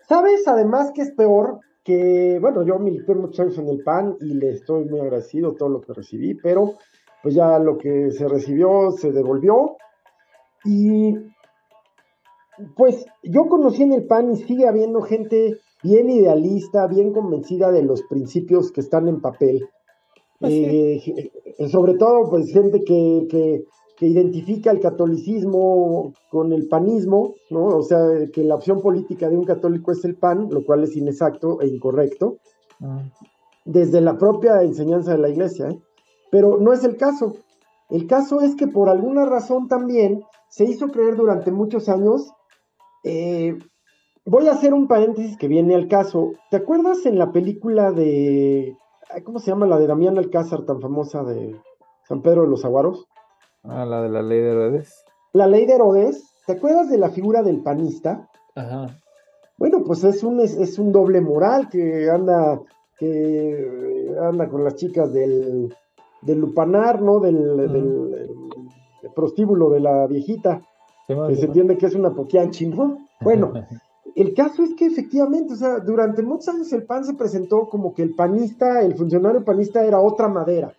¿Sabes 0.08 0.48
además 0.48 0.92
que 0.94 1.04
es 1.04 1.12
peor? 1.12 1.60
Que, 1.84 2.38
bueno, 2.42 2.64
yo 2.64 2.80
milité 2.80 3.14
muchos 3.16 3.40
años 3.40 3.58
en 3.58 3.70
el 3.70 3.84
PAN 3.84 4.16
y 4.22 4.34
le 4.34 4.52
estoy 4.52 4.86
muy 4.86 5.00
agradecido 5.00 5.54
todo 5.54 5.70
lo 5.70 5.82
que 5.82 5.94
recibí, 5.94 6.34
pero 6.34 6.74
pues 7.22 7.36
ya 7.36 7.58
lo 7.60 7.78
que 7.78 8.12
se 8.12 8.28
recibió 8.28 8.92
se 8.92 9.12
devolvió. 9.12 9.78
Y 10.66 11.16
pues 12.76 13.06
yo 13.24 13.48
conocí 13.48 13.84
en 13.84 13.94
el 13.94 14.06
PAN 14.06 14.32
y 14.32 14.38
sigue 14.38 14.68
habiendo 14.68 15.02
gente 15.02 15.60
bien 15.84 16.10
idealista, 16.10 16.88
bien 16.88 17.14
convencida 17.14 17.72
de 17.72 17.84
los 17.84 18.02
principios 18.04 18.72
que 18.72 18.82
están 18.82 19.08
en 19.08 19.22
papel. 19.22 19.68
Pues 20.40 20.54
eh, 20.54 21.32
eh, 21.58 21.70
sobre 21.70 21.96
todo, 21.96 22.30
pues 22.30 22.52
gente 22.52 22.84
que, 22.84 23.28
que, 23.30 23.64
identifica 24.06 24.70
el 24.70 24.82
catolicismo 24.82 26.12
con 26.30 26.52
el 26.52 26.68
panismo, 26.68 27.36
¿no? 27.50 27.68
O 27.68 27.84
sea, 27.84 28.06
que 28.34 28.44
la 28.44 28.56
opción 28.56 28.82
política 28.82 29.30
de 29.30 29.38
un 29.38 29.46
católico 29.46 29.94
es 29.94 30.04
el 30.04 30.16
pan, 30.18 30.50
lo 30.52 30.66
cual 30.66 30.84
es 30.84 30.98
inexacto 30.98 31.62
e 31.62 31.68
incorrecto, 31.68 32.36
ah. 32.82 33.02
desde 33.64 34.02
la 34.02 34.18
propia 34.18 34.62
enseñanza 34.62 35.12
de 35.14 35.20
la 35.20 35.30
iglesia, 35.30 35.70
¿eh? 35.70 35.80
Pero 36.32 36.58
no 36.58 36.74
es 36.74 36.84
el 36.84 36.98
caso. 36.98 37.36
El 37.90 38.08
caso 38.08 38.42
es 38.42 38.56
que 38.56 38.68
por 38.68 38.90
alguna 38.90 39.24
razón 39.26 39.70
también 39.70 40.24
se 40.50 40.66
hizo 40.66 40.88
creer 40.90 41.16
durante 41.16 41.52
muchos 41.52 41.88
años, 41.88 42.32
eh, 43.04 43.58
voy 44.26 44.48
a 44.48 44.54
hacer 44.54 44.74
un 44.74 44.88
paréntesis 44.88 45.38
que 45.38 45.48
viene 45.48 45.76
al 45.76 45.88
caso. 45.88 46.34
¿Te 46.50 46.58
acuerdas 46.58 47.06
en 47.06 47.18
la 47.18 47.32
película 47.32 47.92
de, 47.92 48.78
¿cómo 49.24 49.40
se 49.40 49.52
llama? 49.52 49.66
La 49.66 49.78
de 49.78 49.88
Damián 49.88 50.18
Alcázar, 50.18 50.66
tan 50.66 50.82
famosa 50.82 51.24
de 51.24 51.56
San 52.08 52.22
Pedro 52.22 52.44
de 52.44 52.50
los 52.50 52.66
Aguaros. 52.66 53.08
Ah, 53.64 53.86
la 53.86 54.02
de 54.02 54.10
la 54.10 54.22
ley 54.22 54.40
de 54.40 54.52
Herodes. 54.52 55.06
La 55.34 55.48
ley 55.48 55.66
de 55.66 55.74
Herodes, 55.74 56.24
¿te 56.46 56.54
acuerdas 56.54 56.90
de 56.90 56.98
la 56.98 57.10
figura 57.10 57.44
del 57.44 57.62
panista? 57.62 58.30
Ajá. 58.56 58.88
Bueno, 59.58 59.84
pues 59.84 60.04
es 60.04 60.24
un, 60.24 60.40
es, 60.40 60.80
un 60.80 60.92
doble 60.92 61.22
moral 61.22 61.70
que 61.70 62.10
anda, 62.10 62.60
que 62.98 64.14
anda 64.20 64.50
con 64.50 64.64
las 64.64 64.76
chicas 64.76 65.14
del, 65.14 65.74
del 66.22 66.40
lupanar, 66.40 67.02
¿no? 67.02 67.20
Del, 67.20 68.30
prostíbulo 69.16 69.70
de 69.70 69.80
la 69.80 70.08
viejita, 70.08 70.62
que 71.08 71.36
se 71.36 71.46
entiende 71.46 71.78
que 71.78 71.86
es 71.86 71.94
una 71.94 72.14
poquianchi, 72.14 72.68
¿no? 72.68 73.06
Bueno, 73.22 73.54
el 74.16 74.34
caso 74.34 74.64
es 74.64 74.74
que 74.76 74.86
efectivamente, 74.86 75.54
o 75.54 75.56
sea, 75.56 75.80
durante 75.80 76.22
muchos 76.22 76.50
años 76.50 76.72
el 76.74 76.84
PAN 76.84 77.04
se 77.04 77.16
presentó 77.16 77.68
como 77.68 77.94
que 77.94 78.04
el 78.04 78.14
panista, 78.14 78.82
el 78.82 78.96
funcionario 78.96 79.44
panista 79.44 79.84
era 79.84 80.00
otra 80.00 80.28
madera. 80.28 80.74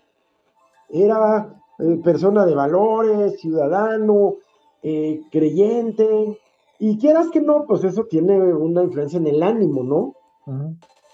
Era 0.88 1.54
eh, 1.78 2.00
persona 2.04 2.46
de 2.46 2.54
valores, 2.54 3.40
ciudadano, 3.40 4.34
eh, 4.82 5.22
creyente, 5.32 6.38
y 6.78 6.98
quieras 6.98 7.30
que 7.30 7.40
no, 7.40 7.64
pues 7.66 7.82
eso 7.84 8.04
tiene 8.04 8.38
una 8.38 8.84
influencia 8.84 9.18
en 9.18 9.26
el 9.26 9.42
ánimo, 9.42 9.82
¿no? 9.82 10.14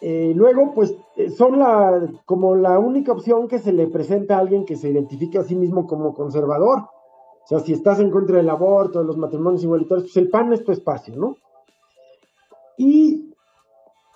Eh, 0.00 0.32
luego, 0.34 0.72
pues 0.74 0.94
son 1.36 1.58
la, 1.58 2.08
como 2.24 2.56
la 2.56 2.78
única 2.78 3.12
opción 3.12 3.48
que 3.48 3.58
se 3.58 3.72
le 3.72 3.86
presenta 3.86 4.36
a 4.36 4.40
alguien 4.40 4.64
que 4.64 4.76
se 4.76 4.88
identifica 4.88 5.40
a 5.40 5.44
sí 5.44 5.54
mismo 5.54 5.86
como 5.86 6.14
conservador. 6.14 6.80
O 6.80 7.46
sea, 7.46 7.60
si 7.60 7.72
estás 7.72 8.00
en 8.00 8.10
contra 8.10 8.38
del 8.38 8.50
aborto, 8.50 8.98
de 8.98 9.04
los 9.04 9.16
matrimonios 9.16 9.62
igualitarios, 9.62 10.04
pues 10.04 10.16
el 10.16 10.30
PAN 10.30 10.52
es 10.52 10.64
tu 10.64 10.72
espacio, 10.72 11.14
¿no? 11.16 11.36
Y, 12.82 13.34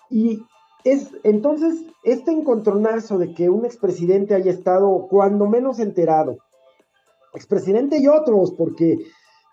y 0.08 0.42
es 0.84 1.10
entonces 1.22 1.84
este 2.02 2.32
encontronazo 2.32 3.18
de 3.18 3.34
que 3.34 3.50
un 3.50 3.66
expresidente 3.66 4.34
haya 4.34 4.50
estado 4.50 5.06
cuando 5.10 5.46
menos 5.46 5.80
enterado, 5.80 6.38
expresidente 7.34 7.98
y 8.00 8.08
otros, 8.08 8.52
porque 8.52 8.96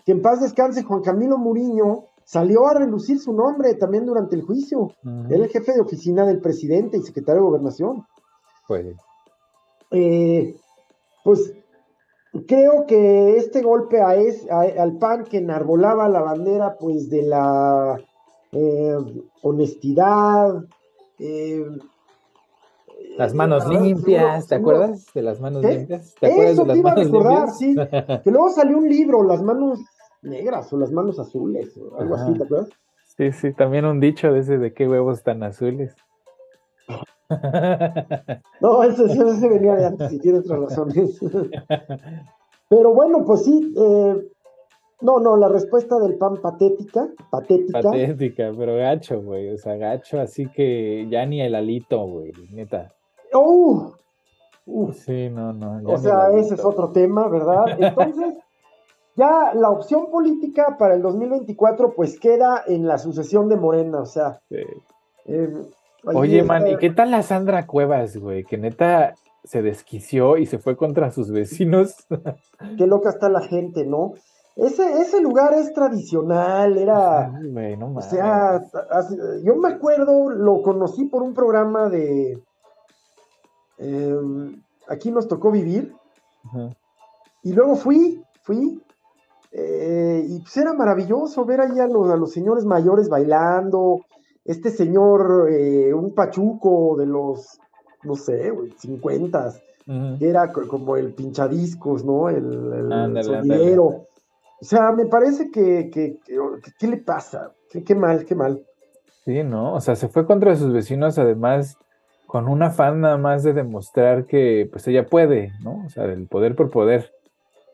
que 0.05 0.13
en 0.13 0.21
paz 0.21 0.39
descanse 0.39 0.83
Juan 0.83 1.01
Camilo 1.01 1.37
Muriño, 1.37 2.05
salió 2.23 2.67
a 2.67 2.73
relucir 2.73 3.19
su 3.19 3.33
nombre 3.33 3.73
también 3.73 4.05
durante 4.05 4.37
el 4.37 4.43
juicio. 4.43 4.93
Era 5.29 5.43
el 5.43 5.49
jefe 5.49 5.73
de 5.73 5.81
oficina 5.81 6.25
del 6.25 6.39
presidente 6.39 6.95
y 6.95 7.01
secretario 7.01 7.41
de 7.41 7.47
gobernación. 7.47 8.05
Pues. 8.65 8.95
Eh, 9.91 10.55
pues 11.25 11.53
creo 12.47 12.85
que 12.87 13.35
este 13.35 13.61
golpe 13.61 14.01
a 14.01 14.15
es, 14.15 14.49
al 14.49 14.97
PAN 14.99 15.25
que 15.25 15.39
enarbolaba 15.39 16.07
la 16.07 16.21
bandera 16.21 16.77
pues 16.79 17.09
de 17.09 17.23
la 17.23 17.99
eh, 18.51 18.97
honestidad, 19.41 20.65
eh, 21.19 21.65
las 23.17 23.33
manos 23.33 23.67
limpias, 23.67 24.47
¿te 24.47 24.55
acuerdas 24.55 25.05
de 25.13 25.21
las 25.21 25.39
manos 25.39 25.63
limpias? 25.63 26.15
¿Te 26.19 26.27
acuerdas 26.27 26.57
de 26.57 26.65
las 26.65 26.77
manos 26.77 27.05
recordar, 27.05 27.49
Sí, 27.49 27.75
que 28.23 28.31
luego 28.31 28.49
salió 28.49 28.77
un 28.77 28.89
libro, 28.89 29.23
Las 29.23 29.41
manos 29.41 29.79
negras 30.21 30.71
o 30.71 30.77
las 30.77 30.91
manos 30.91 31.19
azules, 31.19 31.75
o 31.77 31.99
algo 31.99 32.15
así, 32.15 32.33
¿te 32.33 32.43
acuerdas? 32.43 32.69
Sí, 33.17 33.31
sí, 33.31 33.53
también 33.53 33.85
un 33.85 33.99
dicho 33.99 34.31
de 34.31 34.39
ese 34.39 34.57
de 34.57 34.73
qué 34.73 34.87
huevos 34.87 35.23
tan 35.23 35.43
azules. 35.43 35.95
no, 38.61 38.83
ese, 38.83 39.05
ese 39.05 39.49
venía 39.49 39.75
de 39.75 39.85
antes, 39.85 40.09
si 40.09 40.19
tienes 40.19 40.45
otras 40.45 40.61
razones. 40.61 41.19
Pero 42.69 42.93
bueno, 42.93 43.25
pues 43.25 43.43
sí, 43.43 43.73
eh, 43.77 44.30
no, 45.01 45.19
no, 45.19 45.37
la 45.37 45.47
respuesta 45.47 45.99
del 45.99 46.15
pan 46.17 46.37
patética, 46.37 47.09
patética. 47.29 47.81
Patética, 47.81 48.51
pero 48.57 48.75
gacho, 48.75 49.21
güey, 49.21 49.49
o 49.49 49.57
sea, 49.57 49.75
gacho, 49.75 50.19
así 50.19 50.47
que 50.47 51.07
ya 51.09 51.25
ni 51.25 51.41
el 51.41 51.55
alito, 51.55 52.05
güey, 52.05 52.31
neta. 52.51 52.93
¡Oh! 53.33 53.93
sí, 54.93 55.29
no, 55.29 55.53
no. 55.53 55.81
O 55.85 55.97
sea, 55.97 56.31
ese 56.33 56.55
es 56.55 56.63
otro 56.63 56.89
tema, 56.89 57.27
¿verdad? 57.27 57.65
Entonces, 57.79 58.35
ya 59.15 59.53
la 59.53 59.69
opción 59.69 60.09
política 60.11 60.77
para 60.77 60.95
el 60.95 61.01
2024 61.01 61.93
pues 61.93 62.19
queda 62.19 62.63
en 62.67 62.87
la 62.87 62.97
sucesión 62.97 63.49
de 63.49 63.57
Morena, 63.57 63.99
o 63.99 64.05
sea. 64.05 64.39
Em, 65.25 65.65
Oye, 66.03 66.43
man, 66.43 66.67
¿y 66.67 66.77
qué 66.77 66.89
tal 66.89 67.11
la 67.11 67.21
Sandra 67.21 67.67
Cuevas, 67.67 68.17
güey? 68.17 68.43
Que 68.43 68.57
neta 68.57 69.13
se 69.43 69.61
desquició 69.61 70.37
y 70.37 70.45
se 70.45 70.59
fue 70.59 70.75
contra 70.75 71.11
sus 71.11 71.31
vecinos. 71.31 71.95
qué 72.77 72.87
loca 72.87 73.09
está 73.09 73.29
la 73.29 73.41
gente, 73.41 73.85
¿no? 73.85 74.13
Ese, 74.61 75.01
ese 75.01 75.19
lugar 75.21 75.55
es 75.55 75.73
tradicional, 75.73 76.77
era. 76.77 77.33
o 77.95 78.01
sea, 78.01 78.61
yo 79.43 79.55
me 79.55 79.69
acuerdo, 79.69 80.29
lo 80.29 80.61
conocí 80.61 81.05
por 81.05 81.23
un 81.23 81.33
programa 81.33 81.89
de. 81.89 82.39
Em, 83.79 84.61
aquí 84.87 85.09
nos 85.09 85.27
tocó 85.27 85.49
vivir. 85.49 85.95
Y 87.41 87.53
luego 87.53 87.75
fui, 87.75 88.23
fui, 88.43 88.79
eh, 89.51 90.23
y 90.29 90.39
pues 90.41 90.55
era 90.57 90.73
maravilloso 90.73 91.43
ver 91.43 91.61
ahí 91.61 91.79
a 91.79 91.87
los, 91.87 92.11
a 92.11 92.15
los 92.15 92.31
señores 92.31 92.63
mayores 92.63 93.09
bailando. 93.09 94.01
Este 94.45 94.69
señor, 94.69 95.49
eh, 95.51 95.91
un 95.91 96.13
pachuco 96.13 96.97
de 96.97 97.07
los, 97.07 97.59
no 98.03 98.15
sé, 98.15 98.53
50, 98.77 99.53
era 100.19 100.51
como 100.51 100.97
el 100.97 101.15
pinchadiscos, 101.15 102.05
¿no? 102.05 102.29
El, 102.29 102.91
el 102.93 103.23
sonidero. 103.23 104.05
O 104.61 104.65
sea, 104.65 104.91
me 104.91 105.07
parece 105.07 105.49
que, 105.49 105.89
que, 105.91 106.17
¿qué 106.77 106.87
le 106.87 106.97
pasa? 106.97 107.51
Qué, 107.85 107.95
mal, 107.95 108.25
qué 108.25 108.35
mal. 108.35 108.63
Sí, 109.25 109.43
¿no? 109.43 109.73
O 109.73 109.81
sea, 109.81 109.95
se 109.95 110.07
fue 110.07 110.27
contra 110.27 110.55
sus 110.55 110.71
vecinos, 110.71 111.17
además, 111.17 111.77
con 112.27 112.47
un 112.47 112.61
afán 112.61 113.01
nada 113.01 113.17
más 113.17 113.43
de 113.43 113.53
demostrar 113.53 114.25
que, 114.25 114.69
pues, 114.71 114.87
ella 114.87 115.07
puede, 115.07 115.51
¿no? 115.63 115.83
O 115.85 115.89
sea, 115.89 116.05
del 116.05 116.27
poder 116.27 116.55
por 116.55 116.69
poder. 116.69 117.11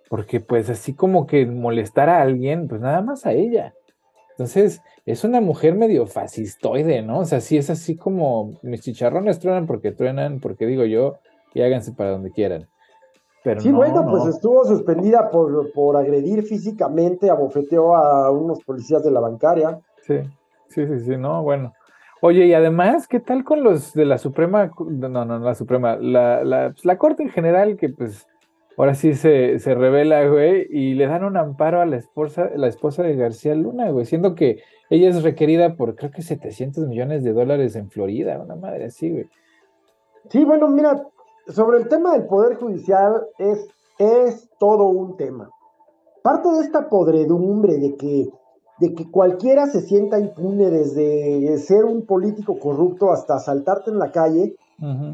Porque 0.10 0.40
pues 0.40 0.70
así 0.70 0.94
como 0.94 1.28
que 1.28 1.46
molestar 1.46 2.08
a 2.08 2.22
alguien, 2.22 2.70
pues 2.70 2.80
nada 2.80 3.02
más 3.02 3.26
a 3.26 3.34
ella. 3.34 3.74
Entonces, 4.32 4.82
es 5.06 5.26
una 5.26 5.42
mujer 5.42 5.76
medio 5.76 6.06
fascistoide, 6.06 7.02
¿no? 7.02 7.20
O 7.20 7.26
sea, 7.26 7.42
sí 7.42 7.58
es 7.58 7.70
así 7.70 7.98
como 7.98 8.58
mis 8.62 8.82
chicharrones 8.82 9.40
truenan 9.40 9.68
porque 9.68 9.92
truenan, 9.92 10.40
porque 10.40 10.66
digo 10.66 10.86
yo, 10.86 11.18
y 11.54 11.62
háganse 11.62 11.92
para 11.92 12.12
donde 12.12 12.32
quieran. 12.32 12.70
Pero 13.48 13.62
sí, 13.62 13.72
bueno, 13.72 14.06
pues 14.10 14.26
estuvo 14.26 14.66
suspendida 14.66 15.30
por, 15.30 15.72
por 15.72 15.96
agredir 15.96 16.44
físicamente, 16.44 17.30
abofeteó 17.30 17.96
a 17.96 18.30
unos 18.30 18.62
policías 18.62 19.02
de 19.06 19.12
la 19.12 19.22
bancaria. 19.22 19.80
Sí, 20.02 20.20
sí, 20.68 20.86
sí, 20.86 21.00
sí, 21.00 21.16
no, 21.16 21.44
bueno. 21.44 21.72
Oye, 22.22 22.46
y 22.46 22.54
además, 22.54 23.08
¿qué 23.08 23.22
tal 23.22 23.46
con 23.46 23.64
los 23.64 23.94
de 23.94 24.04
la 24.04 24.18
Suprema? 24.18 24.70
No, 24.78 25.08
no, 25.08 25.24
no 25.24 25.40
la 25.40 25.56
Suprema, 25.56 25.96
la, 25.96 26.44
la, 26.44 26.72
pues, 26.72 26.84
la 26.84 26.98
Corte 26.98 27.24
en 27.24 27.30
general, 27.30 27.78
que 27.78 27.88
pues 27.88 28.28
ahora 28.76 28.96
sí 28.96 29.14
se, 29.14 29.60
se 29.60 29.76
revela, 29.76 30.28
güey, 30.28 30.68
y 30.70 30.96
le 30.96 31.08
dan 31.08 31.24
un 31.24 31.38
amparo 31.38 31.80
a 31.80 31.86
la 31.86 31.96
esposa, 31.96 32.50
la 32.54 32.68
esposa 32.68 33.02
de 33.02 33.16
García 33.16 33.56
Luna, 33.56 33.92
güey, 33.92 34.06
siendo 34.06 34.36
que 34.36 34.62
ella 34.90 35.08
es 35.08 35.24
requerida 35.24 35.76
por 35.76 35.96
creo 35.96 36.12
que 36.12 36.22
700 36.22 36.86
millones 36.90 37.24
de 37.24 37.32
dólares 37.32 37.78
en 37.78 37.90
Florida, 37.90 38.42
una 38.44 38.58
madre 38.58 38.88
así, 38.88 39.10
güey. 39.10 39.30
Sí, 40.30 40.44
bueno, 40.44 40.68
mira, 40.68 41.02
sobre 41.50 41.80
el 41.80 41.88
tema 41.88 42.14
del 42.14 42.28
Poder 42.28 42.58
Judicial 42.58 43.28
es, 43.38 43.68
es 43.98 44.50
todo 44.60 44.86
un 44.86 45.18
tema. 45.18 45.50
Parte 46.24 46.50
de 46.50 46.62
esta 46.62 46.90
podredumbre 46.90 47.78
de 47.78 47.96
que, 47.96 48.30
de 48.80 48.94
que 48.94 49.10
cualquiera 49.10 49.68
se 49.68 49.82
sienta 49.82 50.20
impune 50.20 50.70
desde 50.70 51.58
ser 51.60 51.86
un 51.86 52.06
político 52.06 52.60
corrupto 52.60 53.12
hasta 53.12 53.36
asaltarte 53.36 53.92
en 53.92 54.00
la 54.00 54.12
calle, 54.12 54.56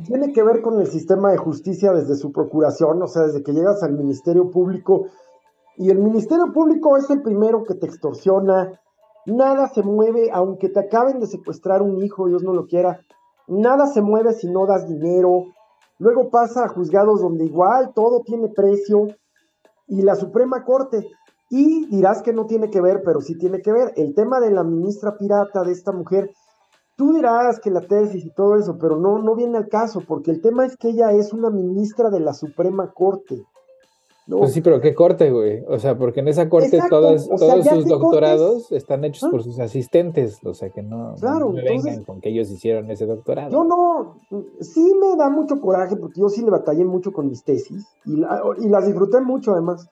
tiene 0.05 0.34
que 0.34 0.43
ver 0.43 0.61
con 0.61 0.81
el 0.81 0.88
sistema 0.88 1.31
de 1.31 1.38
justicia 1.38 1.93
desde 1.93 2.15
su 2.15 2.34
procuración, 2.34 3.01
o 3.01 3.07
sea, 3.07 3.23
desde 3.23 3.43
que 3.43 3.53
llegas 3.53 3.81
al 3.81 3.93
Ministerio 3.93 4.51
Público 4.51 5.05
y 5.77 5.89
el 5.89 5.99
Ministerio 5.99 6.51
Público 6.53 6.97
es 6.97 7.09
el 7.09 7.21
primero 7.21 7.63
que 7.63 7.73
te 7.73 7.86
extorsiona, 7.86 8.79
nada 9.25 9.69
se 9.69 9.81
mueve, 9.81 10.29
aunque 10.31 10.69
te 10.69 10.81
acaben 10.81 11.19
de 11.19 11.27
secuestrar 11.27 11.81
un 11.81 12.03
hijo, 12.03 12.27
Dios 12.27 12.43
no 12.43 12.53
lo 12.53 12.67
quiera, 12.67 12.99
nada 13.47 13.88
se 13.88 14.01
mueve 14.01 14.34
si 14.34 14.47
no 14.49 14.65
das 14.65 14.88
dinero, 14.88 15.45
luego 16.04 16.30
pasa 16.30 16.66
a 16.66 16.68
juzgados 16.68 17.22
donde 17.22 17.45
igual 17.45 17.93
todo 17.95 18.22
tiene 18.26 18.49
precio 18.49 19.08
y 19.88 20.01
la 20.01 20.16
Suprema 20.16 20.64
Corte, 20.64 21.08
y 21.49 21.86
dirás 21.88 22.22
que 22.22 22.34
no 22.34 22.45
tiene 22.45 22.70
que 22.70 22.82
ver, 22.82 23.01
pero 23.06 23.22
sí 23.22 23.38
tiene 23.38 23.62
que 23.62 23.72
ver, 23.72 23.93
el 23.95 24.14
tema 24.14 24.39
de 24.39 24.51
la 24.51 24.64
ministra 24.64 25.18
pirata 25.18 25.64
de 25.64 25.72
esta 25.72 25.91
mujer, 25.91 26.32
Tú 26.95 27.14
dirás 27.14 27.60
que 27.60 27.72
la 27.72 27.82
tesis 27.82 28.24
y 28.24 28.30
todo 28.30 28.56
eso, 28.56 28.78
pero 28.78 28.97
no, 28.97 29.18
no 29.18 29.36
viene 29.36 29.58
al 29.58 29.68
caso, 29.68 30.01
porque 30.08 30.30
el 30.30 30.41
tema 30.41 30.66
es 30.66 30.78
que 30.78 30.89
ella 30.89 31.12
es 31.12 31.34
una 31.34 31.49
ministra 31.49 32.12
de 32.12 32.20
la 32.20 32.36
Suprema 32.36 32.91
Corte. 32.93 33.43
Pues 34.26 34.53
sí, 34.53 34.61
pero 34.61 34.80
qué 34.80 34.95
corte, 34.95 35.32
güey. 35.32 35.63
O 35.67 35.80
sea, 35.80 35.97
porque 35.97 36.21
en 36.21 36.30
esa 36.30 36.47
corte 36.47 36.80
todos 36.89 37.26
sus 37.26 37.86
doctorados 37.86 38.71
están 38.71 39.03
hechos 39.03 39.30
por 39.30 39.43
sus 39.43 39.59
asistentes. 39.59 40.39
O 40.45 40.53
sea, 40.53 40.69
que 40.69 40.82
no, 40.82 41.15
claro, 41.19 41.49
me 41.49 41.61
vengan 41.61 42.03
con 42.05 42.21
que 42.21 42.30
ellos 42.30 42.49
hicieron 42.49 42.89
ese 42.89 43.05
doctorado. 43.05 43.51
Yo 43.51 43.63
no, 43.65 44.15
sí 44.61 44.93
me 44.99 45.17
da 45.17 45.30
mucho 45.30 45.59
coraje 45.59 45.97
porque 45.97 46.21
yo 46.21 46.30
sí 46.30 46.41
le 46.41 46.51
batallé 46.51 46.86
mucho 46.86 47.11
con 47.11 47.28
mis 47.28 47.43
tesis 47.43 47.86
y, 48.05 48.15
las 48.15 48.86
disfruté 48.86 49.19
mucho 49.19 49.51
además. 49.51 49.89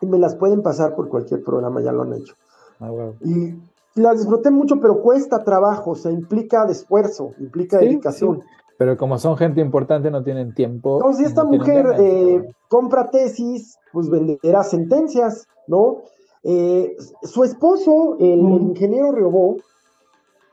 Y 0.00 0.06
me 0.06 0.18
las 0.18 0.34
pueden 0.34 0.62
pasar 0.62 0.96
por 0.96 1.08
cualquier 1.08 1.44
programa, 1.44 1.80
ya 1.82 1.92
lo 1.92 2.02
han 2.02 2.14
hecho. 2.14 2.34
Ah, 2.80 2.90
wow. 2.90 3.14
Y 3.20 3.54
las 3.94 4.18
disfruté 4.18 4.50
mucho, 4.50 4.80
pero 4.80 5.00
cuesta 5.02 5.44
trabajo, 5.44 5.92
o 5.92 5.94
sea, 5.94 6.10
implica 6.10 6.64
de 6.64 6.72
esfuerzo, 6.72 7.34
implica 7.38 7.78
dedicación. 7.78 8.42
Pero 8.80 8.96
como 8.96 9.18
son 9.18 9.36
gente 9.36 9.60
importante, 9.60 10.10
no 10.10 10.24
tienen 10.24 10.54
tiempo. 10.54 10.96
Entonces, 10.96 11.18
si 11.18 11.24
esta 11.28 11.44
mujer 11.44 11.84
eh, 11.98 12.42
compra 12.66 13.10
tesis, 13.10 13.78
pues 13.92 14.08
venderá 14.08 14.62
sentencias, 14.62 15.46
¿no? 15.66 15.98
Eh, 16.42 16.96
su 17.20 17.44
esposo, 17.44 18.16
el, 18.18 18.40
ingeniero 18.40 19.12
Reobó, 19.12 19.58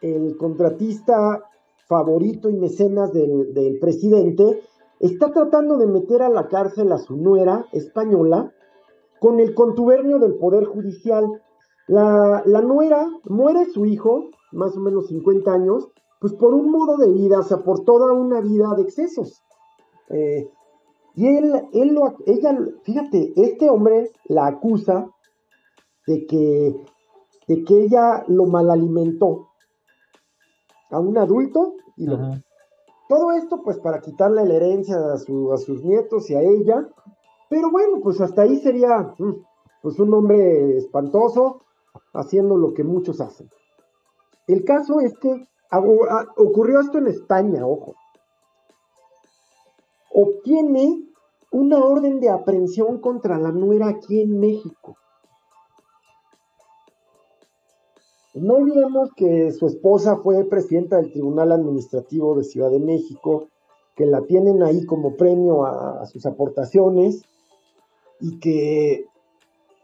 el 0.02 0.36
contratista 0.36 1.42
favorito 1.88 2.50
y 2.50 2.58
mecenas 2.58 3.14
del, 3.14 3.54
del, 3.54 3.80
presidente, 3.80 4.62
está 5.00 5.32
tratando 5.32 5.78
de 5.78 5.88
meter 5.88 6.22
a 6.22 6.28
la 6.28 6.50
cárcel 6.50 6.92
a 6.92 6.98
su 6.98 7.16
nuera 7.16 7.66
española 7.72 8.52
con 9.22 9.40
el 9.40 9.56
contubernio 9.56 10.20
del 10.20 10.36
Poder 10.36 10.66
Judicial. 10.66 11.42
La, 11.88 12.44
la 12.46 12.62
nuera 12.62 13.08
muere 13.24 13.68
su 13.68 13.86
hijo, 13.86 14.32
más 14.52 14.76
o 14.76 14.82
menos 14.82 15.08
50 15.08 15.50
años, 15.50 15.88
pues 16.20 16.34
por 16.34 16.54
un 16.54 16.72
modo 16.72 16.98
de 16.98 17.12
vida, 17.12 17.40
o 17.40 17.44
sea, 17.44 17.58
por 17.58 17.84
toda 17.84 18.12
una 18.14 18.42
vida 18.42 18.74
de 18.76 18.84
excesos. 18.84 19.44
Eh, 20.10 20.50
y 21.16 21.28
él, 21.28 21.68
él 21.74 21.94
lo, 21.94 22.16
ella, 22.26 22.58
fíjate, 22.84 23.34
este 23.36 23.70
hombre 23.70 24.12
la 24.26 24.48
acusa 24.48 25.10
de 26.06 26.26
que, 26.26 26.76
de 27.48 27.64
que 27.64 27.84
ella 27.84 28.24
lo 28.28 28.46
malalimentó 28.46 29.50
a 30.92 31.00
un 31.00 31.18
adulto 31.18 31.76
y 31.98 32.06
lo, 32.06 32.18
todo 33.10 33.32
esto 33.32 33.62
pues 33.64 33.80
para 33.80 34.02
quitarle 34.02 34.46
la 34.46 34.54
herencia 34.54 34.96
a, 35.14 35.18
su, 35.18 35.52
a 35.54 35.58
sus 35.58 35.84
nietos 35.84 36.30
y 36.30 36.36
a 36.36 36.42
ella, 36.42 36.88
pero 37.50 37.72
bueno, 37.72 38.00
pues 38.02 38.20
hasta 38.22 38.44
ahí 38.44 38.58
sería 38.58 39.14
mm, 39.18 39.34
pues 39.82 40.00
un 40.00 40.14
hombre 40.14 40.78
espantoso 40.78 41.62
haciendo 42.14 42.58
lo 42.58 42.74
que 42.74 42.84
muchos 42.84 43.22
hacen. 43.22 43.50
El 44.48 44.64
caso 44.66 45.00
es 45.00 45.18
que 45.18 45.48
ocurrió 45.72 46.80
esto 46.80 46.98
en 46.98 47.08
España, 47.08 47.66
ojo. 47.66 47.96
Obtiene 50.14 51.04
una 51.52 51.84
orden 51.84 52.20
de 52.20 52.30
aprehensión 52.30 53.00
contra 53.00 53.38
la 53.38 53.52
nuera 53.52 53.88
aquí 53.88 54.22
en 54.22 54.40
México. 54.40 54.98
No 58.34 58.56
olvidemos 58.56 59.10
que 59.16 59.52
su 59.52 59.66
esposa 59.68 60.18
fue 60.18 60.44
presidenta 60.46 60.98
del 60.98 61.12
Tribunal 61.12 61.52
Administrativo 61.52 62.36
de 62.36 62.44
Ciudad 62.44 62.70
de 62.70 62.80
México, 62.80 63.48
que 63.96 64.06
la 64.06 64.22
tienen 64.22 64.62
ahí 64.62 64.86
como 64.86 65.16
premio 65.16 65.66
a, 65.66 66.02
a 66.02 66.06
sus 66.06 66.26
aportaciones 66.26 67.24
y 68.20 68.40
que 68.40 69.08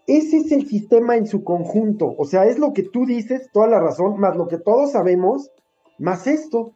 ese 0.06 0.38
es 0.38 0.52
el 0.52 0.68
sistema 0.68 1.16
en 1.16 1.28
su 1.28 1.44
conjunto. 1.44 2.14
O 2.18 2.26
sea, 2.26 2.46
es 2.46 2.60
lo 2.60 2.74
que 2.74 2.84
tú 2.84 3.06
dices, 3.06 3.50
toda 3.52 3.68
la 3.68 3.80
razón, 3.80 4.20
más 4.20 4.36
lo 4.36 4.48
que 4.48 4.58
todos 4.58 4.92
sabemos, 4.92 5.50
más 6.00 6.28
esto, 6.28 6.74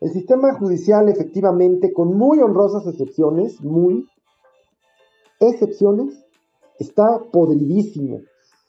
el 0.00 0.10
sistema 0.10 0.54
judicial 0.54 1.08
efectivamente, 1.08 1.92
con 1.92 2.16
muy 2.16 2.40
honrosas 2.40 2.86
excepciones, 2.86 3.60
muy 3.62 4.06
excepciones, 5.40 6.24
está 6.78 7.20
podridísimo. 7.32 8.20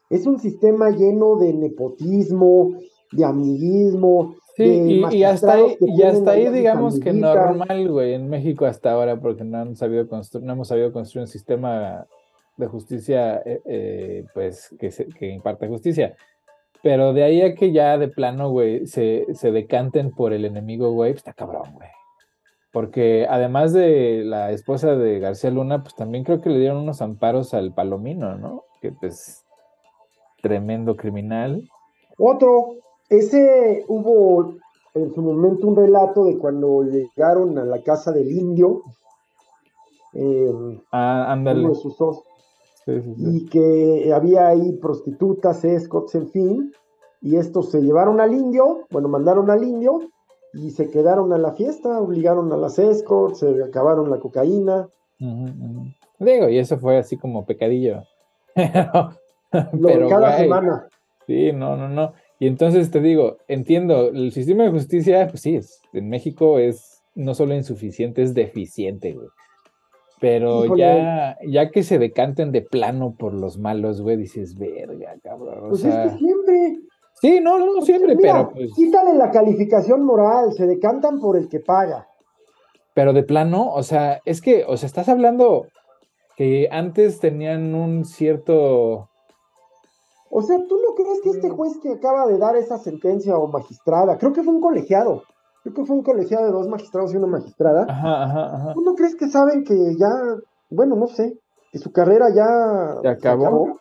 Es 0.09 0.27
un 0.27 0.39
sistema 0.39 0.91
lleno 0.91 1.37
de 1.37 1.53
nepotismo, 1.53 2.77
de 3.11 3.25
amiguismo. 3.25 4.35
Sí, 4.55 5.01
y, 5.11 5.23
hasta 5.23 5.53
ahí, 5.53 5.75
y 5.79 6.03
hasta 6.03 6.31
ahí 6.31 6.49
digamos 6.49 6.99
que 6.99 7.11
normal, 7.11 7.89
güey, 7.89 8.13
en 8.13 8.29
México 8.29 8.65
hasta 8.65 8.91
ahora, 8.91 9.19
porque 9.19 9.43
no, 9.43 9.57
han 9.57 9.75
sabido 9.75 10.07
construir, 10.07 10.45
no 10.45 10.53
hemos 10.53 10.67
sabido 10.67 10.93
construir 10.93 11.23
un 11.23 11.27
sistema 11.27 12.05
de 12.57 12.67
justicia, 12.67 13.41
eh, 13.43 13.61
eh, 13.65 14.25
pues, 14.35 14.69
que, 14.79 14.89
que 15.17 15.27
imparte 15.29 15.67
justicia. 15.67 16.15
Pero 16.83 17.13
de 17.13 17.23
ahí 17.23 17.41
a 17.41 17.55
que 17.55 17.71
ya 17.71 17.97
de 17.97 18.09
plano, 18.09 18.49
güey, 18.49 18.85
se, 18.87 19.25
se 19.33 19.51
decanten 19.51 20.11
por 20.11 20.33
el 20.33 20.43
enemigo, 20.43 20.91
güey, 20.91 21.13
pues 21.13 21.21
está 21.21 21.31
cabrón, 21.33 21.73
güey. 21.73 21.87
Porque 22.73 23.25
además 23.29 23.71
de 23.71 24.23
la 24.25 24.51
esposa 24.51 24.95
de 24.95 25.19
García 25.19 25.49
Luna, 25.49 25.81
pues 25.81 25.95
también 25.95 26.25
creo 26.25 26.41
que 26.41 26.49
le 26.49 26.59
dieron 26.59 26.77
unos 26.79 27.01
amparos 27.01 27.53
al 27.53 27.73
Palomino, 27.73 28.35
¿no? 28.35 28.63
Que 28.81 28.91
pues 28.91 29.45
tremendo 30.41 30.97
criminal. 30.97 31.63
Otro, 32.17 32.75
ese 33.09 33.85
hubo 33.87 34.55
en 34.93 35.13
su 35.13 35.21
momento 35.21 35.67
un 35.67 35.77
relato 35.77 36.25
de 36.25 36.37
cuando 36.37 36.83
llegaron 36.83 37.57
a 37.57 37.63
la 37.63 37.81
casa 37.81 38.11
del 38.11 38.29
indio. 38.29 38.81
Eh, 40.13 40.81
ah, 40.91 41.31
ándale 41.31 41.65
y 42.85 43.45
que 43.45 44.11
había 44.13 44.47
ahí 44.47 44.73
prostitutas, 44.73 45.63
escorts, 45.63 46.15
en 46.15 46.29
fin, 46.29 46.73
y 47.21 47.37
estos 47.37 47.71
se 47.71 47.81
llevaron 47.81 48.19
al 48.19 48.33
indio, 48.33 48.85
bueno, 48.91 49.07
mandaron 49.07 49.49
al 49.49 49.63
indio 49.63 49.99
y 50.53 50.71
se 50.71 50.89
quedaron 50.89 51.31
a 51.33 51.37
la 51.37 51.53
fiesta, 51.53 51.99
obligaron 51.99 52.51
a 52.51 52.57
las 52.57 52.77
escorts, 52.79 53.39
se 53.39 53.63
acabaron 53.63 54.09
la 54.09 54.19
cocaína. 54.19 54.89
Digo, 56.19 56.49
y 56.49 56.57
eso 56.57 56.77
fue 56.77 56.97
así 56.97 57.17
como 57.17 57.45
pecadillo. 57.45 58.03
Lo 59.73 60.09
cada 60.09 60.37
semana. 60.37 60.87
Sí, 61.25 61.51
no, 61.53 61.77
no, 61.77 61.87
no. 61.87 62.13
Y 62.39 62.47
entonces 62.47 62.91
te 62.91 62.99
digo, 62.99 63.37
entiendo, 63.47 64.09
el 64.09 64.31
sistema 64.33 64.63
de 64.63 64.71
justicia, 64.71 65.27
pues 65.29 65.41
sí, 65.41 65.55
es, 65.55 65.81
en 65.93 66.09
México 66.09 66.59
es 66.59 67.01
no 67.15 67.33
solo 67.33 67.55
insuficiente, 67.55 68.21
es 68.21 68.33
deficiente, 68.33 69.13
güey. 69.13 69.27
Pero 70.23 70.77
ya, 70.77 71.37
ya 71.45 71.69
que 71.69 71.83
se 71.83 71.99
decanten 71.99 72.53
de 72.53 72.61
plano 72.61 73.13
por 73.13 73.33
los 73.33 73.57
malos, 73.57 74.01
güey, 74.01 74.15
dices, 74.15 74.57
verga, 74.57 75.17
cabrón. 75.21 75.67
pues 75.67 75.83
es 75.83 75.93
que 75.93 76.17
siempre. 76.17 76.79
Sí, 77.19 77.41
no, 77.41 77.59
no, 77.59 77.81
siempre, 77.81 78.15
pero 78.15 78.49
pues. 78.53 78.71
Quítale 78.73 79.15
la 79.15 79.31
calificación 79.31 80.05
moral, 80.05 80.53
se 80.53 80.65
decantan 80.65 81.19
por 81.19 81.35
el 81.35 81.49
que 81.49 81.59
paga. 81.59 82.07
Pero 82.93 83.11
de 83.11 83.23
plano, 83.23 83.73
o 83.73 83.83
sea, 83.83 84.21
es 84.23 84.41
que, 84.41 84.63
o 84.65 84.77
sea, 84.77 84.87
estás 84.87 85.09
hablando 85.09 85.67
que 86.37 86.69
antes 86.71 87.19
tenían 87.19 87.75
un 87.75 88.05
cierto. 88.05 89.09
O 90.29 90.41
sea, 90.41 90.55
¿tú 90.69 90.79
no 90.87 90.95
crees 90.95 91.19
que 91.21 91.31
este 91.31 91.49
juez 91.49 91.73
que 91.83 91.91
acaba 91.91 92.27
de 92.27 92.37
dar 92.37 92.55
esa 92.55 92.77
sentencia 92.77 93.37
o 93.37 93.49
magistrada, 93.49 94.17
creo 94.17 94.31
que 94.31 94.41
fue 94.41 94.53
un 94.53 94.61
colegiado, 94.61 95.23
creo 95.63 95.73
que 95.73 95.85
fue 95.85 95.95
un 95.95 96.03
colegiado 96.03 96.45
de 96.45 96.51
dos 96.51 96.67
magistrados 96.67 97.13
y 97.13 97.17
una 97.17 97.27
magistrada. 97.27 97.85
Ajá, 97.89 98.23
ajá, 98.23 98.55
ajá. 98.55 98.73
¿Tú 98.73 98.81
no 98.81 98.93
crees 98.95 99.15
que 99.15 99.29
saben 99.29 99.63
que 99.63 99.75
ya, 99.97 100.09
bueno, 100.69 100.95
no 100.95 101.07
sé, 101.07 101.39
que 101.71 101.79
su 101.79 101.91
carrera 101.91 102.27
ya 102.29 103.01
¿Se 103.01 103.07
acabó? 103.07 103.79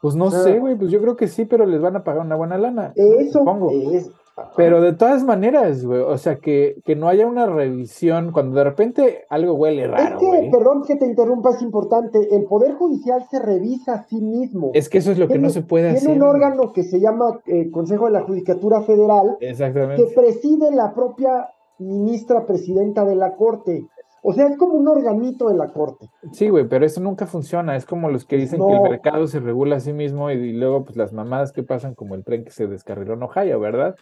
Pues 0.00 0.16
no 0.16 0.30
sé, 0.30 0.58
güey, 0.58 0.76
pues 0.76 0.90
yo 0.90 1.00
creo 1.00 1.16
que 1.16 1.28
sí, 1.28 1.46
pero 1.46 1.64
les 1.64 1.80
van 1.80 1.96
a 1.96 2.04
pagar 2.04 2.26
una 2.26 2.36
buena 2.36 2.58
lana. 2.58 2.92
Eso, 2.94 3.38
supongo. 3.38 3.70
Es, 3.70 4.10
pero 4.56 4.80
de 4.80 4.92
todas 4.92 5.22
maneras, 5.22 5.84
güey, 5.84 6.00
o 6.00 6.18
sea, 6.18 6.36
que, 6.36 6.80
que, 6.84 6.96
no 6.96 7.08
haya 7.08 7.26
una 7.26 7.46
revisión 7.46 8.32
cuando 8.32 8.56
de 8.56 8.64
repente 8.64 9.24
algo 9.28 9.54
huele 9.54 9.86
raro. 9.86 10.16
Es 10.16 10.20
que, 10.20 10.50
perdón 10.50 10.82
que 10.86 10.96
te 10.96 11.06
interrumpa, 11.06 11.50
es 11.50 11.62
importante, 11.62 12.34
el 12.34 12.44
Poder 12.44 12.74
Judicial 12.74 13.24
se 13.30 13.40
revisa 13.40 13.94
a 13.94 14.04
sí 14.04 14.20
mismo. 14.20 14.70
Es 14.74 14.88
que 14.88 14.98
eso 14.98 15.12
es 15.12 15.18
lo 15.18 15.28
que 15.28 15.38
no 15.38 15.50
se 15.50 15.62
puede 15.62 15.90
hacer. 15.90 16.00
Tiene 16.00 16.16
un 16.16 16.22
órgano 16.28 16.72
que 16.72 16.82
se 16.82 17.00
llama 17.00 17.40
eh, 17.46 17.70
Consejo 17.70 18.06
de 18.06 18.12
la 18.12 18.22
Judicatura 18.22 18.82
Federal, 18.82 19.36
Exactamente. 19.40 20.04
que 20.04 20.12
preside 20.12 20.70
la 20.72 20.94
propia 20.94 21.48
ministra 21.78 22.44
presidenta 22.46 23.04
de 23.04 23.14
la 23.14 23.36
Corte. 23.36 23.86
O 24.26 24.32
sea, 24.32 24.46
es 24.46 24.56
como 24.56 24.72
un 24.72 24.88
organito 24.88 25.50
de 25.50 25.54
la 25.54 25.68
corte. 25.68 26.08
Sí, 26.32 26.48
güey, 26.48 26.66
pero 26.66 26.86
eso 26.86 26.98
nunca 26.98 27.26
funciona. 27.26 27.76
Es 27.76 27.84
como 27.84 28.08
los 28.08 28.24
que 28.24 28.38
dicen 28.38 28.58
que 28.58 28.74
el 28.74 28.80
mercado 28.80 29.26
se 29.26 29.38
regula 29.38 29.76
a 29.76 29.80
sí 29.80 29.92
mismo 29.92 30.30
y, 30.30 30.54
luego, 30.54 30.82
pues 30.82 30.96
las 30.96 31.12
mamadas 31.12 31.52
que 31.52 31.62
pasan 31.62 31.94
como 31.94 32.14
el 32.14 32.24
tren 32.24 32.42
que 32.42 32.50
se 32.50 32.66
descarriló 32.66 33.12
en 33.14 33.22
Ohio, 33.22 33.60
¿verdad? 33.60 33.96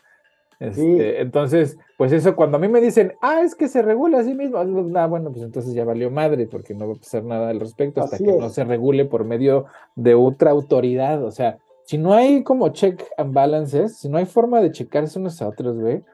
Este, 0.63 1.21
entonces, 1.21 1.77
pues 1.99 2.13
eso, 2.13 2.37
cuando 2.37 2.57
a 2.57 2.61
mí 2.61 2.69
me 2.69 2.81
dicen, 2.81 3.15
ah, 3.21 3.41
es 3.43 3.57
que 3.57 3.67
se 3.67 3.83
regula 3.83 4.21
a 4.21 4.23
sí 4.23 4.33
mismo, 4.33 4.59
ah, 4.59 5.07
bueno, 5.09 5.33
pues 5.33 5.43
entonces 5.43 5.75
ya 5.75 5.85
valió 5.85 6.09
madre, 6.09 6.47
porque 6.47 6.73
no 6.73 6.87
va 6.87 6.95
a 6.95 6.99
pasar 6.99 7.25
nada 7.25 7.49
al 7.49 7.59
respecto 7.59 8.01
hasta 8.01 8.17
que 8.17 8.39
no 8.39 8.49
se 8.49 8.63
regule 8.63 9.05
por 9.05 9.25
medio 9.25 9.65
de 9.97 10.15
otra 10.15 10.53
autoridad. 10.53 11.25
O 11.25 11.33
sea, 11.33 11.59
si 11.85 11.99
no 11.99 12.15
hay 12.15 12.45
como 12.45 12.69
check 12.69 13.03
and 13.17 13.35
balances, 13.35 13.97
si 13.97 14.09
no 14.09 14.19
hay 14.19 14.27
forma 14.27 14.61
de 14.61 14.71
checarse 14.71 15.19
unos 15.19 15.43
a 15.43 15.49
otros, 15.49 15.81
güey, 15.81 16.05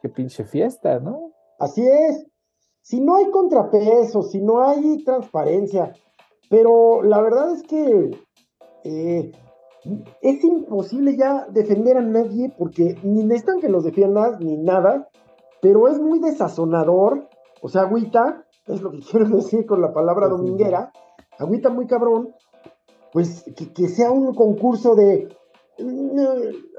qué 0.00 0.08
pinche 0.08 0.44
fiesta, 0.44 1.00
¿no? 1.00 1.32
Así 1.58 1.84
es. 1.84 2.26
Si 2.82 3.00
no 3.00 3.16
hay 3.16 3.30
contrapeso, 3.30 4.22
si 4.22 4.40
no 4.40 4.62
hay 4.62 5.02
transparencia, 5.02 5.92
pero 6.48 7.02
la 7.02 7.20
verdad 7.20 7.52
es 7.52 7.64
que 7.64 8.10
eh, 8.84 9.32
es 10.22 10.44
imposible 10.44 11.16
ya 11.16 11.46
defender 11.50 11.98
a 11.98 12.02
nadie 12.02 12.52
porque 12.56 12.96
ni 13.02 13.22
necesitan 13.24 13.60
que 13.60 13.68
los 13.68 13.84
defiendas 13.84 14.40
ni 14.40 14.56
nada, 14.56 15.08
pero 15.60 15.88
es 15.88 16.00
muy 16.00 16.18
desazonador, 16.20 17.28
o 17.60 17.68
sea, 17.68 17.82
agüita, 17.82 18.44
es 18.66 18.80
lo 18.82 18.90
que 18.90 19.00
quiero 19.10 19.28
decir 19.28 19.66
con 19.66 19.80
la 19.80 19.92
palabra 19.92 20.28
dominguera, 20.28 20.92
agüita 21.38 21.70
muy 21.70 21.86
cabrón, 21.86 22.34
pues 23.12 23.44
que, 23.74 23.88
sea 23.88 24.10
un 24.10 24.34
concurso 24.34 24.94
de 24.96 25.28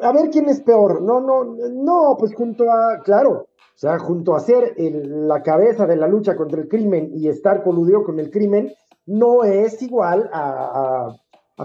a 0.02 0.12
ver 0.12 0.30
quién 0.30 0.50
es 0.50 0.62
peor. 0.62 1.02
No, 1.02 1.20
no, 1.20 1.44
no, 1.46 2.16
pues 2.18 2.34
junto 2.34 2.72
a, 2.72 3.00
claro, 3.04 3.48
o 3.58 3.78
sea, 3.78 4.00
junto 4.00 4.36
a 4.36 4.40
ser 4.40 4.74
la 4.78 5.42
cabeza 5.42 5.86
de 5.86 5.98
la 5.98 6.08
lucha 6.08 6.36
contra 6.36 6.62
el 6.62 6.68
crimen 6.68 7.12
y 7.14 7.28
estar 7.28 7.64
coludido 7.64 8.04
con 8.04 8.20
el 8.20 8.32
crimen, 8.32 8.74
no 9.06 9.44
es 9.44 9.82
igual 9.82 10.30
a, 10.32 11.08
a, 11.08 11.16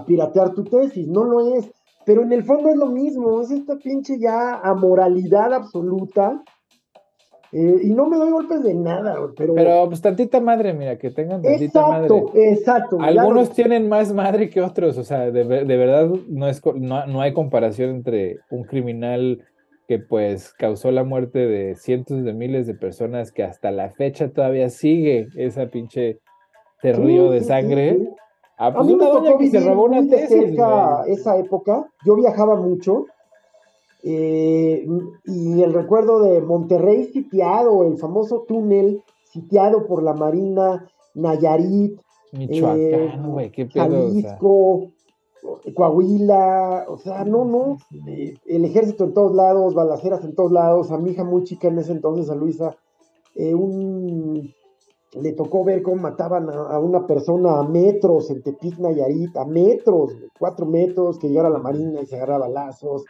piratear 0.05 0.53
tu 0.53 0.63
tesis, 0.63 1.07
no 1.07 1.23
lo 1.23 1.55
es. 1.55 1.69
Pero 2.05 2.23
en 2.23 2.33
el 2.33 2.43
fondo 2.43 2.69
es 2.69 2.75
lo 2.75 2.87
mismo, 2.87 3.41
es 3.41 3.51
esta 3.51 3.77
pinche 3.77 4.19
ya 4.19 4.59
amoralidad 4.63 5.53
absoluta 5.53 6.43
eh, 7.53 7.79
y 7.83 7.89
no 7.89 8.07
me 8.07 8.15
doy 8.15 8.31
golpes 8.31 8.63
de 8.63 8.73
nada, 8.73 9.17
pero. 9.35 9.53
Pero 9.53 9.87
pues 9.87 10.01
tantita 10.01 10.39
madre, 10.39 10.73
mira, 10.73 10.97
que 10.97 11.11
tengan 11.11 11.41
tantita 11.41 11.81
exacto, 11.81 12.27
madre. 12.27 12.51
Exacto, 12.51 12.97
Algunos 13.01 13.51
tienen 13.51 13.89
más 13.89 14.13
madre 14.13 14.49
que 14.49 14.61
otros, 14.61 14.97
o 14.97 15.03
sea, 15.03 15.31
de, 15.31 15.43
verdad 15.43 16.09
no, 16.29 16.47
es, 16.47 16.61
no, 16.75 17.21
hay 17.21 17.33
comparación 17.33 17.89
entre 17.89 18.37
un 18.51 18.63
criminal 18.63 19.43
que 19.89 19.99
pues 19.99 20.53
causó 20.53 20.91
la 20.91 21.03
muerte 21.03 21.39
de 21.39 21.75
cientos 21.75 22.23
de 22.23 22.31
miles 22.31 22.67
de 22.67 22.73
personas 22.73 23.33
que 23.33 23.43
hasta 23.43 23.69
la 23.71 23.89
fecha 23.89 24.29
todavía 24.29 24.69
sigue 24.69 25.27
esa 25.35 25.67
pinche 25.67 26.19
río 26.81 27.31
de 27.31 27.41
sangre. 27.41 27.99
Ah, 28.63 28.71
pues 28.71 28.85
a 28.85 28.87
mí 28.87 28.95
me 28.95 29.07
tocó 29.07 29.39
que 29.39 29.49
se 29.49 29.59
robó 29.59 29.85
una 29.85 30.07
tesis. 30.07 30.55
esa 31.07 31.37
época, 31.39 31.89
yo 32.05 32.15
viajaba 32.15 32.55
mucho 32.55 33.07
eh, 34.03 34.87
y 35.25 35.61
el 35.63 35.73
recuerdo 35.73 36.21
de 36.21 36.41
Monterrey 36.41 37.05
sitiado, 37.05 37.83
el 37.83 37.97
famoso 37.97 38.45
túnel 38.47 39.03
sitiado 39.31 39.87
por 39.87 40.03
la 40.03 40.13
Marina, 40.13 40.87
Nayarit, 41.15 41.99
Michoacán, 42.33 43.39
eh, 43.39 43.67
Jalisco, 43.73 44.91
Coahuila, 45.73 46.85
o 46.87 46.99
sea, 46.99 47.23
no, 47.25 47.45
no, 47.45 47.77
eh, 48.07 48.35
el 48.45 48.65
ejército 48.65 49.05
en 49.05 49.15
todos 49.15 49.35
lados, 49.35 49.73
balaceras 49.73 50.23
en 50.23 50.35
todos 50.35 50.51
lados, 50.51 50.91
a 50.91 50.99
mi 50.99 51.11
hija 51.11 51.23
muy 51.23 51.45
chica 51.45 51.67
en 51.67 51.79
ese 51.79 51.93
entonces, 51.93 52.29
a 52.29 52.35
Luisa, 52.35 52.75
un, 53.35 54.00
le 55.13 55.33
tocó 55.33 55.63
ver 55.63 55.81
cómo 55.81 56.01
mataban 56.01 56.49
a, 56.49 56.79
una 56.79 57.05
persona 57.05 57.59
a 57.59 57.63
metros 57.63 58.29
en 58.29 58.41
Tepic, 58.41 58.77
Nayarit, 58.79 59.35
a 59.37 59.45
metros, 59.45 60.15
cuatro 60.39 60.65
metros, 60.65 61.19
que 61.19 61.27
llegara 61.27 61.49
la 61.49 61.59
Marina 61.59 62.01
y 62.01 62.05
se 62.05 62.15
agarraba 62.15 62.47
balazos 62.47 63.03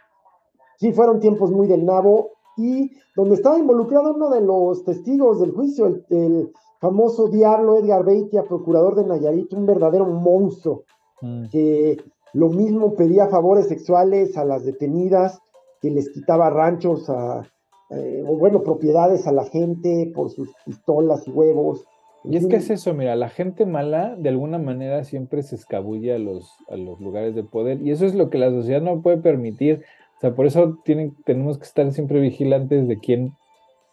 sí 0.82 0.92
fueron 0.92 1.20
tiempos 1.20 1.52
muy 1.52 1.68
del 1.68 1.84
nabo 1.84 2.32
y 2.56 2.90
donde 3.14 3.36
estaba 3.36 3.56
involucrado 3.56 4.14
uno 4.14 4.30
de 4.30 4.40
los 4.40 4.84
testigos 4.84 5.38
del 5.38 5.52
juicio, 5.52 5.86
el, 5.86 6.52
famoso 6.80 7.28
diablo 7.28 7.76
Edgar 7.76 8.04
Beitia, 8.04 8.42
procurador 8.42 8.96
de 8.96 9.06
Nayarit, 9.06 9.52
un 9.52 9.66
verdadero 9.66 10.04
monstruo, 10.04 10.82
mm. 11.20 11.44
que 11.52 11.96
lo 12.32 12.48
mismo 12.48 12.96
pedía 12.96 13.28
favores 13.28 13.68
sexuales 13.68 14.36
a 14.36 14.44
las 14.44 14.64
detenidas, 14.64 15.38
que 15.80 15.92
les 15.92 16.10
quitaba 16.10 16.50
ranchos 16.50 17.08
a, 17.08 17.46
eh, 17.90 18.24
o 18.26 18.36
bueno, 18.36 18.64
propiedades 18.64 19.28
a 19.28 19.32
la 19.32 19.44
gente 19.44 20.10
por 20.12 20.30
sus 20.30 20.48
pistolas 20.66 21.28
y 21.28 21.30
huevos. 21.30 21.84
Y 22.24 22.36
es 22.36 22.46
que 22.46 22.56
es 22.56 22.70
eso, 22.70 22.94
mira, 22.94 23.16
la 23.16 23.28
gente 23.28 23.66
mala 23.66 24.14
de 24.16 24.28
alguna 24.28 24.58
manera 24.58 25.02
siempre 25.04 25.42
se 25.42 25.56
escabulle 25.56 26.14
a 26.14 26.18
los, 26.18 26.52
a 26.68 26.76
los 26.76 27.00
lugares 27.00 27.34
de 27.34 27.42
poder 27.42 27.80
y 27.82 27.90
eso 27.90 28.06
es 28.06 28.14
lo 28.14 28.30
que 28.30 28.38
la 28.38 28.50
sociedad 28.50 28.80
no 28.80 29.02
puede 29.02 29.16
permitir 29.16 29.84
sea, 30.22 30.34
por 30.34 30.46
eso 30.46 30.78
tienen, 30.84 31.16
tenemos 31.24 31.58
que 31.58 31.64
estar 31.64 31.90
siempre 31.92 32.20
vigilantes 32.20 32.86
de 32.86 32.98
quién, 32.98 33.34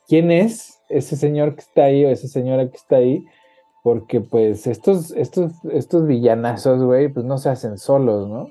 quién 0.08 0.32
es 0.32 0.80
ese 0.88 1.16
señor 1.16 1.56
que 1.56 1.62
está 1.62 1.86
ahí 1.86 2.06
o 2.06 2.10
esa 2.10 2.28
señora 2.28 2.70
que 2.70 2.78
está 2.78 2.98
ahí, 2.98 3.26
porque 3.84 4.22
pues 4.22 4.68
estos, 4.68 5.12
estos, 5.12 5.52
estos 5.72 6.06
villanazos, 6.06 6.84
güey, 6.84 7.10
pues 7.10 7.26
no 7.26 7.40
se 7.40 7.50
hacen 7.50 7.80
solos, 7.80 8.28
¿no? 8.30 8.48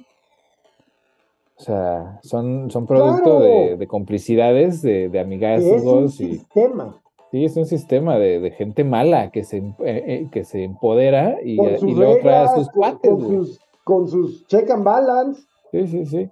O 1.57 1.61
sea, 1.61 2.21
son, 2.23 2.71
son 2.71 2.87
producto 2.87 3.41
de, 3.41 3.87
complicidades, 3.89 4.81
de, 4.83 5.09
de 5.09 5.21
amigazgos. 5.21 5.83
Es 5.83 5.85
un 5.85 6.09
sistema. 6.09 7.01
Sí, 7.31 7.45
es 7.45 7.57
un 7.57 7.67
sistema 7.67 8.19
de, 8.19 8.51
gente 8.53 8.85
mala 8.85 9.31
que 9.31 9.45
se, 9.45 9.59
eh, 9.59 9.75
eh, 9.85 10.29
que 10.33 10.45
se 10.45 10.65
empodera 10.65 11.37
y, 11.43 11.57
luego 11.57 12.17
trae 12.23 12.45
a 12.45 12.49
sus 12.49 12.71
cuates. 12.71 13.11
Con 13.11 13.21
sus, 13.21 13.61
con 13.85 14.09
sus 14.09 14.47
check 14.47 14.71
and 14.71 14.85
balance. 14.85 15.43
Sí, 15.71 15.87
sí, 15.87 16.07
sí. 16.07 16.31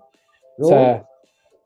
O 0.59 0.65
sea, 0.65 1.07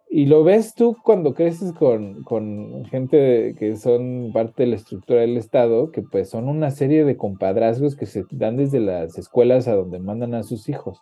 y 0.08 0.26
lo 0.26 0.42
ves 0.42 0.74
tú 0.74 0.96
cuando 1.04 1.34
creces 1.34 1.72
con, 1.72 2.24
con, 2.24 2.84
gente 2.86 3.54
que 3.56 3.76
son 3.76 4.32
parte 4.32 4.64
de 4.64 4.70
la 4.70 4.76
estructura 4.76 5.20
del 5.20 5.36
Estado, 5.36 5.92
que 5.92 6.02
pues 6.02 6.28
son 6.28 6.48
una 6.48 6.72
serie 6.72 7.04
de 7.04 7.16
compadrazgos 7.16 7.94
que 7.94 8.06
se 8.06 8.24
dan 8.32 8.56
desde 8.56 8.80
las 8.80 9.16
escuelas 9.16 9.68
a 9.68 9.76
donde 9.76 10.00
mandan 10.00 10.34
a 10.34 10.42
sus 10.42 10.68
hijos. 10.68 10.98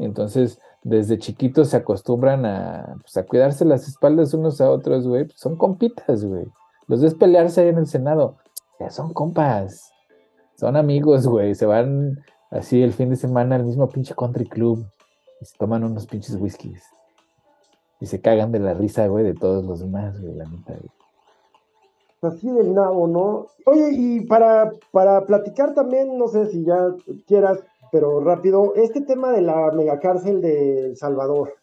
Entonces, 0.00 0.58
desde 0.82 1.18
chiquitos 1.18 1.68
se 1.68 1.76
acostumbran 1.76 2.44
a, 2.46 2.96
pues, 3.00 3.16
a 3.16 3.24
cuidarse 3.24 3.64
las 3.64 3.86
espaldas 3.86 4.34
unos 4.34 4.60
a 4.60 4.70
otros, 4.70 5.06
güey. 5.06 5.26
Pues, 5.26 5.38
son 5.38 5.56
compitas, 5.56 6.24
güey. 6.24 6.46
Los 6.88 7.02
ves 7.02 7.14
pelearse 7.14 7.62
ahí 7.62 7.68
en 7.68 7.78
el 7.78 7.86
Senado. 7.86 8.36
Ya 8.78 8.90
son 8.90 9.12
compas. 9.12 9.92
Son 10.54 10.76
amigos, 10.76 11.26
güey. 11.26 11.54
Se 11.54 11.66
van 11.66 12.20
así 12.50 12.82
el 12.82 12.92
fin 12.92 13.10
de 13.10 13.16
semana 13.16 13.56
al 13.56 13.64
mismo 13.64 13.88
pinche 13.88 14.14
country 14.14 14.46
club. 14.46 14.86
Y 15.40 15.44
se 15.44 15.56
toman 15.58 15.84
unos 15.84 16.06
pinches 16.06 16.36
whiskies. 16.36 16.82
Y 18.00 18.06
se 18.06 18.20
cagan 18.20 18.52
de 18.52 18.60
la 18.60 18.74
risa, 18.74 19.06
güey, 19.06 19.24
de 19.24 19.34
todos 19.34 19.64
los 19.64 19.80
demás, 19.80 20.20
güey, 20.20 20.34
la 20.34 20.46
mitad, 20.46 20.74
Así 22.22 22.50
del 22.50 22.74
nabo, 22.74 23.06
¿no? 23.06 23.46
Oye, 23.66 23.90
y 23.92 24.20
para, 24.22 24.72
para 24.90 25.24
platicar 25.26 25.74
también, 25.74 26.18
no 26.18 26.28
sé 26.28 26.46
si 26.46 26.64
ya 26.64 26.94
quieras, 27.26 27.62
pero 27.92 28.20
rápido, 28.20 28.74
este 28.74 29.00
tema 29.02 29.30
de 29.32 29.42
la 29.42 29.70
megacárcel 29.72 30.40
de 30.40 30.80
El 30.80 30.96
Salvador. 30.96 31.54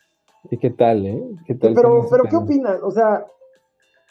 ¿Y 0.50 0.58
qué 0.58 0.70
tal, 0.70 1.06
eh? 1.06 1.24
¿Qué 1.46 1.56
tal 1.56 1.74
pero, 1.74 2.06
pero 2.10 2.24
¿qué 2.26 2.36
opinan? 2.36 2.80
O 2.84 2.92
sea, 2.92 3.26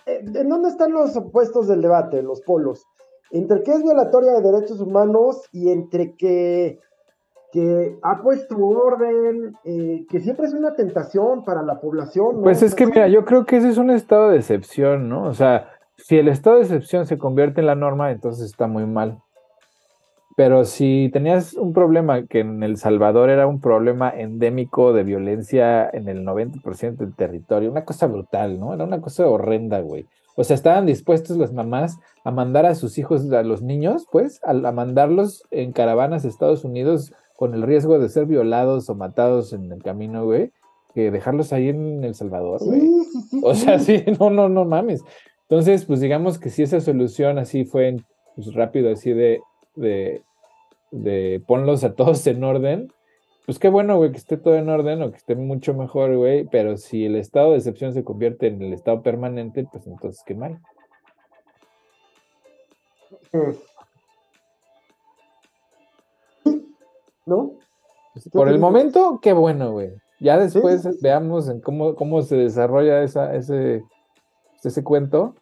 ¿en 0.07 0.49
dónde 0.49 0.69
están 0.69 0.93
los 0.93 1.17
opuestos 1.17 1.69
del 1.69 1.83
debate, 1.83 2.23
los 2.23 2.41
polos? 2.43 2.87
Entre 3.31 3.63
qué 3.63 3.73
es 3.73 3.83
violatoria 3.83 4.33
de 4.33 4.53
derechos 4.53 4.81
humanos 4.81 5.49
y 5.53 5.71
entre 5.71 6.15
que 6.17 6.79
que 7.53 7.99
ha 8.03 8.23
puesto 8.23 8.57
orden, 8.57 9.55
eh, 9.65 10.07
que 10.09 10.21
siempre 10.21 10.47
es 10.47 10.55
una 10.55 10.75
tentación 10.75 11.45
para 11.45 11.63
la 11.63 11.81
población. 11.81 12.41
Pues 12.43 12.63
es 12.63 12.75
que, 12.75 12.87
mira, 12.87 13.09
yo 13.09 13.27
creo 13.27 13.45
que 13.45 13.59
ese 13.59 13.69
es 13.69 13.77
un 13.77 13.91
estado 13.91 14.31
de 14.31 14.39
excepción, 14.39 15.11
¿no? 15.11 15.25
O 15.25 15.35
sea, 15.35 15.69
si 15.99 16.17
el 16.17 16.29
estado 16.29 16.57
de 16.57 16.63
excepción 16.63 17.07
se 17.07 17.19
convierte 17.19 17.61
en 17.61 17.67
la 17.67 17.75
norma, 17.75 18.11
entonces 18.11 18.47
está 18.47 18.67
muy 18.67 18.87
mal. 18.87 19.21
Pero 20.37 20.65
si 20.65 21.11
tenías 21.13 21.55
un 21.55 21.73
problema 21.73 22.27
que 22.27 22.41
en 22.41 22.63
El 22.63 22.77
Salvador 22.77 23.29
era 23.29 23.47
un 23.47 23.61
problema 23.61 24.11
endémico 24.11 24.93
de 24.93 25.05
violencia 25.05 25.89
en 25.93 26.09
el 26.09 26.25
90% 26.25 26.97
del 26.97 27.15
territorio, 27.15 27.71
una 27.71 27.85
cosa 27.85 28.07
brutal, 28.07 28.59
¿no? 28.59 28.73
Era 28.73 28.85
una 28.85 29.01
cosa 29.01 29.27
horrenda, 29.29 29.81
güey. 29.81 30.07
O 30.35 30.45
sea, 30.45 30.55
estaban 30.55 30.87
dispuestos 30.87 31.37
las 31.37 31.53
mamás 31.53 31.99
a 32.25 32.31
mandar 32.31 32.65
a 32.65 32.75
sus 32.75 32.97
hijos, 32.97 33.31
a 33.31 33.43
los 33.43 33.61
niños, 33.61 34.07
pues, 34.11 34.41
a 34.43 34.55
mandarlos 34.73 35.45
en 35.51 35.73
caravanas 35.73 36.25
a 36.25 36.29
Estados 36.29 36.65
Unidos 36.65 37.13
con 37.37 37.55
el 37.55 37.63
riesgo 37.63 37.99
de 37.99 38.09
ser 38.09 38.27
violados 38.27 38.89
o 38.89 38.95
matados 38.95 39.53
en 39.53 39.71
el 39.71 39.83
camino, 39.83 40.25
güey, 40.25 40.53
que 40.95 41.11
dejarlos 41.11 41.53
ahí 41.53 41.69
en 41.69 42.05
El 42.05 42.15
Salvador, 42.15 42.61
güey. 42.65 42.91
O 43.43 43.55
sea, 43.55 43.79
sí, 43.79 44.05
no, 44.21 44.31
no, 44.31 44.49
no 44.49 44.65
mames. 44.65 45.03
Entonces, 45.49 45.85
pues 45.85 46.01
digamos 46.01 46.39
que 46.39 46.49
si 46.49 46.63
esa 46.63 46.81
solución 46.81 47.39
así 47.39 47.65
fue 47.65 47.97
pues, 48.37 48.55
rápido, 48.55 48.91
así 48.91 49.13
de, 49.13 49.41
de, 49.75 50.23
de 50.91 51.43
ponlos 51.47 51.85
a 51.85 51.95
todos 51.95 52.27
en 52.27 52.43
orden, 52.45 52.93
pues 53.47 53.59
qué 53.59 53.69
bueno, 53.69 53.97
güey, 53.97 54.13
que 54.13 54.19
esté 54.19 54.37
todo 54.37 54.55
en 54.55 54.69
orden 54.69 55.03
o 55.03 55.11
que 55.11 55.17
esté 55.17 55.35
mucho 55.35 55.75
mejor, 55.75 56.17
güey, 56.17 56.45
pero 56.45 56.77
si 56.77 57.07
el 57.07 57.17
estado 57.17 57.53
de 57.53 57.59
excepción 57.59 57.93
se 57.93 58.05
convierte 58.05 58.47
en 58.47 58.63
el 58.63 58.73
estado 58.73 59.03
permanente, 59.03 59.67
pues 59.71 59.87
entonces 59.87 60.23
qué 60.25 60.35
mal. 60.35 60.61
Mm. 63.33 63.73
¿no? 67.27 67.53
Pues, 68.13 68.29
por 68.29 68.49
el 68.49 68.59
momento, 68.59 69.19
qué 69.21 69.33
bueno, 69.33 69.73
güey. 69.73 69.93
Ya 70.21 70.39
después 70.39 71.01
veamos 71.01 71.49
en 71.49 71.61
cómo, 71.61 71.95
cómo 71.97 72.23
se 72.23 72.37
desarrolla 72.37 73.03
esa, 73.03 73.35
ese, 73.35 73.83
ese 74.63 74.85
cuento. 74.85 75.35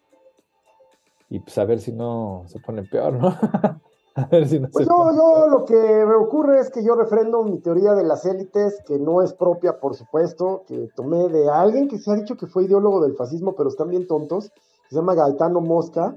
Y 1.29 1.41
pues 1.41 1.59
a 1.59 1.65
ver 1.65 1.81
si 1.81 1.93
no 1.93 2.45
se 2.47 2.59
pone 2.61 2.83
peor, 2.85 3.13
¿no? 3.13 3.37
a 4.15 4.27
ver 4.27 4.49
si 4.49 4.59
no 4.59 4.69
pues 4.73 4.87
yo, 4.87 5.13
yo 5.15 5.49
lo 5.49 5.65
que 5.65 5.75
me 5.75 6.15
ocurre 6.15 6.59
es 6.59 6.71
que 6.71 6.85
yo 6.85 6.95
refrendo 6.95 7.45
mi 7.45 7.59
teoría 7.61 7.95
de 7.95 8.05
las 8.05 8.25
élites, 8.27 8.83
que 8.87 8.99
no 8.99 9.23
es 9.23 9.33
propia, 9.33 9.79
por 9.79 9.95
supuesto, 9.95 10.65
que 10.67 10.89
tomé 10.97 11.29
de 11.29 11.49
alguien 11.49 11.89
que 11.89 11.99
se 11.99 12.11
ha 12.11 12.15
dicho 12.15 12.37
que 12.37 12.47
fue 12.47 12.65
ideólogo 12.65 13.01
del 13.03 13.17
fascismo, 13.17 13.55
pero 13.55 13.69
están 13.69 13.89
bien 13.89 14.07
tontos, 14.07 14.53
se 14.89 14.97
llama 14.97 15.15
Gaetano 15.15 15.61
Mosca. 15.61 16.17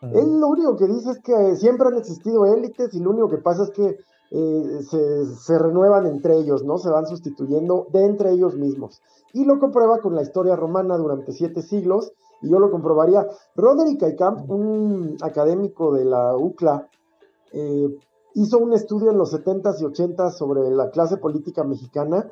Él 0.00 0.40
lo 0.40 0.48
único 0.48 0.76
que 0.76 0.86
dice 0.86 1.10
es 1.10 1.18
que 1.18 1.56
siempre 1.56 1.88
han 1.88 1.96
existido 1.96 2.46
élites 2.46 2.94
y 2.94 3.00
lo 3.00 3.10
único 3.10 3.28
que 3.28 3.38
pasa 3.38 3.64
es 3.64 3.70
que 3.70 3.98
eh, 4.30 4.80
se, 4.82 5.58
renuevan 5.58 6.06
entre 6.06 6.36
ellos, 6.36 6.64
¿no? 6.64 6.78
Se 6.78 6.90
van 6.90 7.06
sustituyendo 7.06 7.86
de 7.92 8.04
entre 8.04 8.32
ellos 8.32 8.56
mismos. 8.56 9.00
Y 9.32 9.44
lo 9.44 9.58
comprueba 9.58 10.00
con 10.00 10.14
la 10.14 10.22
historia 10.22 10.54
romana 10.54 10.96
durante 10.96 11.32
siete 11.32 11.62
siglos, 11.62 12.12
y 12.42 12.50
yo 12.50 12.58
lo 12.58 12.70
comprobaría. 12.70 13.26
Roderick 13.56 14.02
Aykamp, 14.02 14.50
un 14.50 15.16
académico 15.22 15.94
de 15.94 16.04
la 16.04 16.36
UCLA, 16.36 16.88
eh, 17.52 17.88
hizo 18.34 18.58
un 18.58 18.72
estudio 18.72 19.10
en 19.10 19.18
los 19.18 19.32
70s 19.34 19.80
y 19.80 19.84
80s 19.84 20.32
sobre 20.32 20.70
la 20.70 20.90
clase 20.90 21.16
política 21.16 21.64
mexicana 21.64 22.26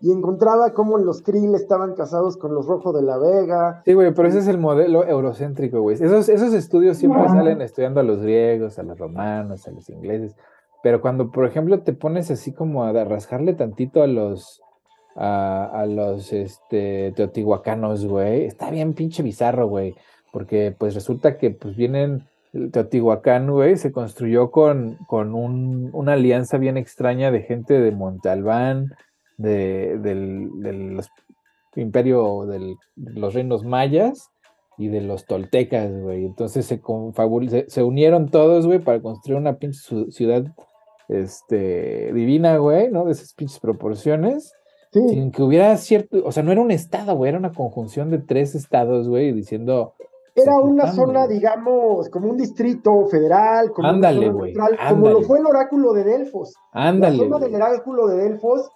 y 0.00 0.10
encontraba 0.10 0.74
cómo 0.74 0.98
los 0.98 1.22
Krill 1.22 1.54
estaban 1.54 1.94
casados 1.94 2.36
con 2.36 2.54
los 2.54 2.66
Rojo 2.66 2.92
de 2.92 3.02
la 3.02 3.16
Vega. 3.16 3.82
Sí, 3.84 3.94
güey, 3.94 4.12
pero 4.12 4.28
ese 4.28 4.40
es 4.40 4.48
el 4.48 4.58
modelo 4.58 5.06
eurocéntrico, 5.06 5.80
güey. 5.80 5.96
Esos, 5.96 6.28
esos 6.28 6.52
estudios 6.52 6.98
siempre 6.98 7.26
salen 7.28 7.62
estudiando 7.62 8.00
a 8.00 8.02
los 8.02 8.20
griegos, 8.20 8.78
a 8.78 8.82
los 8.82 8.98
romanos, 8.98 9.66
a 9.66 9.70
los 9.70 9.88
ingleses. 9.88 10.34
Pero 10.82 11.00
cuando, 11.00 11.30
por 11.30 11.46
ejemplo, 11.46 11.80
te 11.80 11.94
pones 11.94 12.30
así 12.30 12.52
como 12.52 12.84
a 12.84 12.92
rascarle 13.04 13.54
tantito 13.54 14.02
a 14.02 14.06
los 14.06 14.60
a, 15.16 15.64
a 15.72 15.86
los 15.86 16.32
este, 16.32 17.12
teotihuacanos, 17.16 18.04
güey, 18.06 18.44
está 18.44 18.70
bien 18.70 18.94
pinche 18.94 19.22
bizarro, 19.22 19.68
güey. 19.68 19.94
Porque 20.32 20.74
pues 20.76 20.94
resulta 20.94 21.38
que 21.38 21.52
pues 21.52 21.76
vienen 21.76 22.26
Teotihuacán, 22.72 23.50
güey, 23.50 23.76
se 23.76 23.90
construyó 23.90 24.50
con, 24.50 24.96
con 25.08 25.34
un, 25.34 25.90
una 25.92 26.12
alianza 26.12 26.56
bien 26.56 26.76
extraña 26.76 27.30
de 27.30 27.42
gente 27.42 27.80
de 27.80 27.90
Monte 27.90 28.28
Albán, 28.28 28.94
de, 29.36 29.98
del, 29.98 31.00
imperio 31.76 32.46
de 32.46 32.76
los 32.96 33.34
reinos 33.34 33.64
mayas 33.64 34.30
y 34.78 34.86
de 34.88 35.00
los 35.00 35.26
toltecas, 35.26 35.90
güey. 35.92 36.24
Entonces 36.24 36.66
se, 36.66 36.80
se, 36.80 37.64
se 37.68 37.82
unieron 37.82 38.28
todos, 38.28 38.66
güey, 38.66 38.78
para 38.78 39.00
construir 39.00 39.40
una 39.40 39.56
pinche 39.58 39.80
ciudad 40.10 40.44
este, 41.08 42.12
divina, 42.12 42.56
güey, 42.58 42.90
¿no? 42.90 43.04
De 43.04 43.12
esas 43.12 43.34
pinches 43.34 43.58
proporciones. 43.58 44.52
Sin 44.92 45.32
que 45.32 45.42
hubiera 45.42 45.76
cierto, 45.76 46.24
o 46.24 46.30
sea, 46.30 46.44
no 46.44 46.52
era 46.52 46.60
un 46.60 46.70
estado, 46.70 47.16
güey, 47.16 47.30
era 47.30 47.38
una 47.38 47.50
conjunción 47.50 48.10
de 48.10 48.18
tres 48.18 48.54
estados, 48.54 49.08
güey, 49.08 49.32
diciendo, 49.32 49.94
era 50.34 50.56
una 50.56 50.92
zona, 50.92 51.26
digamos, 51.28 52.08
como 52.08 52.28
un 52.28 52.36
distrito 52.36 53.06
federal, 53.06 53.70
como, 53.70 53.88
ándale, 53.88 54.32
como 54.32 55.10
lo 55.10 55.22
fue 55.22 55.38
el 55.38 55.46
oráculo 55.46 55.92
de 55.92 56.04
Delfos. 56.04 56.54
Ándale. 56.72 57.18
La 57.18 57.24
zona 57.24 57.38
del 57.38 57.54
oráculo 57.54 58.08
de 58.08 58.16
Delfos 58.16 58.70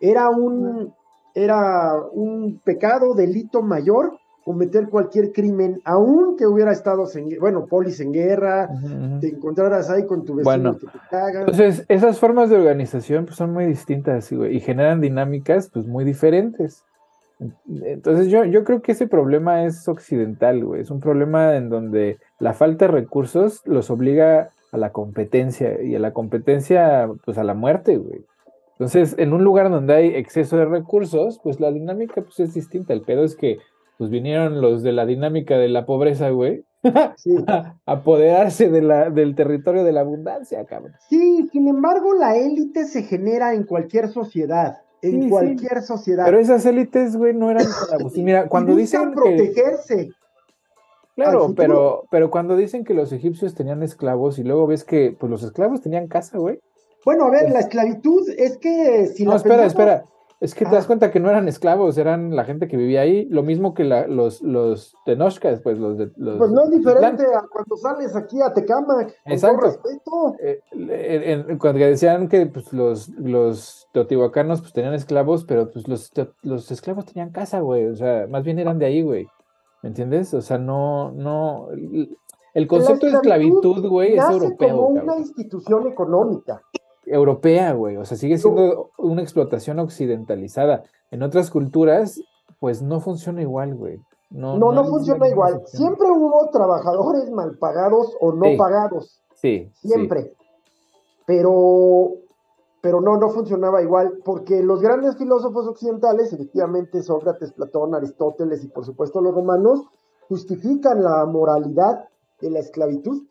era 0.00 0.30
un, 0.30 0.94
era 1.34 1.94
un 2.12 2.60
pecado, 2.64 3.14
delito 3.14 3.60
mayor, 3.62 4.12
cometer 4.44 4.88
cualquier 4.88 5.32
crimen, 5.32 5.80
aunque 5.84 6.46
hubiera 6.46 6.72
estado, 6.72 7.04
en, 7.14 7.28
bueno, 7.40 7.66
polis 7.66 8.00
en 8.00 8.12
guerra, 8.12 8.68
te 9.20 9.28
encontraras 9.28 9.90
ahí 9.90 10.06
con 10.06 10.24
tu 10.24 10.36
vecino 10.36 10.44
bueno, 10.44 10.76
que 10.78 10.86
te 10.86 10.98
cagan. 11.10 11.40
Entonces, 11.42 11.84
esas 11.88 12.18
formas 12.18 12.50
de 12.50 12.56
organización 12.56 13.24
pues, 13.26 13.36
son 13.36 13.52
muy 13.52 13.66
distintas, 13.66 14.32
güey, 14.32 14.56
y 14.56 14.60
generan 14.60 15.00
dinámicas 15.00 15.70
pues 15.72 15.86
muy 15.86 16.04
diferentes. 16.04 16.84
Entonces 17.84 18.28
yo, 18.28 18.44
yo 18.44 18.64
creo 18.64 18.82
que 18.82 18.92
ese 18.92 19.06
problema 19.06 19.64
es 19.64 19.88
occidental, 19.88 20.64
güey. 20.64 20.82
Es 20.82 20.90
un 20.90 21.00
problema 21.00 21.56
en 21.56 21.70
donde 21.70 22.18
la 22.38 22.52
falta 22.52 22.86
de 22.86 22.92
recursos 22.92 23.62
los 23.64 23.90
obliga 23.90 24.50
a 24.72 24.76
la 24.76 24.92
competencia 24.92 25.82
y 25.82 25.94
a 25.94 25.98
la 25.98 26.12
competencia, 26.12 27.08
pues 27.24 27.38
a 27.38 27.44
la 27.44 27.54
muerte, 27.54 27.96
güey. 27.96 28.24
Entonces, 28.72 29.14
en 29.18 29.32
un 29.32 29.44
lugar 29.44 29.70
donde 29.70 29.94
hay 29.94 30.08
exceso 30.14 30.56
de 30.56 30.64
recursos, 30.64 31.38
pues 31.42 31.60
la 31.60 31.70
dinámica 31.70 32.22
pues 32.22 32.40
es 32.40 32.54
distinta. 32.54 32.92
El 32.92 33.02
pedo 33.02 33.24
es 33.24 33.36
que 33.36 33.58
pues 33.98 34.08
vinieron 34.08 34.62
los 34.62 34.82
de 34.82 34.92
la 34.92 35.04
dinámica 35.04 35.58
de 35.58 35.68
la 35.68 35.84
pobreza, 35.84 36.30
güey, 36.30 36.64
a 37.46 37.76
apoderarse 37.84 38.70
de 38.70 38.80
la, 38.80 39.10
del 39.10 39.34
territorio 39.34 39.84
de 39.84 39.92
la 39.92 40.00
abundancia, 40.00 40.64
cabrón. 40.64 40.94
Sí, 41.10 41.46
sin 41.52 41.68
embargo, 41.68 42.14
la 42.14 42.36
élite 42.36 42.84
se 42.86 43.02
genera 43.02 43.52
en 43.52 43.64
cualquier 43.64 44.08
sociedad 44.08 44.78
en 45.02 45.28
cualquier 45.28 45.82
sociedad. 45.82 46.24
Pero 46.24 46.38
esas 46.38 46.64
élites, 46.66 47.16
güey, 47.16 47.34
no 47.34 47.50
eran 47.50 47.66
Mira, 48.16 48.48
cuando 48.48 48.74
dicen 48.74 49.12
protegerse. 49.12 50.10
Claro, 51.16 51.52
pero, 51.54 52.04
pero 52.10 52.30
cuando 52.30 52.56
dicen 52.56 52.84
que 52.84 52.94
los 52.94 53.12
egipcios 53.12 53.54
tenían 53.54 53.82
esclavos 53.82 54.38
y 54.38 54.44
luego 54.44 54.66
ves 54.66 54.84
que 54.84 55.14
pues 55.18 55.28
los 55.28 55.42
esclavos 55.42 55.82
tenían 55.82 56.08
casa, 56.08 56.38
güey. 56.38 56.60
Bueno, 57.04 57.26
a 57.26 57.30
ver, 57.30 57.42
pues 57.42 57.52
la 57.52 57.60
esclavitud 57.60 58.28
es 58.38 58.56
que 58.58 59.06
si 59.08 59.24
No, 59.24 59.36
espera, 59.36 59.66
espera. 59.66 60.04
Es 60.40 60.54
que 60.54 60.64
te 60.64 60.70
das 60.70 60.84
ah. 60.84 60.86
cuenta 60.86 61.10
que 61.10 61.20
no 61.20 61.28
eran 61.28 61.48
esclavos, 61.48 61.98
eran 61.98 62.34
la 62.34 62.44
gente 62.44 62.66
que 62.66 62.78
vivía 62.78 63.02
ahí, 63.02 63.26
lo 63.26 63.42
mismo 63.42 63.74
que 63.74 63.84
la, 63.84 64.06
los, 64.06 64.40
los 64.40 64.94
tenochcas, 65.04 65.60
pues 65.60 65.78
los 65.78 65.98
de 65.98 66.10
los. 66.16 66.38
Pues 66.38 66.50
no 66.50 66.64
es 66.64 66.70
diferente 66.70 67.24
a 67.24 67.42
cuando 67.42 67.76
sales 67.76 68.16
aquí 68.16 68.40
a 68.40 68.54
Tecamac. 68.54 69.14
Exacto. 69.26 69.66
respeto. 69.66 70.34
Eh, 70.40 71.56
cuando 71.60 71.80
decían 71.80 72.26
que 72.28 72.46
pues, 72.46 72.72
los, 72.72 73.10
los 73.10 73.86
teotihuacanos 73.92 74.62
pues, 74.62 74.72
tenían 74.72 74.94
esclavos, 74.94 75.44
pero 75.44 75.70
pues 75.70 75.86
los, 75.86 76.10
los 76.40 76.70
esclavos 76.70 77.04
tenían 77.04 77.32
casa, 77.32 77.60
güey. 77.60 77.86
O 77.88 77.94
sea, 77.94 78.26
más 78.26 78.42
bien 78.42 78.58
eran 78.58 78.78
de 78.78 78.86
ahí, 78.86 79.02
güey. 79.02 79.28
¿Me 79.82 79.90
entiendes? 79.90 80.32
O 80.32 80.40
sea, 80.40 80.56
no, 80.56 81.10
no. 81.12 81.68
El 82.54 82.66
concepto 82.66 83.04
de 83.04 83.12
esclavitud, 83.12 83.86
güey, 83.86 84.16
es 84.16 84.24
europeo. 84.24 84.76
Como 84.76 84.88
una 84.88 85.18
institución 85.18 85.86
económica 85.86 86.62
europea, 87.10 87.72
güey. 87.72 87.96
O 87.96 88.04
sea, 88.04 88.16
sigue 88.16 88.38
siendo 88.38 88.90
una 88.98 89.22
explotación 89.22 89.78
occidentalizada. 89.78 90.84
En 91.10 91.22
otras 91.22 91.50
culturas, 91.50 92.20
pues 92.58 92.82
no 92.82 93.00
funciona 93.00 93.42
igual, 93.42 93.74
güey. 93.74 94.00
No, 94.30 94.56
no, 94.56 94.70
no, 94.70 94.84
funciona 94.84 95.28
igual. 95.28 95.62
Siempre 95.66 96.06
hubo 96.08 96.48
trabajadores 96.50 97.30
mal 97.30 97.58
pagados 97.58 98.16
o 98.20 98.32
no 98.32 98.56
pagados. 98.56 99.20
Sí. 99.34 99.70
Siempre. 99.74 100.32
Pero, 101.26 102.12
pero 102.80 103.00
no, 103.00 103.16
no 103.16 103.30
funcionaba 103.30 103.82
igual, 103.82 104.18
porque 104.24 104.62
los 104.62 104.80
grandes 104.80 105.16
filósofos 105.16 105.66
occidentales, 105.66 106.32
efectivamente 106.32 107.02
Sócrates, 107.02 107.52
Platón, 107.52 107.94
Aristóteles 107.94 108.62
y 108.64 108.68
por 108.68 108.84
supuesto 108.84 109.20
los 109.20 109.34
romanos, 109.34 109.84
justifican 110.28 111.02
la 111.02 111.24
moralidad 111.26 112.04
de 112.40 112.50
la 112.50 112.60
esclavitud. 112.60 113.24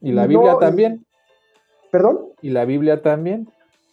Y 0.00 0.12
la 0.12 0.26
Biblia 0.26 0.56
también. 0.58 1.04
¿Perdón? 1.92 2.30
Y 2.40 2.50
la 2.50 2.64
Biblia 2.64 3.02
también. 3.02 3.48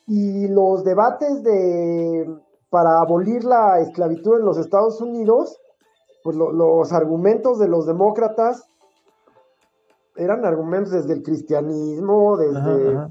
Y 0.07 0.47
los 0.47 0.85
debates 0.85 1.43
de 1.43 2.25
para 2.69 3.01
abolir 3.01 3.43
la 3.43 3.79
esclavitud 3.81 4.39
en 4.39 4.45
los 4.45 4.57
Estados 4.57 5.01
Unidos, 5.01 5.59
pues 6.23 6.37
los 6.37 6.93
argumentos 6.93 7.59
de 7.59 7.67
los 7.67 7.85
demócratas 7.85 8.63
eran 10.15 10.45
argumentos 10.45 10.93
desde 10.93 11.13
el 11.13 11.23
cristianismo, 11.23 12.37
desde... 12.37 13.09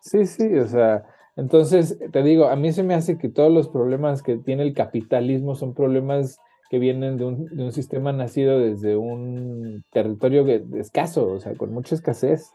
Sí, 0.00 0.26
sí, 0.26 0.58
o 0.58 0.66
sea, 0.66 1.04
entonces 1.36 1.98
te 2.12 2.22
digo, 2.22 2.46
a 2.46 2.56
mí 2.56 2.72
se 2.72 2.82
me 2.82 2.94
hace 2.94 3.16
que 3.16 3.28
todos 3.28 3.52
los 3.52 3.68
problemas 3.68 4.22
que 4.22 4.36
tiene 4.36 4.64
el 4.64 4.74
capitalismo 4.74 5.54
son 5.54 5.72
problemas 5.72 6.38
que 6.68 6.78
vienen 6.78 7.16
de 7.16 7.24
un, 7.24 7.46
de 7.46 7.64
un 7.64 7.72
sistema 7.72 8.12
nacido 8.12 8.58
desde 8.58 8.96
un 8.96 9.82
territorio 9.92 10.46
escaso, 10.78 11.28
o 11.28 11.40
sea, 11.40 11.54
con 11.56 11.72
mucha 11.72 11.94
escasez 11.94 12.50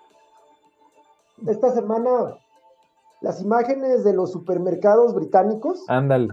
esta 1.47 1.73
semana 1.73 2.09
las 3.21 3.41
imágenes 3.41 4.03
de 4.03 4.13
los 4.13 4.31
supermercados 4.31 5.13
británicos. 5.13 5.83
Ándale. 5.87 6.29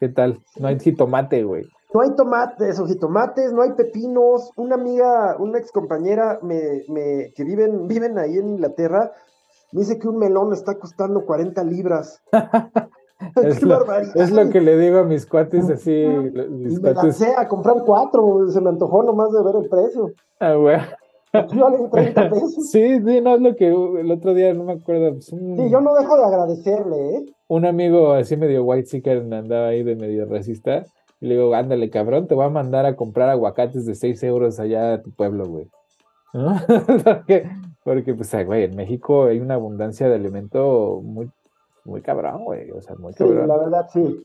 ¿Qué 0.00 0.08
tal? 0.08 0.40
No 0.58 0.68
hay 0.68 0.78
jitomate, 0.78 1.44
güey. 1.44 1.64
No 1.94 2.00
hay 2.00 2.10
tomates 2.16 2.80
o 2.80 2.86
jitomates, 2.86 3.52
no 3.52 3.62
hay 3.62 3.72
pepinos. 3.72 4.50
Una 4.56 4.74
amiga, 4.74 5.36
una 5.38 5.58
ex 5.58 5.70
compañera 5.70 6.38
me, 6.42 6.82
me, 6.88 7.32
que 7.34 7.44
viven, 7.44 7.86
viven 7.86 8.18
ahí 8.18 8.38
en 8.38 8.48
Inglaterra, 8.48 9.12
me 9.72 9.80
dice 9.80 9.98
que 9.98 10.08
un 10.08 10.18
melón 10.18 10.52
está 10.52 10.78
costando 10.78 11.24
40 11.24 11.62
libras. 11.64 12.22
es, 13.36 13.62
lo, 13.62 13.84
es, 14.14 14.30
lo, 14.30 14.50
que 14.50 14.60
le 14.60 14.76
digo 14.78 14.98
a 14.98 15.04
mis 15.04 15.26
cuates 15.26 15.68
así. 15.70 16.04
Mis 16.50 16.80
me 16.80 16.94
cuates. 16.94 17.22
a 17.36 17.46
comprar 17.46 17.76
cuatro, 17.84 18.48
se 18.48 18.60
me 18.60 18.70
antojó 18.70 19.02
nomás 19.02 19.30
de 19.32 19.42
ver 19.42 19.56
el 19.62 19.68
precio. 19.68 20.12
Ah, 20.40 20.54
güey. 20.54 20.78
Sí, 22.70 23.00
sí, 23.00 23.20
no 23.20 23.34
es 23.36 23.40
lo 23.40 23.56
que 23.56 23.68
el 23.68 24.10
otro 24.10 24.34
día 24.34 24.52
no 24.52 24.64
me 24.64 24.74
acuerdo. 24.74 25.12
Pues, 25.12 25.26
sí, 25.26 25.36
yo 25.70 25.80
no 25.80 25.94
dejo 25.94 26.16
de 26.18 26.24
agradecerle, 26.24 27.16
¿eh? 27.16 27.34
Un 27.48 27.64
amigo 27.64 28.12
así 28.12 28.36
medio 28.36 28.64
white 28.64 28.86
seeker 28.86 29.18
andaba 29.32 29.68
ahí 29.68 29.82
de 29.82 29.96
medio 29.96 30.26
racista. 30.26 30.84
Y 31.20 31.26
le 31.26 31.36
digo, 31.36 31.54
ándale, 31.54 31.88
cabrón, 31.88 32.26
te 32.26 32.34
voy 32.34 32.44
a 32.44 32.50
mandar 32.50 32.84
a 32.84 32.96
comprar 32.96 33.28
aguacates 33.28 33.86
de 33.86 33.94
6 33.94 34.22
euros 34.24 34.58
allá 34.60 34.94
a 34.94 35.02
tu 35.02 35.10
pueblo, 35.12 35.46
güey. 35.46 35.68
porque, 37.04 37.48
porque, 37.84 38.14
pues, 38.14 38.46
güey, 38.46 38.64
en 38.64 38.76
México 38.76 39.24
hay 39.24 39.40
una 39.40 39.54
abundancia 39.54 40.08
de 40.08 40.16
alimento 40.16 41.00
muy, 41.02 41.30
muy 41.84 42.02
cabrón, 42.02 42.44
güey. 42.44 42.70
O 42.72 42.82
sea, 42.82 42.96
muy 42.96 43.14
cabrón. 43.14 43.42
Sí, 43.42 43.46
la 43.46 43.56
verdad, 43.56 43.86
sí. 43.92 44.22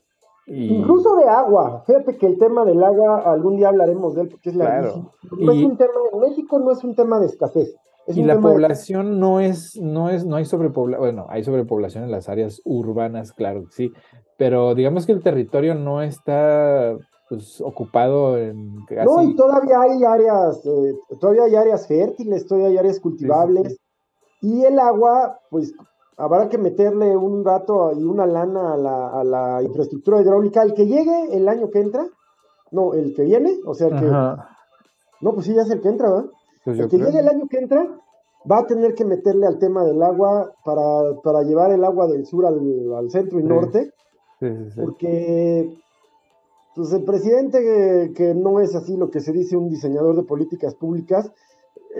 Incluso 0.48 1.16
de 1.16 1.24
agua. 1.24 1.82
Fíjate 1.86 2.16
que 2.16 2.26
el 2.26 2.38
tema 2.38 2.64
del 2.64 2.82
agua, 2.82 3.18
algún 3.30 3.56
día 3.56 3.68
hablaremos 3.68 4.14
de 4.14 4.22
él, 4.22 4.28
porque 4.28 4.50
es 4.50 4.56
la 4.56 4.80
no 4.80 5.52
es 5.52 5.64
un 5.64 5.76
tema, 5.76 5.92
en 6.12 6.20
México 6.20 6.58
no 6.58 6.72
es 6.72 6.82
un 6.84 6.94
tema 6.94 7.20
de 7.20 7.26
escasez. 7.26 7.74
y 8.06 8.22
la 8.22 8.40
población 8.40 9.20
no 9.20 9.40
es, 9.40 9.78
no 9.80 10.08
es, 10.08 10.24
no 10.24 10.36
hay 10.36 10.46
sobrepoblación, 10.46 11.00
bueno, 11.00 11.26
hay 11.28 11.44
sobrepoblación 11.44 12.04
en 12.04 12.10
las 12.10 12.28
áreas 12.28 12.62
urbanas, 12.64 13.32
claro 13.32 13.64
que 13.64 13.72
sí, 13.72 13.92
pero 14.38 14.74
digamos 14.74 15.04
que 15.04 15.12
el 15.12 15.22
territorio 15.22 15.74
no 15.74 16.00
está 16.00 16.96
pues 17.28 17.60
ocupado 17.60 18.38
en 18.38 18.86
No, 19.04 19.22
y 19.22 19.36
todavía 19.36 19.82
hay 19.82 20.02
áreas, 20.02 20.64
eh, 20.64 20.94
todavía 21.20 21.44
hay 21.44 21.56
áreas 21.56 21.86
fértiles, 21.86 22.46
todavía 22.46 22.68
hay 22.68 22.78
áreas 22.78 23.00
cultivables, 23.00 23.78
y 24.40 24.64
el 24.64 24.78
agua, 24.78 25.38
pues 25.50 25.74
habrá 26.18 26.48
que 26.48 26.58
meterle 26.58 27.16
un 27.16 27.44
rato 27.44 27.92
y 27.96 28.02
una 28.02 28.26
lana 28.26 28.74
a 28.74 29.24
la, 29.24 29.62
infraestructura 29.62 30.20
hidráulica. 30.20 30.62
El 30.62 30.74
que 30.74 30.86
llegue 30.86 31.36
el 31.36 31.48
año 31.48 31.70
que 31.70 31.80
entra, 31.80 32.06
No, 32.70 32.92
el 32.92 33.14
que 33.14 33.22
viene, 33.22 33.58
o 33.64 33.74
sea 33.74 33.88
que. 33.88 34.04
No, 35.20 35.32
pues 35.32 35.46
sí, 35.46 35.54
ya 35.54 35.62
es 35.62 35.70
el 35.70 35.80
que 35.80 35.88
entra, 35.88 36.10
¿verdad? 36.10 36.30
Pues 36.64 36.78
el 36.78 36.88
que 36.88 36.98
llegue 36.98 37.20
el 37.20 37.28
año 37.28 37.46
que 37.48 37.58
entra 37.58 37.88
va 38.50 38.58
a 38.58 38.66
tener 38.66 38.94
que 38.94 39.04
meterle 39.04 39.46
al 39.46 39.58
tema 39.58 39.84
del 39.84 40.02
agua 40.02 40.52
para, 40.64 41.42
llevar 41.42 41.72
el 41.72 41.84
agua 41.84 42.06
del 42.06 42.26
sur 42.26 42.46
al, 42.46 43.10
centro 43.10 43.40
y 43.40 43.42
norte. 43.42 43.92
Sí, 44.38 44.46
sí, 44.70 44.80
porque 44.80 45.76
pues 46.74 46.92
el 46.92 47.04
presidente 47.04 48.12
que, 48.14 48.34
no 48.34 48.60
es 48.60 48.74
así 48.76 48.96
lo 48.96 49.10
que 49.10 49.20
se 49.20 49.32
dice 49.32 49.56
un 49.56 49.68
diseñador 49.68 50.14
de 50.14 50.22
políticas 50.22 50.74
públicas, 50.76 51.32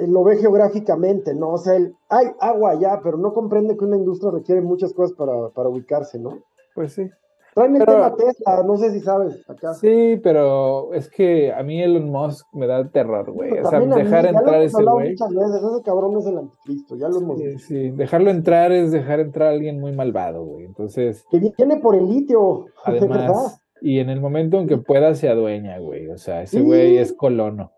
lo 0.06 0.24
ve 0.24 0.36
geográficamente, 0.36 1.34
¿no? 1.34 1.52
O 1.52 1.58
sea, 1.58 1.74
hay 2.08 2.26
agua 2.40 2.72
allá, 2.72 3.00
pero 3.02 3.16
no 3.16 3.32
comprende 3.32 3.76
que 3.76 3.84
una 3.84 3.96
industria 3.96 4.30
requiere 4.30 4.60
muchas 4.60 4.92
cosas 4.92 5.16
para, 5.16 5.50
para 5.50 5.68
ubicarse, 5.68 6.18
¿no? 6.18 6.38
Pues 6.74 6.94
sí. 6.94 7.10
Traen 7.54 7.74
el 7.74 7.84
tema 7.84 8.14
Tesla, 8.14 8.62
no 8.64 8.76
sé 8.76 8.92
si 8.92 9.00
sabes, 9.00 9.36
acá. 9.50 9.74
Sí, 9.74 10.20
pero 10.22 10.94
es 10.94 11.10
que 11.10 11.52
a 11.52 11.62
mí 11.64 11.82
Elon 11.82 12.08
Musk 12.08 12.46
me 12.52 12.68
da 12.68 12.88
terror, 12.88 13.32
güey. 13.32 13.58
O 13.58 13.68
sea, 13.68 13.80
dejar 13.80 14.26
entrar 14.26 14.62
ese 14.62 14.80
güey. 14.80 15.10
muchas 15.10 15.34
veces, 15.34 15.62
ese 15.64 15.82
cabrón 15.82 16.16
es 16.18 16.26
el 16.26 16.38
anticristo, 16.38 16.96
ya 16.96 17.08
lo 17.08 17.18
hemos 17.18 17.38
sí, 17.38 17.58
Sí, 17.58 17.90
dejarlo 17.90 18.30
entrar 18.30 18.70
es 18.70 18.92
dejar 18.92 19.18
entrar 19.18 19.48
a 19.48 19.50
alguien 19.52 19.80
muy 19.80 19.92
malvado, 19.92 20.44
güey. 20.44 20.66
Entonces. 20.66 21.24
Que 21.30 21.38
viene 21.40 21.78
por 21.78 21.96
el 21.96 22.08
litio, 22.08 22.66
además, 22.84 23.08
verdad. 23.08 23.52
Y 23.80 23.98
en 23.98 24.10
el 24.10 24.20
momento 24.20 24.60
en 24.60 24.68
que 24.68 24.76
pueda 24.76 25.14
se 25.14 25.28
adueña, 25.28 25.78
güey. 25.78 26.08
O 26.08 26.18
sea, 26.18 26.42
ese 26.42 26.60
güey 26.60 26.98
es 26.98 27.12
colono. 27.12 27.72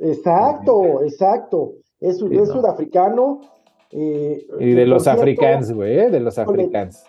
Exacto, 0.00 1.02
exacto. 1.02 1.72
Es, 2.00 2.18
sudafricano. 2.18 3.40
Eh, 3.92 4.46
y 4.58 4.72
de 4.72 4.86
los 4.86 5.06
africanos, 5.06 5.72
güey, 5.72 5.98
¿eh? 5.98 6.10
de 6.10 6.20
los 6.20 6.38
africanos 6.38 7.04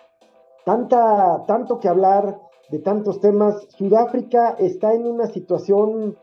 tanta, 0.64 1.44
tanto 1.46 1.78
que 1.78 1.88
hablar 1.88 2.38
de 2.70 2.78
tantos 2.78 3.20
temas. 3.20 3.66
Sudáfrica 3.76 4.56
está 4.58 4.94
en 4.94 5.06
una 5.06 5.26
situación, 5.26 6.16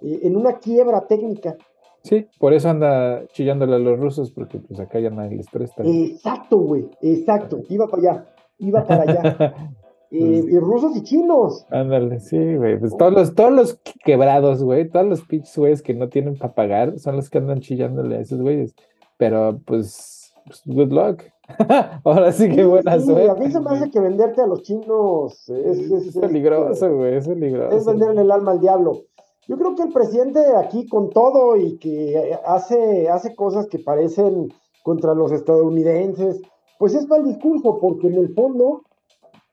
eh, 0.00 0.20
en 0.22 0.36
una 0.36 0.58
quiebra 0.58 1.06
técnica. 1.06 1.56
Sí, 2.02 2.26
por 2.38 2.52
eso 2.52 2.68
anda 2.68 3.26
chillándole 3.28 3.76
a 3.76 3.78
los 3.78 3.98
rusos, 3.98 4.30
porque 4.30 4.58
pues 4.58 4.78
acá 4.78 4.98
ya 5.00 5.10
nadie 5.10 5.36
les 5.36 5.48
presta. 5.48 5.82
Exacto, 5.84 6.58
güey, 6.58 6.90
exacto. 7.00 7.60
Iba 7.70 7.86
para 7.86 8.02
allá, 8.02 8.26
iba 8.58 8.84
para 8.84 9.02
allá. 9.02 9.54
Eh, 10.16 10.44
y 10.48 10.58
rusos 10.58 10.96
y 10.96 11.02
chinos. 11.02 11.66
Ándale, 11.70 12.20
sí, 12.20 12.56
güey. 12.56 12.78
Pues 12.78 12.96
todos 12.96 13.12
los, 13.12 13.34
todos 13.34 13.52
los 13.52 13.80
quebrados, 14.04 14.62
güey, 14.62 14.88
todos 14.88 15.06
los 15.06 15.22
pinches 15.22 15.56
güeyes 15.58 15.82
que 15.82 15.94
no 15.94 16.08
tienen 16.08 16.36
para 16.36 16.54
pagar 16.54 16.98
son 16.98 17.16
los 17.16 17.28
que 17.28 17.38
andan 17.38 17.60
chillándole 17.60 18.16
a 18.16 18.20
esos 18.20 18.40
güeyes. 18.40 18.74
Pero 19.16 19.60
pues, 19.64 20.32
pues 20.46 20.62
good 20.66 20.92
luck. 20.92 21.22
Ahora 22.04 22.32
sí 22.32 22.48
que 22.48 22.64
buena 22.64 23.00
suerte. 23.00 23.30
A 23.30 23.34
mí 23.34 23.50
se 23.50 23.60
me 23.60 23.70
hace 23.70 23.90
que 23.90 24.00
venderte 24.00 24.40
a 24.40 24.46
los 24.46 24.62
chinos 24.62 25.48
es, 25.48 26.16
peligroso, 26.16 26.96
güey, 26.96 27.16
es 27.16 27.26
peligroso. 27.26 27.76
Es 27.76 27.84
venderle 27.84 28.22
el 28.22 28.30
alma 28.30 28.52
al 28.52 28.60
diablo. 28.60 29.02
Yo 29.46 29.58
creo 29.58 29.74
que 29.74 29.82
el 29.82 29.92
presidente 29.92 30.40
aquí 30.56 30.86
con 30.86 31.10
todo 31.10 31.56
y 31.56 31.76
que 31.78 32.38
hace, 32.46 33.08
hace 33.10 33.34
cosas 33.34 33.66
que 33.66 33.78
parecen 33.78 34.48
contra 34.82 35.14
los 35.14 35.32
estadounidenses, 35.32 36.40
pues 36.78 36.94
es 36.94 37.08
mal 37.08 37.24
discurso, 37.24 37.78
porque 37.80 38.06
en 38.06 38.14
el 38.14 38.34
fondo, 38.34 38.82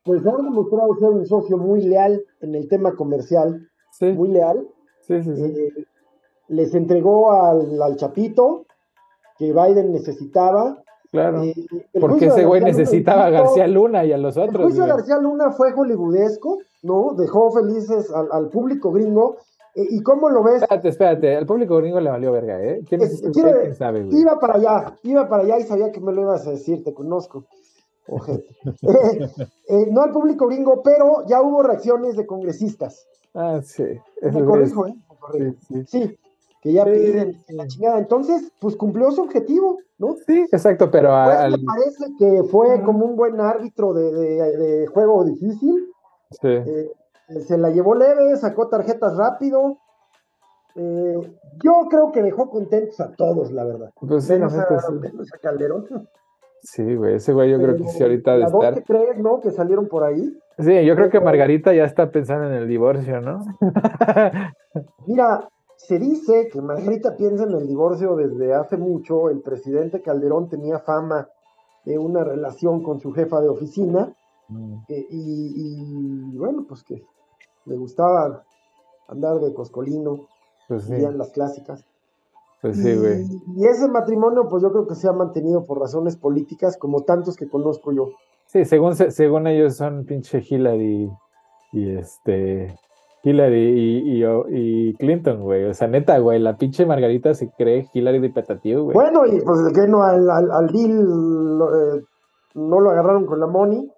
pues 0.03 0.25
ha 0.25 0.35
demostrado 0.35 0.95
ser 0.99 1.09
un 1.09 1.25
socio 1.25 1.57
muy 1.57 1.81
leal 1.81 2.23
en 2.41 2.55
el 2.55 2.67
tema 2.67 2.95
comercial, 2.95 3.67
muy 4.01 4.29
leal. 4.29 4.67
Sí, 5.01 5.21
sí, 5.23 5.35
sí. 5.35 5.43
Eh, 5.43 5.85
les 6.47 6.73
entregó 6.75 7.31
al, 7.31 7.81
al 7.81 7.95
Chapito 7.95 8.65
que 9.37 9.53
Biden 9.53 9.91
necesitaba, 9.91 10.83
Claro. 11.11 11.43
Eh, 11.43 11.53
porque 11.99 12.27
ese 12.27 12.45
güey 12.45 12.61
necesitaba 12.61 13.25
a 13.25 13.29
García 13.29 13.67
Luna 13.67 14.05
y 14.05 14.13
a 14.13 14.17
los 14.17 14.37
otros. 14.37 14.55
El 14.55 14.63
juicio 14.63 14.83
de 14.83 14.89
García 14.89 15.17
Luna 15.17 15.51
fue 15.51 15.73
hollywoodesco, 15.73 16.59
¿no? 16.83 17.13
Dejó 17.17 17.51
felices 17.51 18.09
al, 18.31 18.47
público 18.47 18.91
gringo. 18.91 19.35
Eh, 19.75 19.85
¿Y 19.89 20.03
cómo 20.03 20.29
lo 20.29 20.41
ves? 20.41 20.61
Espérate, 20.61 20.87
espérate, 20.87 21.35
al 21.35 21.45
público 21.45 21.77
gringo 21.77 21.99
le 21.99 22.09
valió 22.09 22.31
verga, 22.31 22.63
¿eh? 22.63 22.81
¿Quién, 22.87 23.01
es, 23.01 23.21
¿quién 23.33 23.75
sabe, 23.75 24.03
güey? 24.03 24.21
Iba 24.21 24.39
para 24.39 24.55
allá, 24.55 24.95
iba 25.03 25.27
para 25.27 25.43
allá 25.43 25.59
y 25.59 25.63
sabía 25.63 25.91
que 25.91 25.99
me 25.99 26.13
lo 26.13 26.21
ibas 26.21 26.47
a 26.47 26.51
decir, 26.51 26.81
te 26.83 26.93
conozco. 26.93 27.43
Eh, 29.67 29.87
no 29.89 30.01
al 30.01 30.11
público 30.11 30.47
gringo, 30.47 30.81
pero 30.83 31.25
ya 31.27 31.41
hubo 31.41 31.63
reacciones 31.63 32.17
de 32.17 32.25
congresistas. 32.25 33.07
Ah, 33.33 33.61
sí. 33.63 33.85
Me 34.21 34.43
corrijo, 34.43 34.87
¿eh? 34.87 34.95
Me 35.33 35.55
sí. 35.67 35.85
sí 35.87 36.19
que 36.61 36.73
ya 36.73 36.85
piden 36.85 37.43
la 37.49 37.67
chingada. 37.67 37.97
Entonces, 37.97 38.51
pues 38.59 38.75
cumplió 38.75 39.11
su 39.11 39.23
objetivo, 39.23 39.79
¿no? 39.97 40.15
Sí, 40.27 40.47
exacto, 40.51 40.89
pero 40.91 41.09
Me 41.09 41.57
parece 41.57 42.05
que 42.17 42.43
fue 42.43 42.81
como 42.83 43.05
un 43.05 43.15
buen 43.15 43.41
árbitro 43.41 43.93
de, 43.93 44.87
juego 44.93 45.25
difícil. 45.25 45.87
Sí. 46.29 46.47
Eh, 46.47 46.91
se 47.47 47.57
la 47.57 47.71
llevó 47.71 47.95
leve, 47.95 48.37
sacó 48.37 48.67
tarjetas 48.69 49.17
rápido. 49.17 49.79
Eh, 50.75 51.37
yo 51.63 51.87
creo 51.89 52.11
que 52.11 52.21
dejó 52.21 52.49
contentos 52.49 52.99
a 52.99 53.11
todos, 53.11 53.51
la 53.51 53.65
verdad. 53.65 53.91
Pues 53.99 54.25
sí, 54.25 54.33
menos, 54.33 54.53
a, 54.53 54.79
sí. 54.79 55.31
Calderón. 55.41 56.07
Sí, 56.63 56.95
güey, 56.95 57.15
ese 57.15 57.33
güey 57.33 57.49
yo 57.49 57.57
creo 57.57 57.75
que 57.75 57.85
sí 57.85 58.03
ahorita 58.03 58.37
de 58.37 58.43
estar. 58.43 58.73
que 58.75 58.83
crees, 58.83 59.17
¿no? 59.17 59.39
Que 59.39 59.51
salieron 59.51 59.87
por 59.87 60.03
ahí. 60.03 60.37
Sí, 60.59 60.85
yo 60.85 60.95
creo 60.95 61.09
que 61.09 61.19
Margarita 61.19 61.73
ya 61.73 61.85
está 61.85 62.11
pensando 62.11 62.47
en 62.47 62.53
el 62.53 62.67
divorcio, 62.67 63.19
¿no? 63.19 63.39
Mira, 65.07 65.49
se 65.75 65.97
dice 65.97 66.49
que 66.51 66.61
Margarita 66.61 67.17
piensa 67.17 67.45
en 67.45 67.53
el 67.53 67.67
divorcio 67.67 68.15
desde 68.15 68.53
hace 68.53 68.77
mucho. 68.77 69.29
El 69.29 69.41
presidente 69.41 70.01
Calderón 70.01 70.49
tenía 70.49 70.77
fama 70.79 71.27
de 71.83 71.97
una 71.97 72.23
relación 72.23 72.83
con 72.83 72.99
su 72.99 73.11
jefa 73.11 73.41
de 73.41 73.49
oficina. 73.49 74.13
Mm. 74.47 74.75
Eh, 74.87 75.07
y, 75.09 76.37
bueno, 76.37 76.65
pues 76.67 76.83
que 76.83 77.01
le 77.65 77.75
gustaba 77.75 78.43
andar 79.07 79.39
de 79.39 79.53
coscolino. 79.53 80.27
Pues 80.67 80.87
las 80.89 81.31
clásicas. 81.31 81.85
Pues 82.61 82.77
sí, 82.77 82.95
güey. 82.95 83.25
Y, 83.57 83.65
ese 83.65 83.87
matrimonio, 83.87 84.47
pues 84.47 84.61
yo 84.61 84.71
creo 84.71 84.87
que 84.87 84.95
se 84.95 85.07
ha 85.07 85.13
mantenido 85.13 85.65
por 85.65 85.79
razones 85.79 86.15
políticas, 86.15 86.77
como 86.77 87.01
tantos 87.01 87.35
que 87.35 87.49
conozco 87.49 87.91
yo. 87.91 88.09
Sí, 88.45 88.65
según, 88.65 88.95
según 88.95 89.47
ellos 89.47 89.77
son 89.77 90.05
pinche 90.05 90.43
Hillary 90.47 91.09
y 91.71 91.95
este 91.95 92.77
Hillary 93.23 94.19
y, 94.19 94.23
y, 94.49 94.93
Clinton, 94.95 95.41
güey. 95.41 95.65
O 95.65 95.73
sea, 95.73 95.87
neta, 95.87 96.19
güey, 96.19 96.39
la 96.39 96.57
pinche 96.57 96.85
Margarita 96.85 97.33
se 97.33 97.49
cree 97.49 97.87
Hillary 97.93 98.19
de 98.19 98.29
petativo, 98.29 98.83
güey. 98.83 98.93
Bueno, 98.93 99.25
y 99.25 99.41
pues 99.41 99.73
que 99.73 99.87
no, 99.87 100.03
al, 100.03 100.29
al, 100.29 100.67
Bill 100.71 100.99
eh, 100.99 102.01
no 102.55 102.79
lo 102.79 102.91
agarraron 102.91 103.25
con 103.25 103.39
la 103.39 103.47
Money. 103.47 103.91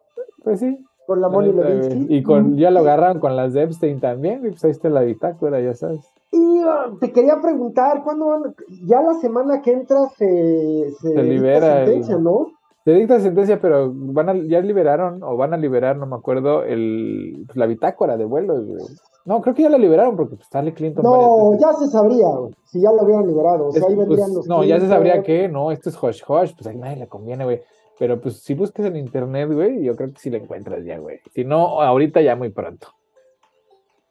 Pues 0.44 0.60
sí. 0.60 0.78
Con 1.06 1.22
la 1.22 1.30
Money 1.30 1.52
Levinsky. 1.52 2.16
Y 2.16 2.24
con, 2.24 2.58
ya 2.58 2.72
lo 2.72 2.80
agarraron 2.80 3.20
con 3.20 3.36
las 3.36 3.54
de 3.54 3.64
Epstein 3.64 4.00
también, 4.00 4.40
güey. 4.40 4.52
Pues 4.52 4.64
ahí 4.64 4.72
está 4.72 4.90
la 4.90 5.02
bitácora, 5.02 5.60
ya 5.60 5.74
sabes. 5.74 6.02
Y 6.32 6.62
ah, 6.66 6.92
te 7.00 7.12
quería 7.12 7.42
preguntar, 7.42 8.04
¿cuándo 8.04 8.28
van? 8.28 8.56
Ya 8.86 9.02
la 9.02 9.14
semana 9.16 9.62
que 9.62 9.72
entra 9.72 10.08
se, 10.18 10.92
se, 11.02 11.24
libera. 11.24 11.86
Sentencia, 11.86 12.18
¿no? 12.18 12.48
Se 12.86 12.92
dicta 12.92 13.20
sentencia, 13.20 13.62
pero 13.62 13.92
van 13.94 14.30
a, 14.30 14.36
ya 14.36 14.60
liberaron, 14.60 15.24
o 15.24 15.38
van 15.38 15.54
a 15.54 15.58
liberar, 15.58 15.96
no 15.96 16.06
me 16.06 16.18
acuerdo, 16.18 16.64
el, 16.64 17.44
pues, 17.46 17.56
la 17.56 17.66
bitácora 17.66 18.18
de 18.18 18.26
vuelos, 18.26 18.66
güey. 18.66 18.84
No, 19.26 19.42
creo 19.42 19.56
que 19.56 19.64
ya 19.64 19.70
la 19.70 19.78
liberaron 19.78 20.18
porque 20.18 20.36
pues, 20.36 20.46
Stanley 20.48 20.74
Clinton. 20.74 21.04
No, 21.04 21.58
ya 21.58 21.72
se 21.74 21.88
sabría, 21.88 22.28
si 22.66 22.82
ya 22.82 22.92
la 22.92 23.04
habían 23.04 23.26
liberado. 23.26 23.68
O 23.68 23.72
sea, 23.72 23.88
ahí 23.88 23.96
vendrían 23.96 24.28
pues, 24.34 24.36
los. 24.36 24.48
No, 24.48 24.66
ya 24.66 24.80
se 24.82 24.88
sabría 24.90 25.24
que 25.24 25.48
no, 25.48 25.72
esto 25.72 25.90
es 25.90 25.96
hush 26.02 26.24
hush, 26.28 26.54
pues 26.56 26.68
a 26.68 26.74
nadie 26.74 26.98
le 26.98 27.08
conviene, 27.08 27.46
güey. 27.46 27.62
Pero 28.04 28.20
pues 28.20 28.44
si 28.44 28.54
buscas 28.54 28.86
en 28.88 28.98
internet, 28.98 29.50
güey, 29.50 29.82
yo 29.82 29.96
creo 29.96 30.12
que 30.12 30.20
sí 30.20 30.30
la 30.30 30.38
encuentras 30.38 30.84
ya, 30.84 30.98
güey. 30.98 31.22
Si 31.34 31.46
no, 31.46 31.82
ahorita 31.82 32.20
ya 32.20 32.36
muy 32.36 32.50
pronto. 32.50 32.90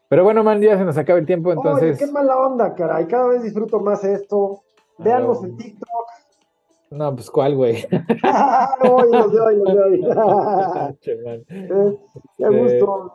Pero 0.09 0.24
bueno, 0.24 0.43
man, 0.43 0.62
ya 0.62 0.78
se 0.78 0.84
nos 0.86 0.97
acaba 0.97 1.18
el 1.18 1.26
tiempo, 1.26 1.53
entonces. 1.53 1.99
Oye, 1.99 2.07
qué 2.07 2.11
mala 2.11 2.38
onda, 2.38 2.74
caray. 2.74 3.07
Cada 3.07 3.28
vez 3.28 3.43
disfruto 3.43 3.80
más 3.80 4.03
esto. 4.03 4.62
Veanlos 4.97 5.45
en 5.45 5.59
TikTok. 5.59 6.07
No, 6.93 7.14
pues 7.14 7.30
cuál, 7.30 7.55
güey. 7.55 7.84
no, 8.82 9.03
los 9.03 9.30
de 9.30 9.40
hoy, 9.40 9.57
los 9.57 9.74
de 9.74 9.82
hoy. 9.84 10.99
Qué 12.38 12.49
gusto. 12.49 13.12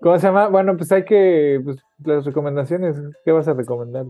¿Cómo 0.00 0.18
se 0.18 0.26
llama? 0.26 0.48
Bueno, 0.48 0.76
pues 0.76 0.90
hay 0.90 1.04
que, 1.04 1.60
pues, 1.62 1.76
las 2.04 2.24
recomendaciones, 2.24 2.96
¿qué 3.24 3.30
vas 3.30 3.46
a 3.46 3.54
recomendar? 3.54 4.06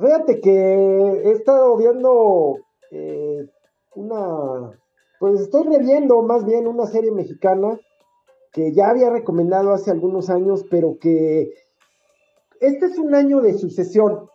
Fíjate 0.00 0.40
que 0.40 0.52
he 0.52 1.32
estado 1.32 1.76
viendo 1.76 2.58
eh, 2.92 3.44
una, 3.98 4.78
pues 5.18 5.40
estoy 5.40 5.64
reviendo 5.64 6.22
más 6.22 6.44
bien 6.44 6.66
una 6.66 6.86
serie 6.86 7.10
mexicana 7.10 7.78
que 8.52 8.72
ya 8.72 8.90
había 8.90 9.10
recomendado 9.10 9.72
hace 9.72 9.90
algunos 9.90 10.30
años, 10.30 10.64
pero 10.70 10.98
que 10.98 11.52
este 12.60 12.86
es 12.86 12.98
un 12.98 13.14
año 13.14 13.40
de 13.40 13.54
sucesión. 13.54 14.28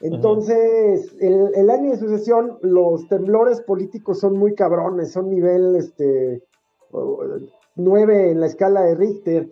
Entonces, 0.00 1.14
el, 1.20 1.50
el, 1.54 1.70
año 1.70 1.90
de 1.90 1.98
sucesión, 1.98 2.58
los 2.62 3.08
temblores 3.08 3.60
políticos 3.60 4.20
son 4.20 4.38
muy 4.38 4.54
cabrones, 4.54 5.12
son 5.12 5.28
nivel 5.28 5.74
este, 5.74 6.44
9 7.74 8.30
en 8.30 8.40
la 8.40 8.46
escala 8.46 8.82
de 8.82 8.94
Richter. 8.94 9.50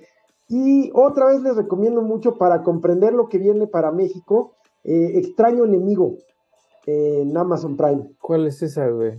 Y 0.49 0.93
otra 0.95 1.27
vez 1.27 1.43
les 1.43 1.57
recomiendo 1.57 2.03
mucho 2.03 2.37
para 2.39 2.63
comprender 2.63 3.13
lo 3.13 3.29
que 3.29 3.39
viene 3.39 3.67
para 3.67 3.91
México, 3.91 4.53
eh, 4.85 5.13
Extraño 5.15 5.65
Enemigo 5.65 6.17
en 6.87 7.37
Amazon 7.37 7.77
Prime. 7.77 8.11
¿Cuál 8.21 8.47
es 8.47 8.63
esa, 8.63 8.89
güey? 8.89 9.19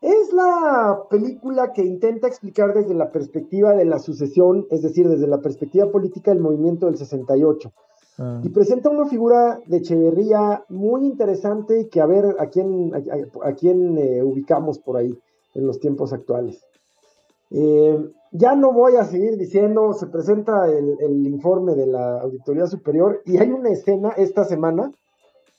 Es 0.00 0.32
la 0.34 1.04
película 1.08 1.72
que 1.72 1.82
intenta 1.82 2.28
explicar 2.28 2.74
desde 2.74 2.92
la 2.92 3.10
perspectiva 3.10 3.72
de 3.72 3.86
la 3.86 3.98
sucesión, 3.98 4.66
es 4.70 4.82
decir, 4.82 5.08
desde 5.08 5.26
la 5.26 5.40
perspectiva 5.40 5.90
política 5.90 6.30
del 6.30 6.40
movimiento 6.42 6.86
del 6.86 6.98
68. 6.98 7.72
Ah. 8.18 8.40
Y 8.44 8.50
presenta 8.50 8.90
una 8.90 9.06
figura 9.06 9.60
de 9.66 9.78
Echeverría 9.78 10.64
muy 10.68 11.06
interesante 11.06 11.80
y 11.80 11.88
que 11.88 12.00
a 12.00 12.06
ver 12.06 12.36
a 12.38 12.48
quién, 12.48 12.92
a, 12.94 13.48
a 13.48 13.52
quién 13.54 13.96
eh, 13.96 14.22
ubicamos 14.22 14.78
por 14.78 14.98
ahí 14.98 15.18
en 15.54 15.66
los 15.66 15.80
tiempos 15.80 16.12
actuales. 16.12 16.62
Eh, 17.50 18.10
ya 18.32 18.56
no 18.56 18.72
voy 18.72 18.96
a 18.96 19.04
seguir 19.04 19.36
diciendo, 19.36 19.92
se 19.94 20.08
presenta 20.08 20.66
el, 20.66 20.96
el 21.00 21.26
informe 21.26 21.74
de 21.74 21.86
la 21.86 22.20
Auditoría 22.20 22.66
Superior 22.66 23.22
y 23.24 23.38
hay 23.38 23.50
una 23.50 23.70
escena 23.70 24.10
esta 24.16 24.44
semana 24.44 24.92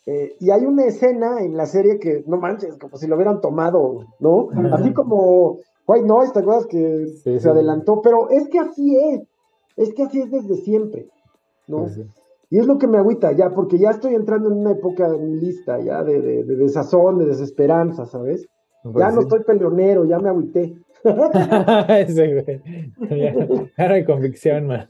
eh, 0.05 0.35
y 0.39 0.51
hay 0.51 0.65
una 0.65 0.85
escena 0.85 1.39
en 1.41 1.57
la 1.57 1.65
serie 1.65 1.99
que, 1.99 2.23
no 2.27 2.37
manches, 2.37 2.77
como 2.77 2.97
si 2.97 3.07
lo 3.07 3.15
hubieran 3.15 3.41
tomado, 3.41 4.05
¿no? 4.19 4.49
Así 4.71 4.93
como 4.93 5.57
White 5.87 6.05
Noise, 6.05 6.33
¿te 6.33 6.39
acuerdas 6.39 6.67
que 6.67 7.07
Sí, 7.07 7.33
se 7.33 7.39
sí. 7.39 7.47
adelantó? 7.47 8.01
Pero 8.01 8.29
es 8.29 8.47
que 8.49 8.59
así 8.59 8.97
es, 8.97 9.21
es 9.77 9.93
que 9.93 10.03
así 10.03 10.21
es 10.21 10.31
desde 10.31 10.55
siempre, 10.57 11.07
¿no? 11.67 11.89
Sí. 11.89 12.05
Y 12.51 12.59
es 12.59 12.67
lo 12.67 12.77
que 12.77 12.87
me 12.87 12.99
agüita 12.99 13.31
ya, 13.31 13.49
porque 13.49 13.79
ya 13.79 13.89
estoy 13.89 14.13
entrando 14.13 14.49
en 14.49 14.59
una 14.59 14.71
época 14.71 15.09
lista, 15.09 15.79
ya 15.79 16.03
de, 16.03 16.21
de, 16.21 16.43
de 16.43 16.55
desazón, 16.55 17.17
de 17.17 17.25
desesperanza, 17.25 18.05
¿sabes? 18.05 18.47
Pues 18.83 18.95
ya 18.97 19.09
no 19.11 19.21
estoy 19.21 19.43
peleonero, 19.43 20.05
ya 20.05 20.19
me 20.19 20.29
agüité. 20.29 20.75
Ese 21.89 22.43
güey. 22.43 22.61
No 23.77 23.93
hay 23.93 24.05
convicción, 24.05 24.67
man. 24.67 24.87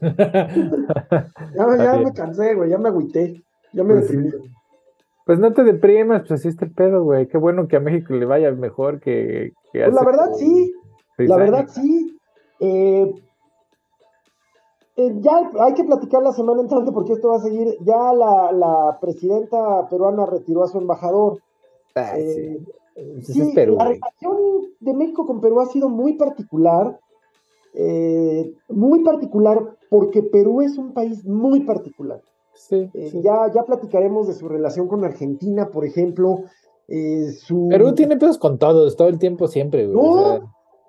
Ya, 1.54 1.76
ya 1.78 1.98
me 1.98 2.12
cansé, 2.12 2.54
güey, 2.54 2.70
ya 2.70 2.78
me 2.78 2.88
agüité, 2.88 3.42
ya 3.72 3.82
me 3.84 3.94
Pues 3.94 4.08
deprimí. 4.08 4.30
Pues 5.26 5.40
no 5.40 5.52
te 5.52 5.64
deprimas, 5.64 6.20
pues 6.22 6.32
así 6.40 6.48
está 6.48 6.66
el 6.66 6.72
pedo, 6.72 7.04
güey. 7.04 7.28
Qué 7.28 7.36
bueno 7.38 7.68
que 7.68 7.76
a 7.76 7.80
México 7.80 8.14
le 8.14 8.26
vaya 8.26 8.52
mejor 8.52 9.00
que, 9.00 9.54
que 9.72 9.82
Pues 9.82 9.94
la 9.94 10.04
verdad 10.04 10.32
sí, 10.36 10.72
la 11.18 11.36
verdad 11.36 11.60
años. 11.62 11.72
sí. 11.72 12.18
Eh, 12.60 13.12
eh, 14.96 15.14
ya 15.20 15.50
hay 15.60 15.74
que 15.74 15.84
platicar 15.84 16.22
la 16.22 16.32
semana 16.32 16.62
entrante 16.62 16.92
porque 16.92 17.14
esto 17.14 17.28
va 17.30 17.36
a 17.36 17.40
seguir. 17.40 17.76
Ya 17.80 18.12
la, 18.14 18.52
la 18.52 18.98
presidenta 19.00 19.88
peruana 19.90 20.26
retiró 20.26 20.64
a 20.64 20.68
su 20.68 20.78
embajador. 20.78 21.40
Ah, 21.96 22.14
sí. 22.16 22.58
Eh, 22.94 23.20
sí, 23.22 23.42
es 23.42 23.54
Perú, 23.54 23.76
la 23.76 23.84
relación 23.88 24.36
de 24.80 24.94
México 24.94 25.26
con 25.26 25.40
Perú 25.42 25.60
ha 25.60 25.66
sido 25.66 25.88
muy 25.90 26.14
particular. 26.14 26.98
eh, 27.74 28.54
muy 28.68 29.04
particular 29.04 29.76
porque 29.90 30.22
Perú 30.22 30.62
es 30.62 30.78
un 30.78 30.94
país 30.94 31.24
muy 31.26 31.60
particular. 31.60 32.22
Sí, 32.56 32.90
Eh, 32.94 33.08
sí. 33.10 33.22
ya, 33.22 33.50
ya 33.54 33.62
platicaremos 33.64 34.26
de 34.28 34.34
su 34.34 34.48
relación 34.48 34.88
con 34.88 35.04
Argentina, 35.04 35.68
por 35.68 35.84
ejemplo. 35.84 36.40
eh, 36.88 37.32
su... 37.32 37.68
Perú 37.68 37.94
tiene 37.94 38.16
pedos 38.16 38.38
con 38.38 38.58
todos, 38.58 38.96
todo 38.96 39.08
el 39.08 39.18
tiempo, 39.18 39.48
siempre, 39.48 39.86
güey. 39.86 39.96
o 39.98 40.02
No, 40.16 40.22
sea, 40.22 40.40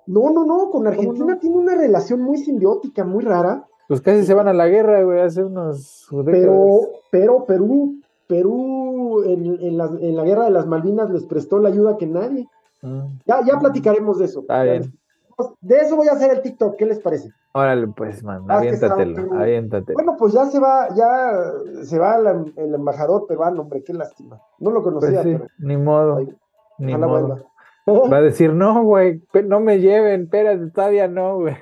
no, 0.06 0.30
no, 0.30 0.44
no, 0.46 0.70
con 0.70 0.86
Argentina 0.86 1.34
no? 1.34 1.38
tiene 1.38 1.56
una 1.56 1.74
relación 1.74 2.22
muy 2.22 2.38
simbiótica, 2.38 3.04
muy 3.04 3.24
rara, 3.24 3.66
pues 3.88 4.00
casi 4.00 4.24
se 4.24 4.34
van 4.34 4.48
a 4.48 4.52
la 4.52 4.68
guerra, 4.68 5.02
güey, 5.02 5.20
hace 5.20 5.42
unos 5.44 6.06
pero, 6.24 6.80
pero 7.10 7.44
Perú, 7.46 7.96
Perú 8.26 9.22
en, 9.24 9.46
en 9.60 9.76
la, 9.78 9.86
en 10.00 10.14
la 10.16 10.24
guerra 10.24 10.44
de 10.44 10.50
las 10.50 10.66
Malvinas 10.66 11.10
les 11.10 11.24
prestó 11.24 11.58
la 11.58 11.68
ayuda 11.70 11.96
que 11.96 12.06
nadie. 12.06 12.46
Mm, 12.82 13.00
Ya, 13.26 13.44
ya 13.44 13.58
platicaremos 13.58 14.18
de 14.18 14.26
eso. 14.26 14.40
Está 14.40 14.62
bien. 14.62 14.92
De 15.60 15.76
eso 15.76 15.94
voy 15.96 16.08
a 16.08 16.12
hacer 16.12 16.32
el 16.32 16.42
TikTok, 16.42 16.76
¿qué 16.76 16.86
les 16.86 16.98
parece? 16.98 17.30
Órale, 17.52 17.86
pues, 17.88 18.24
man, 18.24 18.44
aviéntatelo, 18.48 19.32
aviéntatelo. 19.34 19.94
Bueno, 19.94 20.16
pues 20.18 20.32
ya 20.32 20.46
se 20.46 20.58
va, 20.58 20.88
ya 20.94 21.32
se 21.84 21.98
va 21.98 22.18
la- 22.18 22.44
el 22.56 22.74
embajador 22.74 23.26
peruano, 23.26 23.62
hombre, 23.62 23.82
qué 23.84 23.92
lástima. 23.94 24.40
No 24.58 24.70
lo 24.70 24.82
Pues 24.82 24.94
conocía, 24.94 25.22
sí, 25.22 25.32
pero 25.34 25.46
ni 25.58 25.76
modo, 25.76 26.16
Ay, 26.16 26.28
ni 26.78 26.96
modo. 26.96 27.08
vuelva. 27.86 28.10
Va 28.12 28.16
a 28.16 28.20
decir, 28.22 28.52
no, 28.52 28.82
güey, 28.82 29.22
no 29.46 29.60
me 29.60 29.78
lleven, 29.78 30.22
espérate, 30.22 30.70
todavía 30.70 31.06
no, 31.08 31.36
güey. 31.38 31.54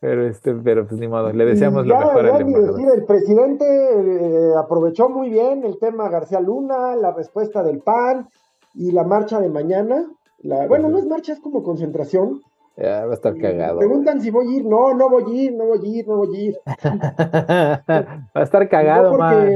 Pero 0.00 0.26
este, 0.26 0.54
pero 0.54 0.86
pues 0.86 1.00
ni 1.00 1.08
modo, 1.08 1.32
le 1.32 1.44
deseamos 1.44 1.84
lo 1.86 1.98
mejor 1.98 2.24
ya 2.26 2.34
al 2.34 2.40
embajador. 2.42 2.74
decir, 2.76 2.88
el 2.94 3.04
presidente 3.04 3.64
eh, 3.66 4.52
aprovechó 4.56 5.08
muy 5.08 5.28
bien 5.30 5.64
el 5.64 5.78
tema 5.80 6.08
García 6.08 6.40
Luna, 6.40 6.94
la 6.96 7.12
respuesta 7.12 7.62
del 7.64 7.80
PAN 7.80 8.28
y 8.74 8.92
la 8.92 9.02
marcha 9.04 9.40
de 9.40 9.48
mañana. 9.48 10.04
La, 10.40 10.66
bueno, 10.68 10.88
no 10.88 10.98
es 10.98 11.06
marcha, 11.06 11.32
es 11.32 11.40
como 11.40 11.64
concentración. 11.64 12.40
Ya 12.80 13.04
va 13.06 13.10
a 13.10 13.14
estar 13.14 13.36
cagado. 13.36 13.78
Preguntan 13.80 14.20
si 14.20 14.30
voy 14.30 14.46
a 14.54 14.56
ir. 14.58 14.64
No, 14.64 14.94
no 14.94 15.10
voy 15.10 15.24
a 15.24 15.42
ir, 15.42 15.54
no 15.54 15.64
voy 15.66 15.78
a 15.84 15.98
ir, 15.98 16.06
no 16.08 16.16
voy 16.18 16.36
a 16.36 16.40
ir. 16.40 16.58
va 17.88 18.40
a 18.40 18.42
estar 18.42 18.68
cagado, 18.68 19.12
No, 19.12 19.18
man. 19.18 19.50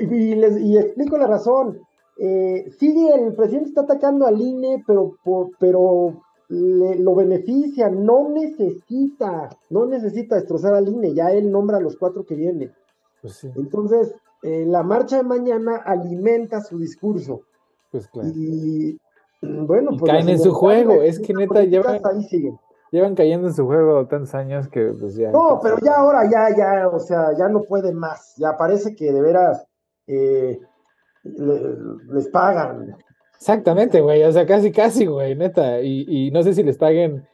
y, 0.00 0.34
les, 0.34 0.58
y 0.60 0.76
explico 0.78 1.16
la 1.16 1.26
razón. 1.26 1.78
Eh, 2.18 2.70
sí, 2.78 3.08
el 3.08 3.34
presidente 3.34 3.68
está 3.70 3.82
atacando 3.82 4.26
al 4.26 4.40
INE, 4.40 4.82
pero, 4.86 5.16
por- 5.24 5.50
pero 5.58 6.20
le- 6.48 6.96
lo 6.98 7.14
beneficia, 7.14 7.88
no 7.88 8.28
necesita, 8.28 9.48
no 9.70 9.86
necesita 9.86 10.34
destrozar 10.36 10.74
al 10.74 10.88
INE, 10.88 11.14
ya 11.14 11.32
él 11.32 11.50
nombra 11.50 11.78
a 11.78 11.80
los 11.80 11.96
cuatro 11.96 12.24
que 12.24 12.34
vienen. 12.34 12.72
Pues 13.22 13.34
sí, 13.36 13.48
Entonces, 13.56 14.12
eh, 14.42 14.64
la 14.66 14.82
marcha 14.82 15.18
de 15.18 15.22
mañana 15.22 15.76
alimenta 15.76 16.60
su 16.60 16.78
discurso. 16.78 17.42
pues 17.92 18.06
claro. 18.08 18.28
Y 18.34 18.98
bueno, 19.42 19.90
Y 19.92 19.98
pues. 19.98 20.10
caen 20.12 20.28
en 20.28 20.38
su 20.38 20.52
juego, 20.52 21.02
es 21.02 21.18
que 21.20 21.32
neta 21.34 21.64
llevan-. 21.64 22.00
Llevan 22.92 23.14
cayendo 23.14 23.46
en 23.46 23.54
su 23.54 23.66
juego 23.66 24.06
tantos 24.08 24.34
años 24.34 24.68
que 24.68 24.92
pues 24.98 25.14
ya. 25.14 25.30
No, 25.30 25.60
pero 25.62 25.76
ya 25.80 25.94
ahora, 25.94 26.28
ya, 26.28 26.48
ya, 26.56 26.88
o 26.88 26.98
sea, 26.98 27.28
ya 27.38 27.48
no 27.48 27.62
puede 27.62 27.92
más. 27.92 28.34
Ya 28.36 28.56
parece 28.56 28.96
que 28.96 29.12
de 29.12 29.22
veras 29.22 29.64
eh, 30.08 30.58
le- 31.22 31.76
les 32.12 32.28
pagan. 32.30 32.96
Exactamente, 33.36 34.00
güey, 34.00 34.24
o 34.24 34.32
sea, 34.32 34.44
casi, 34.44 34.72
casi, 34.72 35.06
güey, 35.06 35.36
neta. 35.36 35.80
Y, 35.80 36.04
y 36.08 36.30
no 36.32 36.42
sé 36.42 36.52
si 36.52 36.64
les 36.64 36.76
paguen, 36.78 37.24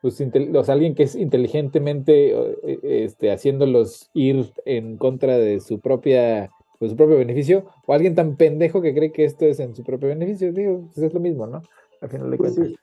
pues, 0.00 0.18
intel- 0.20 0.56
o 0.56 0.64
sea, 0.64 0.72
alguien 0.74 0.94
que 0.94 1.02
es 1.02 1.14
inteligentemente, 1.14 2.30
eh, 2.32 2.78
este, 2.82 3.30
haciéndolos 3.30 4.10
ir 4.14 4.50
en 4.64 4.96
contra 4.96 5.36
de 5.36 5.60
su 5.60 5.78
propia, 5.78 6.48
de 6.84 6.90
su 6.90 6.96
propio 6.96 7.18
beneficio, 7.18 7.64
o 7.86 7.92
alguien 7.94 8.14
tan 8.14 8.36
pendejo 8.36 8.80
que 8.82 8.94
cree 8.94 9.12
que 9.12 9.24
esto 9.24 9.44
es 9.44 9.60
en 9.60 9.74
su 9.74 9.82
propio 9.82 10.08
beneficio. 10.08 10.52
Digo, 10.52 10.82
pues 10.86 10.98
es 10.98 11.14
lo 11.14 11.20
mismo, 11.20 11.46
¿no? 11.46 11.62
Al 12.00 12.08
final 12.08 12.30
de 12.30 12.36
Pues 12.36 12.54
cuentas. 12.54 12.72
sí. 12.72 12.78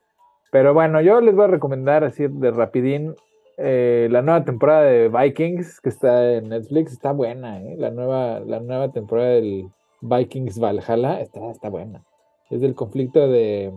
Pero 0.52 0.74
bueno, 0.74 1.02
yo 1.02 1.22
les 1.22 1.36
voy 1.36 1.45
a 1.45 1.50
recomendar 1.50 2.04
así 2.04 2.28
de 2.28 2.52
rapidín 2.52 3.16
eh, 3.58 4.08
la 4.10 4.22
nueva 4.22 4.43
temporada 4.45 4.84
de 4.84 5.10
Vikings 5.10 5.82
que 5.82 5.89
está 5.89 6.34
en 6.36 6.50
Netflix. 6.50 6.93
Está 6.93 7.12
buena, 7.12 7.62
¿eh? 7.62 7.76
La 7.78 7.91
nueva, 7.91 8.39
la 8.39 8.60
nueva 8.60 8.91
temporada 8.91 9.30
del 9.30 9.70
Vikings 10.02 10.60
Valhalla 10.60 11.20
está, 11.22 11.52
está 11.52 11.70
buena. 11.70 12.02
Es 12.50 12.62
del 12.62 12.74
conflicto 12.74 13.28
de 13.28 13.72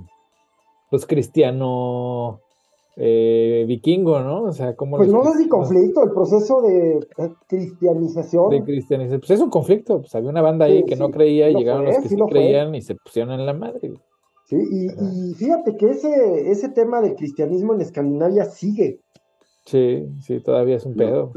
los 0.90 1.04
cristiano 1.04 2.40
eh, 2.97 3.64
vikingo, 3.66 4.20
¿no? 4.20 4.45
O 4.45 4.53
sea, 4.53 4.74
como 4.76 4.97
Pues 4.99 5.09
no 5.11 5.22
si 5.24 5.30
cristianos 5.32 5.68
conflicto, 5.68 6.03
el 6.05 6.11
proceso 6.11 6.61
de 6.62 6.99
eh, 6.99 7.32
cristianización. 7.49 8.51
de 8.51 8.62
cristianización. 8.64 9.20
Pues 9.20 9.30
es 9.30 9.40
un 9.40 9.51
conflicto, 9.51 10.01
pues 10.01 10.14
había 10.14 10.30
una 10.30 10.43
banda 10.43 10.66
ahí 10.66 10.80
Sí, 10.80 10.84
que 10.86 10.97
no 10.97 11.07
sí, 11.07 11.12
creía 11.12 11.49
y 11.51 11.53
lo 11.55 11.59
llegaron 11.61 11.84
fue, 11.84 11.93
los 11.95 12.03
que 12.03 12.09
sí 12.09 12.14
sí 12.16 12.20
fue. 12.20 12.30
creían 12.30 12.74
y 12.74 12.82
se 12.82 12.95
pusieron 12.97 13.32
en 13.32 13.47
la 13.47 13.55
madre. 13.55 13.93
Sí, 14.45 14.57
y, 14.70 15.30
y 15.30 15.34
fíjate 15.34 15.76
que 15.76 15.90
ese, 15.90 16.51
ese 16.51 16.68
tema 16.68 17.01
del 17.01 17.14
cristianismo 17.14 17.72
en 17.74 17.80
Escandinavia 17.80 18.45
sigue. 18.45 19.01
Sí, 19.64 20.07
sí, 20.20 20.40
todavía 20.40 20.76
es 20.76 20.84
un 20.84 20.95
pedo. 20.95 21.32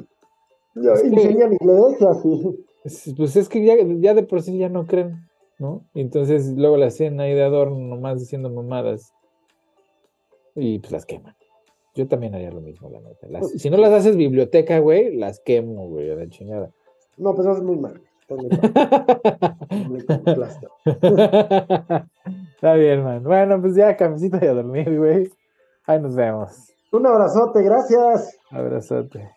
Ya 0.75 0.91
Es 0.93 1.01
que- 1.03 1.07
Enseñan 1.07 1.53
iglesias 1.53 2.25
y 2.25 2.65
Es- 2.83 3.13
Pues 3.15 3.35
es 3.37 3.47
que 3.47 3.63
ya, 3.63 3.75
ya 3.99 4.13
de 4.13 4.23
por 4.23 4.41
sí 4.41 4.57
ya 4.57 4.67
no 4.67 4.85
creen, 4.85 5.15
¿no? 5.57 5.85
Y 5.93 6.01
entonces 6.01 6.53
luego 6.57 6.75
la 6.75 6.87
hacen 6.87 7.19
ahí 7.21 7.33
de 7.33 7.43
adorno, 7.43 7.77
nomás 7.77 8.19
diciendo 8.19 8.49
mamadas. 8.49 9.13
Y 10.55 10.79
pues 10.79 10.91
las 10.91 11.05
queman. 11.05 11.35
Yo 11.95 12.07
también 12.07 12.35
haría 12.35 12.51
lo 12.51 12.61
mismo, 12.61 12.89
la 12.89 12.99
neta. 12.99 13.27
Las- 13.29 13.49
si 13.51 13.69
no 13.69 13.77
las 13.77 13.91
haces 13.91 14.17
biblioteca, 14.17 14.79
güey, 14.79 15.15
las 15.15 15.39
quemo, 15.39 15.87
güey, 15.87 16.11
a 16.11 16.15
la 16.15 16.27
chingada. 16.29 16.69
no, 17.17 17.33
pues 17.33 17.47
eso 17.47 17.57
es 17.57 17.63
muy 17.63 17.77
mal. 17.77 18.01
Está 22.55 22.73
bien, 22.73 23.03
man. 23.03 23.23
Bueno, 23.23 23.61
pues 23.61 23.75
ya, 23.75 23.95
camisita 23.95 24.39
y 24.43 24.47
a 24.47 24.53
dormir, 24.53 24.97
güey. 24.97 25.29
Ahí 25.85 25.99
nos 26.01 26.15
vemos. 26.15 26.71
Un 26.91 27.05
abrazote, 27.05 27.61
gracias. 27.61 28.37
Abrazote. 28.49 29.29